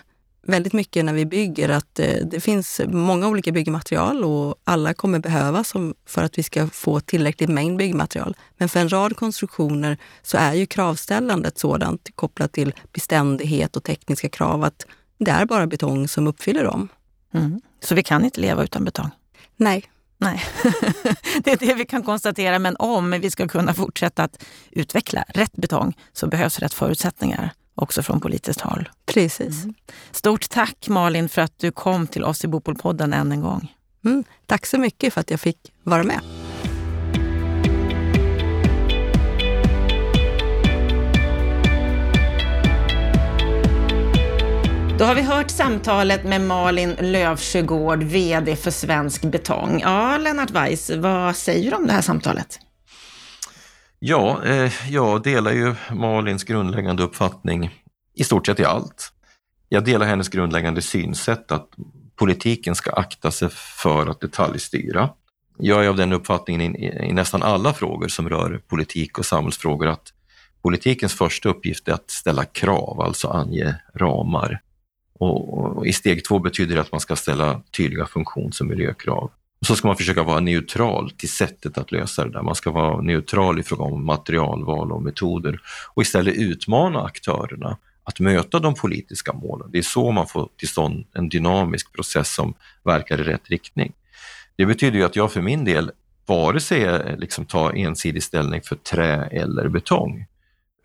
väldigt 0.46 0.72
mycket 0.72 1.04
när 1.04 1.12
vi 1.12 1.26
bygger 1.26 1.68
att 1.68 1.98
eh, 1.98 2.26
det 2.26 2.40
finns 2.40 2.80
många 2.88 3.28
olika 3.28 3.52
byggmaterial 3.52 4.24
och 4.24 4.54
alla 4.64 4.94
kommer 4.94 5.18
behövas 5.18 5.72
för 6.06 6.22
att 6.22 6.38
vi 6.38 6.42
ska 6.42 6.66
få 6.66 7.00
tillräcklig 7.00 7.48
mängd 7.48 7.78
byggmaterial. 7.78 8.36
Men 8.56 8.68
för 8.68 8.80
en 8.80 8.88
rad 8.88 9.16
konstruktioner 9.16 9.98
så 10.22 10.36
är 10.36 10.54
ju 10.54 10.66
kravställandet 10.66 11.58
sådant 11.58 12.10
kopplat 12.14 12.52
till 12.52 12.74
beständighet 12.92 13.76
och 13.76 13.84
tekniska 13.84 14.28
krav 14.28 14.64
att 14.64 14.86
det 15.18 15.30
är 15.30 15.46
bara 15.46 15.66
betong 15.66 16.08
som 16.08 16.26
uppfyller 16.26 16.64
dem. 16.64 16.88
Mm. 17.34 17.60
Så 17.80 17.94
vi 17.94 18.02
kan 18.02 18.24
inte 18.24 18.40
leva 18.40 18.64
utan 18.64 18.84
betong? 18.84 19.10
Nej. 19.56 19.84
Nej, 20.24 20.42
det 21.44 21.52
är 21.52 21.56
det 21.56 21.74
vi 21.74 21.84
kan 21.84 22.02
konstatera. 22.02 22.58
Men 22.58 22.76
om 22.78 23.10
vi 23.10 23.30
ska 23.30 23.48
kunna 23.48 23.74
fortsätta 23.74 24.24
att 24.24 24.44
utveckla 24.70 25.24
rätt 25.28 25.52
betong 25.52 25.96
så 26.12 26.26
behövs 26.26 26.58
rätt 26.58 26.74
förutsättningar 26.74 27.50
också 27.74 28.02
från 28.02 28.20
politiskt 28.20 28.60
håll. 28.60 28.88
Precis. 29.06 29.62
Mm. 29.62 29.74
Stort 30.10 30.48
tack 30.48 30.88
Malin 30.88 31.28
för 31.28 31.42
att 31.42 31.58
du 31.58 31.72
kom 31.72 32.06
till 32.06 32.24
oss 32.24 32.44
i 32.44 32.48
Bopolpodden 32.48 33.12
än 33.12 33.32
en 33.32 33.40
gång. 33.40 33.72
Mm, 34.04 34.24
tack 34.46 34.66
så 34.66 34.78
mycket 34.78 35.14
för 35.14 35.20
att 35.20 35.30
jag 35.30 35.40
fick 35.40 35.72
vara 35.82 36.04
med. 36.04 36.20
Då 44.98 45.04
har 45.04 45.14
vi 45.14 45.22
hört 45.22 45.50
samtalet 45.50 46.24
med 46.24 46.40
Malin 46.40 46.96
Lövsjögård, 47.00 48.02
VD 48.02 48.56
för 48.56 48.70
Svensk 48.70 49.22
Betong. 49.22 49.80
Ja, 49.80 50.18
Lennart 50.18 50.50
Weiss, 50.50 50.90
vad 50.90 51.36
säger 51.36 51.70
du 51.70 51.76
om 51.76 51.86
det 51.86 51.92
här 51.92 52.00
samtalet? 52.00 52.58
Ja, 53.98 54.44
eh, 54.44 54.72
jag 54.88 55.22
delar 55.22 55.52
ju 55.52 55.74
Malins 55.92 56.44
grundläggande 56.44 57.02
uppfattning 57.02 57.82
i 58.14 58.24
stort 58.24 58.46
sett 58.46 58.60
i 58.60 58.64
allt. 58.64 59.12
Jag 59.68 59.84
delar 59.84 60.06
hennes 60.06 60.28
grundläggande 60.28 60.82
synsätt 60.82 61.52
att 61.52 61.68
politiken 62.16 62.74
ska 62.74 62.92
akta 62.92 63.30
sig 63.30 63.48
för 63.52 64.06
att 64.06 64.20
detaljstyra. 64.20 65.10
Jag 65.58 65.84
är 65.84 65.88
av 65.88 65.96
den 65.96 66.12
uppfattningen 66.12 66.76
i, 66.76 67.08
i 67.08 67.12
nästan 67.12 67.42
alla 67.42 67.72
frågor 67.72 68.08
som 68.08 68.28
rör 68.28 68.60
politik 68.68 69.18
och 69.18 69.26
samhällsfrågor 69.26 69.86
att 69.86 70.12
politikens 70.62 71.14
första 71.14 71.48
uppgift 71.48 71.88
är 71.88 71.92
att 71.92 72.10
ställa 72.10 72.44
krav, 72.44 73.00
alltså 73.00 73.28
ange 73.28 73.74
ramar. 73.94 74.60
Och, 75.18 75.76
och 75.76 75.86
I 75.86 75.92
steg 75.92 76.24
två 76.24 76.38
betyder 76.38 76.74
det 76.74 76.80
att 76.80 76.92
man 76.92 77.00
ska 77.00 77.16
ställa 77.16 77.62
tydliga 77.76 78.06
funktions 78.06 78.60
och 78.60 78.66
miljökrav. 78.66 79.30
Och 79.60 79.66
så 79.66 79.76
ska 79.76 79.88
man 79.88 79.96
försöka 79.96 80.22
vara 80.22 80.40
neutral 80.40 81.10
till 81.10 81.28
sättet 81.28 81.78
att 81.78 81.92
lösa 81.92 82.24
det 82.24 82.30
där. 82.30 82.42
Man 82.42 82.54
ska 82.54 82.70
vara 82.70 83.00
neutral 83.00 83.58
i 83.58 83.62
fråga 83.62 83.84
om 83.84 84.06
materialval 84.06 84.92
och 84.92 85.02
metoder 85.02 85.60
och 85.94 86.02
istället 86.02 86.34
utmana 86.34 87.02
aktörerna 87.02 87.76
att 88.04 88.20
möta 88.20 88.58
de 88.58 88.74
politiska 88.74 89.32
målen. 89.32 89.70
Det 89.72 89.78
är 89.78 89.82
så 89.82 90.10
man 90.10 90.26
får 90.26 90.48
till 90.56 90.68
stånd 90.68 91.06
en 91.12 91.28
dynamisk 91.28 91.92
process 91.92 92.34
som 92.34 92.54
verkar 92.82 93.20
i 93.20 93.24
rätt 93.24 93.50
riktning. 93.50 93.92
Det 94.56 94.66
betyder 94.66 94.98
ju 94.98 95.04
att 95.04 95.16
jag 95.16 95.32
för 95.32 95.40
min 95.40 95.64
del 95.64 95.90
vare 96.26 96.60
sig 96.60 96.84
eh, 96.84 97.16
liksom 97.16 97.44
tar 97.44 97.72
ensidig 97.72 98.22
ställning 98.22 98.60
för 98.62 98.76
trä 98.76 99.28
eller 99.30 99.68
betong, 99.68 100.26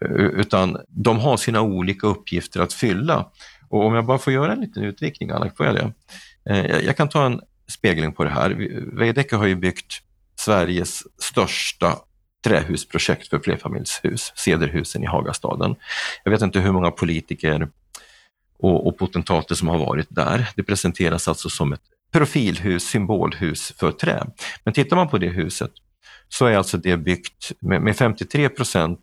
eh, 0.01 0.11
utan 0.11 0.77
de 0.87 1.19
har 1.19 1.37
sina 1.37 1.61
olika 1.61 2.07
uppgifter 2.07 2.59
att 2.59 2.73
fylla. 2.73 3.25
Och 3.69 3.85
om 3.85 3.93
jag 3.93 4.05
bara 4.05 4.17
får 4.17 4.33
göra 4.33 4.51
en 4.51 4.61
liten 4.61 4.83
utvikning, 4.83 5.29
Anna, 5.29 5.49
får 5.57 5.65
jag 5.65 5.75
det? 5.75 5.93
Eh, 6.49 6.85
jag 6.85 6.97
kan 6.97 7.09
ta 7.09 7.25
en 7.25 7.41
spegling 7.67 8.13
på 8.13 8.23
det 8.23 8.29
här. 8.29 8.49
Veidekke 8.97 9.35
har 9.35 9.45
ju 9.45 9.55
byggt 9.55 10.01
Sveriges 10.35 11.03
största 11.23 11.95
trähusprojekt 12.43 13.27
för 13.27 13.39
flerfamiljshus, 13.39 14.33
Cederhusen 14.35 15.03
i 15.03 15.05
Hagastaden. 15.05 15.75
Jag 16.23 16.31
vet 16.31 16.41
inte 16.41 16.59
hur 16.59 16.71
många 16.71 16.91
politiker 16.91 17.69
och, 18.59 18.87
och 18.87 18.97
potentater 18.97 19.55
som 19.55 19.67
har 19.67 19.77
varit 19.77 20.07
där. 20.09 20.49
Det 20.55 20.63
presenteras 20.63 21.27
alltså 21.27 21.49
som 21.49 21.73
ett 21.73 21.81
profilhus, 22.11 22.83
symbolhus 22.83 23.73
för 23.77 23.91
trä. 23.91 24.23
Men 24.63 24.73
tittar 24.73 24.95
man 24.95 25.09
på 25.09 25.17
det 25.17 25.29
huset 25.29 25.71
så 26.29 26.45
är 26.45 26.57
alltså 26.57 26.77
det 26.77 26.97
byggt 26.97 27.51
med, 27.59 27.81
med 27.81 27.97
53 27.97 28.49
procent 28.49 28.99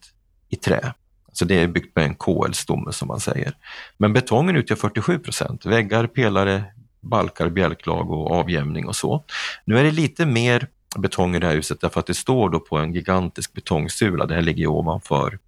i 0.49 0.57
trä. 0.57 0.95
Så 1.39 1.45
det 1.45 1.55
är 1.55 1.67
byggt 1.67 1.97
med 1.97 2.05
en 2.05 2.15
KL-stomme 2.15 2.93
som 2.93 3.09
man 3.09 3.21
säger. 3.21 3.53
Men 3.97 4.13
betongen 4.13 4.57
utgör 4.57 4.77
47 4.77 5.19
procent. 5.19 5.67
Väggar, 5.67 6.07
pelare, 6.07 6.65
balkar, 7.01 7.49
bjälklag 7.49 8.11
och 8.11 8.31
avjämning 8.31 8.87
och 8.87 8.97
så. 8.97 9.25
Nu 9.65 9.79
är 9.79 9.85
det 9.85 9.91
lite 9.91 10.27
mer 10.27 10.67
betong 10.99 11.37
i 11.37 11.39
det 11.39 11.47
här 11.47 11.55
huset 11.55 11.81
därför 11.81 12.01
att 12.01 12.07
det 12.07 12.15
står 12.15 12.51
då 12.51 12.61
på 12.61 12.77
en 12.77 12.95
gigantisk 12.95 13.53
betongsula. 13.53 14.27
Det 14.27 14.35
här 14.35 14.43
ligger 14.43 14.67
ovanför 14.67 15.39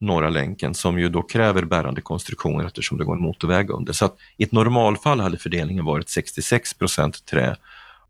Norra 0.00 0.28
länken 0.28 0.74
som 0.74 0.98
ju 0.98 1.08
då 1.08 1.22
kräver 1.22 1.64
bärande 1.64 2.00
konstruktioner 2.00 2.64
eftersom 2.64 2.98
det 2.98 3.04
går 3.04 3.14
en 3.14 3.22
motorväg 3.22 3.70
under. 3.70 3.92
Så 3.92 4.04
att 4.04 4.16
i 4.36 4.44
ett 4.44 4.52
normalfall 4.52 5.20
hade 5.20 5.38
fördelningen 5.38 5.84
varit 5.84 6.08
66 6.08 6.74
procent 6.74 7.26
trä 7.26 7.56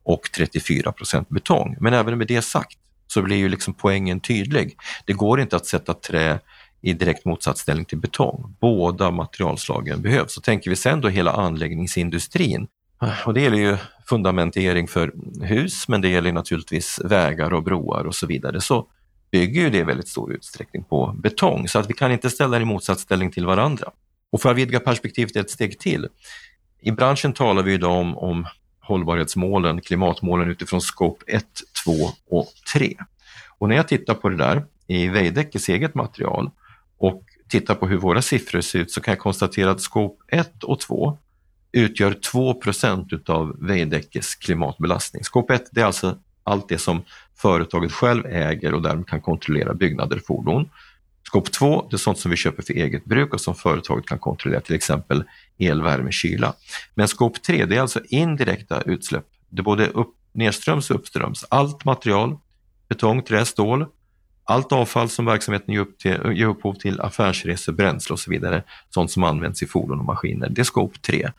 och 0.05 0.29
34 0.37 0.93
procent 0.93 1.29
betong. 1.29 1.77
Men 1.81 1.95
även 1.95 2.19
med 2.19 2.27
det 2.27 2.43
sagt 2.43 2.79
så 3.07 3.23
blir 3.23 3.37
ju 3.37 3.49
liksom 3.49 3.75
poängen 3.75 4.21
tydlig. 4.21 4.77
Det 5.05 5.13
går 5.13 5.41
inte 5.41 5.57
att 5.57 5.67
sätta 5.67 5.95
trä 5.95 6.41
i 6.83 6.93
direkt 6.93 7.25
motsatsställning 7.25 7.85
till 7.85 7.99
betong. 7.99 8.57
Båda 8.61 9.11
materialslagen 9.11 10.03
behövs. 10.03 10.35
Så 10.35 10.41
tänker 10.41 10.71
vi 10.71 10.77
sen 10.77 11.01
då 11.01 11.09
hela 11.09 11.33
anläggningsindustrin 11.33 12.69
och 13.27 13.35
det 13.35 13.41
gäller 13.41 13.57
ju 13.57 13.77
fundamentering 14.07 14.89
för 14.89 15.13
hus, 15.43 15.89
men 15.89 16.01
det 16.01 16.09
gäller 16.09 16.33
naturligtvis 16.33 17.01
vägar 17.05 17.53
och 17.53 17.63
broar 17.63 18.05
och 18.05 18.15
så 18.15 18.27
vidare. 18.27 18.61
Så 18.61 18.87
bygger 19.31 19.61
ju 19.61 19.71
det 19.71 19.79
i 19.79 19.83
väldigt 19.83 20.09
stor 20.09 20.33
utsträckning 20.33 20.85
på 20.85 21.15
betong, 21.19 21.69
så 21.69 21.79
att 21.79 21.91
vi 21.91 21.95
kan 21.95 22.13
inte 22.13 22.31
ställa 22.31 22.59
det 22.59 22.63
i 22.63 22.65
motsatsställning 22.65 23.31
till 23.31 23.47
varandra. 23.47 23.91
Och 24.33 24.41
för 24.41 24.51
att 24.51 24.57
vidga 24.57 24.81
perspektivet 24.81 25.37
ett 25.37 25.51
steg 25.51 25.79
till. 25.79 26.09
I 26.81 26.91
branschen 26.91 27.33
talar 27.33 27.63
vi 27.63 27.73
idag 27.73 28.01
om, 28.01 28.19
om 28.19 28.47
hållbarhetsmålen, 28.81 29.81
klimatmålen 29.81 30.51
utifrån 30.51 30.81
scope 30.81 31.25
1, 31.27 31.45
2 31.85 31.93
och 32.31 32.49
3. 32.73 32.97
Och 33.59 33.69
när 33.69 33.77
jag 33.77 33.89
tittar 33.89 34.15
på 34.15 34.29
det 34.29 34.37
där 34.37 34.65
i 34.87 35.09
Veidekkes 35.09 35.69
eget 35.69 35.95
material 35.95 36.51
och 37.03 37.23
tittar 37.49 37.75
på 37.75 37.87
hur 37.87 37.97
våra 37.97 38.23
siffror 38.23 38.61
ser 38.61 38.79
ut 38.79 38.91
så 38.91 39.01
kan 39.01 39.13
jag 39.13 39.19
konstatera 39.19 39.71
att 39.71 39.81
scope 39.81 40.37
1 40.37 40.65
och 40.65 40.81
2 40.81 41.19
utgör 41.73 42.13
2% 42.13 43.15
utav 43.15 43.57
Veidekkes 43.61 44.35
klimatbelastning. 44.35 45.25
Scope 45.25 45.55
1 45.55 45.69
det 45.71 45.81
är 45.81 45.85
alltså 45.85 46.17
allt 46.45 46.69
det 46.69 46.79
som 46.79 47.03
företaget 47.37 47.93
själv 47.93 48.27
äger 48.27 48.75
och 48.75 48.83
därmed 48.83 49.07
kan 49.07 49.21
kontrollera 49.21 49.75
byggnader 49.75 50.17
och 50.17 50.27
fordon. 50.27 50.71
Scope 51.27 51.51
2 51.51 51.87
det 51.91 51.97
är 51.97 51.99
sånt 51.99 52.19
som 52.19 52.31
vi 52.31 52.37
köper 52.37 52.63
för 52.63 52.75
eget 52.75 53.05
bruk 53.05 53.35
och 53.35 53.41
som 53.41 53.55
företaget 53.55 54.07
kan 54.07 54.19
kontrollera, 54.19 54.61
till 54.61 54.75
exempel 54.75 55.25
el, 55.59 55.83
värme, 55.83 56.13
kyla. 56.13 56.55
Men 56.95 57.09
Scope 57.09 57.41
3 57.41 57.65
det 57.67 57.77
är 57.77 57.81
alltså 57.81 58.01
indirekta 58.05 58.83
utsläpp. 58.83 59.27
Det 59.49 59.61
är 59.61 59.65
både 59.65 59.87
upp, 59.87 60.15
nedströms 60.33 60.91
och 60.91 60.97
uppströms. 60.97 61.45
Allt 61.49 61.85
material, 61.85 62.39
betong, 62.89 63.23
trä, 63.23 63.45
stål, 63.45 63.87
allt 64.45 64.73
avfall 64.73 65.09
som 65.09 65.25
verksamheten 65.25 65.75
ger, 65.75 65.81
upp 65.81 65.99
till, 65.99 66.19
ger 66.35 66.47
upphov 66.47 66.75
till, 66.75 67.01
affärsresor, 67.01 67.73
bränsle 67.73 68.13
och 68.13 68.21
så 68.21 68.31
vidare, 68.31 68.63
sånt 68.91 69.11
som 69.11 69.25
används 69.25 69.63
i 69.63 69.67
fordon 69.67 69.99
och 69.99 70.05
maskiner, 70.05 70.49
det 70.49 70.61
är 70.61 70.65
scope 70.65 70.99
3. 70.99 71.31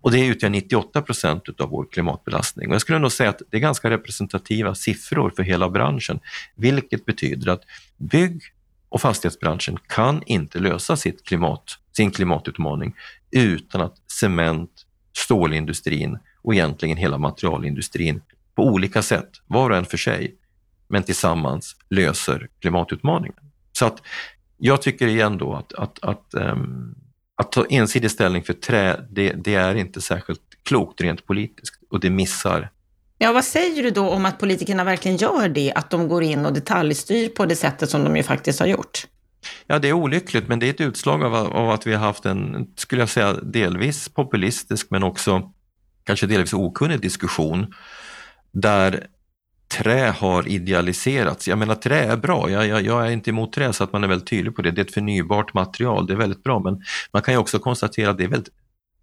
Och 0.00 0.10
det 0.10 0.26
utgör 0.26 0.50
98 0.50 1.02
procent 1.02 1.60
av 1.60 1.68
vår 1.70 1.86
klimatbelastning. 1.92 2.68
Och 2.68 2.74
jag 2.74 2.80
skulle 2.80 2.98
nog 2.98 3.12
säga 3.12 3.30
att 3.30 3.42
det 3.50 3.56
är 3.56 3.60
ganska 3.60 3.90
representativa 3.90 4.74
siffror 4.74 5.32
för 5.36 5.42
hela 5.42 5.70
branschen, 5.70 6.20
vilket 6.56 7.04
betyder 7.04 7.52
att 7.52 7.62
bygg 7.96 8.42
och 8.88 9.00
fastighetsbranschen 9.00 9.78
kan 9.86 10.22
inte 10.26 10.58
lösa 10.58 10.96
sitt 10.96 11.24
klimat, 11.24 11.78
sin 11.96 12.10
klimatutmaning 12.10 12.94
utan 13.30 13.80
att 13.80 13.94
cement, 14.06 14.70
stålindustrin 15.16 16.18
och 16.42 16.54
egentligen 16.54 16.96
hela 16.96 17.18
materialindustrin 17.18 18.22
på 18.54 18.64
olika 18.64 19.02
sätt, 19.02 19.30
var 19.46 19.70
och 19.70 19.76
en 19.76 19.84
för 19.84 19.96
sig, 19.96 20.34
men 20.88 21.02
tillsammans 21.02 21.76
löser 21.90 22.48
klimatutmaningen. 22.60 23.38
Så 23.72 23.86
att 23.86 24.02
jag 24.56 24.82
tycker 24.82 25.06
igen 25.06 25.38
då 25.38 25.54
att, 25.54 25.72
att, 25.72 25.98
att, 26.02 26.34
um, 26.34 26.94
att 27.34 27.52
ta 27.52 27.66
ensidig 27.70 28.10
ställning 28.10 28.42
för 28.42 28.52
trä, 28.52 29.06
det, 29.10 29.32
det, 29.32 29.54
är 29.54 29.74
inte 29.74 30.00
särskilt 30.00 30.40
klokt 30.62 31.00
rent 31.00 31.26
politiskt 31.26 31.82
och 31.90 32.00
det 32.00 32.10
missar 32.10 32.70
Ja, 33.20 33.32
vad 33.32 33.44
säger 33.44 33.82
du 33.82 33.90
då 33.90 34.08
om 34.08 34.26
att 34.26 34.38
politikerna 34.38 34.84
verkligen 34.84 35.16
gör 35.16 35.48
det, 35.48 35.72
att 35.74 35.90
de 35.90 36.08
går 36.08 36.22
in 36.22 36.46
och 36.46 36.52
detaljstyr 36.52 37.28
på 37.28 37.46
det 37.46 37.56
sättet 37.56 37.90
som 37.90 38.04
de 38.04 38.16
ju 38.16 38.22
faktiskt 38.22 38.60
har 38.60 38.66
gjort? 38.66 39.06
Ja, 39.66 39.78
det 39.78 39.88
är 39.88 39.92
olyckligt, 39.92 40.48
men 40.48 40.58
det 40.58 40.66
är 40.66 40.70
ett 40.70 40.80
utslag 40.80 41.24
av, 41.24 41.34
av 41.34 41.70
att 41.70 41.86
vi 41.86 41.94
har 41.94 42.06
haft 42.06 42.26
en, 42.26 42.66
skulle 42.76 43.02
jag 43.02 43.08
säga, 43.08 43.32
delvis 43.32 44.08
populistisk 44.08 44.86
men 44.90 45.02
också 45.02 45.52
kanske 46.04 46.26
delvis 46.26 46.52
okunnig 46.52 47.00
diskussion 47.00 47.74
där 48.52 49.06
trä 49.68 50.14
har 50.18 50.48
idealiserats. 50.48 51.48
Jag 51.48 51.58
menar 51.58 51.74
trä 51.74 52.04
är 52.04 52.16
bra, 52.16 52.50
jag, 52.50 52.66
jag, 52.66 52.82
jag, 52.82 53.06
är 53.06 53.10
inte 53.10 53.30
emot 53.30 53.52
trä 53.52 53.72
så 53.72 53.84
att 53.84 53.92
man 53.92 54.04
är 54.04 54.08
väldigt 54.08 54.28
tydlig 54.28 54.56
på 54.56 54.62
det. 54.62 54.70
Det 54.70 54.80
är 54.80 54.84
ett 54.84 54.94
förnybart 54.94 55.54
material, 55.54 56.06
det 56.06 56.12
är 56.12 56.16
väldigt 56.16 56.42
bra 56.42 56.58
men 56.58 56.82
man 57.12 57.22
kan 57.22 57.34
ju 57.34 57.38
också 57.38 57.58
konstatera 57.58 58.10
att 58.10 58.18
det, 58.18 58.24
är 58.24 58.28
väldigt, 58.28 58.52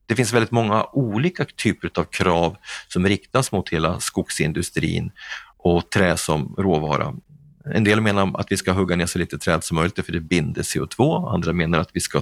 det 0.05 0.15
finns 0.15 0.33
väldigt 0.33 0.51
många 0.51 0.85
olika 0.91 1.45
typer 1.45 1.91
av 1.95 2.03
krav 2.03 2.57
som 2.87 3.07
riktas 3.07 3.51
mot 3.51 3.69
hela 3.69 3.99
skogsindustrin 3.99 5.11
och 5.57 5.89
trä 5.89 6.17
som 6.17 6.55
råvara. 6.57 7.13
En 7.73 7.83
del 7.83 8.01
menar 8.01 8.39
att 8.39 8.51
vi 8.51 8.57
ska 8.57 8.71
hugga 8.71 8.95
ner 8.95 9.05
så 9.05 9.19
lite 9.19 9.37
träd 9.37 9.63
som 9.63 9.75
möjligt 9.75 10.05
för 10.05 10.11
det 10.11 10.19
binder 10.19 10.61
CO2. 10.61 11.33
Andra 11.33 11.53
menar 11.53 11.79
att 11.79 11.89
vi 11.93 11.99
ska 11.99 12.21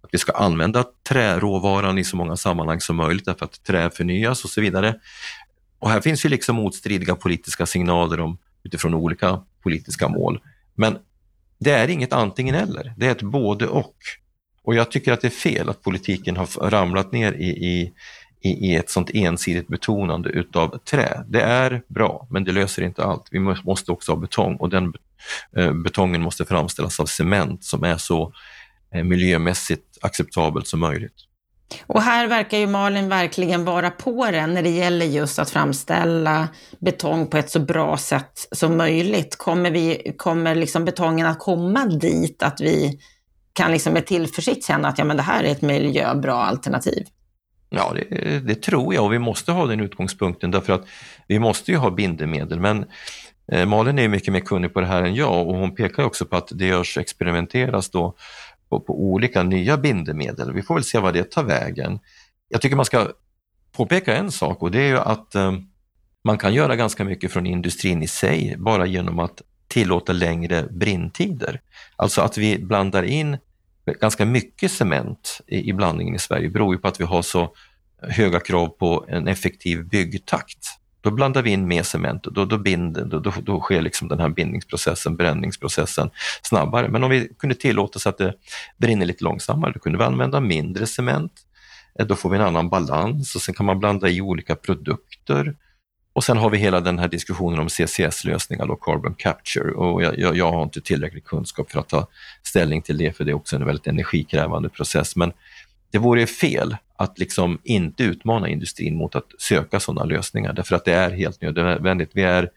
att 0.00 0.14
vi 0.14 0.18
ska 0.18 0.32
använda 0.32 0.84
träråvaran 1.08 1.98
i 1.98 2.04
så 2.04 2.16
många 2.16 2.36
sammanhang 2.36 2.80
som 2.80 2.96
möjligt 2.96 3.24
därför 3.24 3.44
att 3.44 3.64
trä 3.64 3.90
förnyas 3.90 4.44
och 4.44 4.50
så 4.50 4.60
vidare. 4.60 4.94
Och 5.78 5.90
här 5.90 6.00
finns 6.00 6.24
ju 6.24 6.28
liksom 6.28 6.56
motstridiga 6.56 7.14
politiska 7.14 7.66
signaler 7.66 8.20
om, 8.20 8.38
utifrån 8.62 8.94
olika 8.94 9.40
politiska 9.62 10.08
mål. 10.08 10.40
Men 10.74 10.98
det 11.58 11.70
är 11.70 11.88
inget 11.88 12.12
antingen 12.12 12.54
eller, 12.54 12.94
det 12.96 13.06
är 13.06 13.10
ett 13.10 13.22
både 13.22 13.66
och. 13.66 13.96
Och 14.62 14.74
jag 14.74 14.90
tycker 14.90 15.12
att 15.12 15.20
det 15.20 15.28
är 15.28 15.30
fel 15.30 15.68
att 15.68 15.82
politiken 15.82 16.36
har 16.36 16.70
ramlat 16.70 17.12
ner 17.12 17.32
i, 17.32 17.48
i, 17.48 17.92
i 18.48 18.74
ett 18.74 18.90
sånt 18.90 19.10
ensidigt 19.14 19.68
betonande 19.68 20.28
utav 20.28 20.78
trä. 20.78 21.24
Det 21.28 21.40
är 21.42 21.82
bra, 21.88 22.26
men 22.30 22.44
det 22.44 22.52
löser 22.52 22.82
inte 22.82 23.04
allt. 23.04 23.28
Vi 23.30 23.38
måste 23.38 23.92
också 23.92 24.12
ha 24.12 24.16
betong 24.16 24.56
och 24.56 24.70
den 24.70 24.94
eh, 25.56 25.72
betongen 25.72 26.22
måste 26.22 26.44
framställas 26.44 27.00
av 27.00 27.06
cement 27.06 27.64
som 27.64 27.84
är 27.84 27.96
så 27.96 28.32
eh, 28.94 29.04
miljömässigt 29.04 29.98
acceptabelt 30.00 30.66
som 30.66 30.80
möjligt. 30.80 31.25
Och 31.86 32.02
här 32.02 32.26
verkar 32.26 32.58
ju 32.58 32.66
Malin 32.66 33.08
verkligen 33.08 33.64
vara 33.64 33.90
på 33.90 34.30
den 34.30 34.54
när 34.54 34.62
det 34.62 34.70
gäller 34.70 35.06
just 35.06 35.38
att 35.38 35.50
framställa 35.50 36.48
betong 36.78 37.26
på 37.26 37.36
ett 37.36 37.50
så 37.50 37.60
bra 37.60 37.96
sätt 37.96 38.48
som 38.52 38.76
möjligt. 38.76 39.36
Kommer, 39.38 39.70
vi, 39.70 40.14
kommer 40.16 40.54
liksom 40.54 40.84
betongen 40.84 41.26
att 41.26 41.38
komma 41.38 41.86
dit 41.86 42.42
att 42.42 42.60
vi 42.60 43.00
kan 43.52 43.72
liksom 43.72 43.92
med 43.92 44.06
tillförsikt 44.06 44.66
känna 44.66 44.88
att 44.88 44.98
ja, 44.98 45.04
men 45.04 45.16
det 45.16 45.22
här 45.22 45.44
är 45.44 45.48
ett 45.48 45.62
miljöbra 45.62 46.34
alternativ? 46.34 47.06
Ja, 47.70 47.94
det, 47.94 48.38
det, 48.38 48.54
tror 48.54 48.94
jag 48.94 49.04
och 49.04 49.12
vi 49.12 49.18
måste 49.18 49.52
ha 49.52 49.66
den 49.66 49.80
utgångspunkten 49.80 50.50
därför 50.50 50.72
att 50.72 50.86
vi 51.26 51.38
måste 51.38 51.70
ju 51.70 51.76
ha 51.76 51.90
bindemedel. 51.90 52.60
Men 52.60 52.84
eh, 53.52 53.66
Malin 53.66 53.98
är 53.98 54.08
mycket 54.08 54.32
mer 54.32 54.40
kunnig 54.40 54.74
på 54.74 54.80
det 54.80 54.86
här 54.86 55.02
än 55.02 55.14
jag 55.14 55.48
och 55.48 55.54
hon 55.54 55.74
pekar 55.74 56.04
också 56.04 56.24
på 56.24 56.36
att 56.36 56.48
det 56.50 56.66
görs 56.66 56.98
experimenteras 56.98 57.90
då 57.90 58.14
på, 58.68 58.80
på 58.80 59.02
olika 59.02 59.42
nya 59.42 59.76
bindemedel. 59.76 60.52
Vi 60.52 60.62
får 60.62 60.74
väl 60.74 60.84
se 60.84 60.98
vad 60.98 61.14
det 61.14 61.30
tar 61.30 61.44
vägen. 61.44 61.98
Jag 62.48 62.60
tycker 62.60 62.76
man 62.76 62.84
ska 62.84 63.08
påpeka 63.72 64.16
en 64.16 64.32
sak 64.32 64.62
och 64.62 64.70
det 64.70 64.80
är 64.80 64.88
ju 64.88 64.98
att 64.98 65.34
eh, 65.34 65.52
man 66.24 66.38
kan 66.38 66.54
göra 66.54 66.76
ganska 66.76 67.04
mycket 67.04 67.32
från 67.32 67.46
industrin 67.46 68.02
i 68.02 68.08
sig 68.08 68.54
bara 68.58 68.86
genom 68.86 69.18
att 69.18 69.42
tillåta 69.68 70.12
längre 70.12 70.62
brinntider. 70.62 71.60
Alltså 71.96 72.20
att 72.20 72.38
vi 72.38 72.58
blandar 72.58 73.02
in 73.02 73.38
ganska 74.00 74.24
mycket 74.24 74.72
cement 74.72 75.40
i, 75.46 75.68
i 75.68 75.72
blandningen 75.72 76.14
i 76.14 76.18
Sverige 76.18 76.50
beror 76.50 76.74
ju 76.74 76.80
på 76.80 76.88
att 76.88 77.00
vi 77.00 77.04
har 77.04 77.22
så 77.22 77.52
höga 78.02 78.40
krav 78.40 78.68
på 78.68 79.04
en 79.08 79.28
effektiv 79.28 79.88
byggtakt. 79.88 80.58
Då 81.06 81.10
blandar 81.10 81.42
vi 81.42 81.50
in 81.50 81.68
mer 81.68 81.82
cement 81.82 82.26
och 82.26 82.32
då, 82.32 82.44
då, 82.44 82.58
binder, 82.58 83.04
då, 83.04 83.18
då, 83.18 83.32
då 83.42 83.60
sker 83.60 83.82
liksom 83.82 84.08
den 84.08 84.20
här 84.20 84.28
bindningsprocessen, 84.28 85.16
bränningsprocessen 85.16 86.10
snabbare. 86.42 86.88
Men 86.88 87.04
om 87.04 87.10
vi 87.10 87.28
kunde 87.38 87.54
tillåta 87.54 87.98
så 87.98 88.08
att 88.08 88.18
det 88.18 88.34
brinner 88.76 89.06
lite 89.06 89.24
långsammare, 89.24 89.72
då 89.72 89.78
kunde 89.78 89.98
vi 89.98 90.04
använda 90.04 90.40
mindre 90.40 90.86
cement. 90.86 91.32
Eh, 91.98 92.06
då 92.06 92.14
får 92.14 92.30
vi 92.30 92.36
en 92.36 92.42
annan 92.42 92.68
balans 92.68 93.34
och 93.34 93.42
sen 93.42 93.54
kan 93.54 93.66
man 93.66 93.78
blanda 93.78 94.08
i 94.08 94.20
olika 94.20 94.56
produkter. 94.56 95.56
Och 96.12 96.24
sen 96.24 96.36
har 96.36 96.50
vi 96.50 96.58
hela 96.58 96.80
den 96.80 96.98
här 96.98 97.08
diskussionen 97.08 97.58
om 97.58 97.68
CCS-lösningar, 97.68 98.76
carbon 98.80 99.14
capture. 99.14 99.72
Och 99.72 100.02
jag, 100.02 100.18
jag, 100.18 100.36
jag, 100.36 100.52
har 100.52 100.62
inte 100.62 100.80
tillräcklig 100.80 101.24
kunskap 101.24 101.70
för 101.70 101.80
att 101.80 101.88
ta 101.88 102.06
ställning 102.42 102.82
till 102.82 102.98
det, 102.98 103.16
för 103.16 103.24
det 103.24 103.30
är 103.30 103.34
också 103.34 103.56
en 103.56 103.66
väldigt 103.66 103.86
energikrävande 103.86 104.68
process. 104.68 105.16
Men 105.16 105.32
det 105.90 105.98
vore 105.98 106.26
fel 106.26 106.76
att 106.96 107.18
liksom 107.18 107.58
inte 107.64 108.02
utmana 108.02 108.48
industrin 108.48 108.96
mot 108.96 109.14
att 109.14 109.26
söka 109.38 109.80
sådana 109.80 110.04
lösningar, 110.04 110.52
därför 110.52 110.76
att 110.76 110.84
det 110.84 110.92
är 110.92 111.10
helt 111.10 111.42
nödvändigt. 111.42 112.10
Vi, 112.12 112.22
är, 112.22 112.50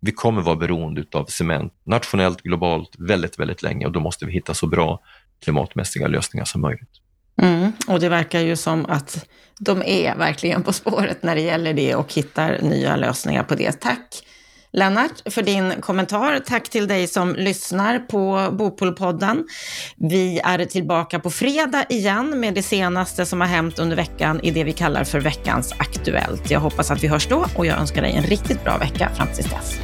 vi 0.00 0.12
kommer 0.12 0.42
vara 0.42 0.56
beroende 0.56 1.04
av 1.12 1.24
cement 1.24 1.72
nationellt, 1.84 2.42
globalt, 2.42 2.90
väldigt, 2.98 3.38
väldigt 3.38 3.62
länge 3.62 3.86
och 3.86 3.92
då 3.92 4.00
måste 4.00 4.26
vi 4.26 4.32
hitta 4.32 4.54
så 4.54 4.66
bra 4.66 5.00
klimatmässiga 5.44 6.06
lösningar 6.06 6.44
som 6.44 6.60
möjligt. 6.60 7.00
Mm, 7.42 7.72
och 7.86 8.00
det 8.00 8.08
verkar 8.08 8.40
ju 8.40 8.56
som 8.56 8.86
att 8.86 9.28
de 9.58 9.82
är 9.82 10.16
verkligen 10.16 10.62
på 10.62 10.72
spåret 10.72 11.22
när 11.22 11.34
det 11.34 11.40
gäller 11.40 11.74
det 11.74 11.94
och 11.94 12.12
hittar 12.12 12.58
nya 12.62 12.96
lösningar 12.96 13.42
på 13.42 13.54
det. 13.54 13.80
Tack 13.80 14.22
Lennart, 14.76 15.32
för 15.32 15.42
din 15.42 15.72
kommentar. 15.80 16.38
Tack 16.38 16.68
till 16.68 16.88
dig 16.88 17.06
som 17.06 17.34
lyssnar 17.34 17.98
på 17.98 18.48
Bopolpodden. 18.52 19.46
Vi 19.96 20.40
är 20.44 20.64
tillbaka 20.64 21.20
på 21.20 21.30
fredag 21.30 21.84
igen 21.88 22.40
med 22.40 22.54
det 22.54 22.62
senaste 22.62 23.26
som 23.26 23.40
har 23.40 23.48
hänt 23.48 23.78
under 23.78 23.96
veckan 23.96 24.40
i 24.40 24.50
det 24.50 24.64
vi 24.64 24.72
kallar 24.72 25.04
för 25.04 25.20
veckans 25.20 25.72
Aktuellt. 25.78 26.50
Jag 26.50 26.60
hoppas 26.60 26.90
att 26.90 27.04
vi 27.04 27.08
hörs 27.08 27.28
då 27.28 27.46
och 27.56 27.66
jag 27.66 27.78
önskar 27.78 28.02
dig 28.02 28.12
en 28.12 28.24
riktigt 28.24 28.64
bra 28.64 28.78
vecka 28.78 29.10
fram 29.16 29.28
tills 29.34 29.50
dess. 29.50 29.78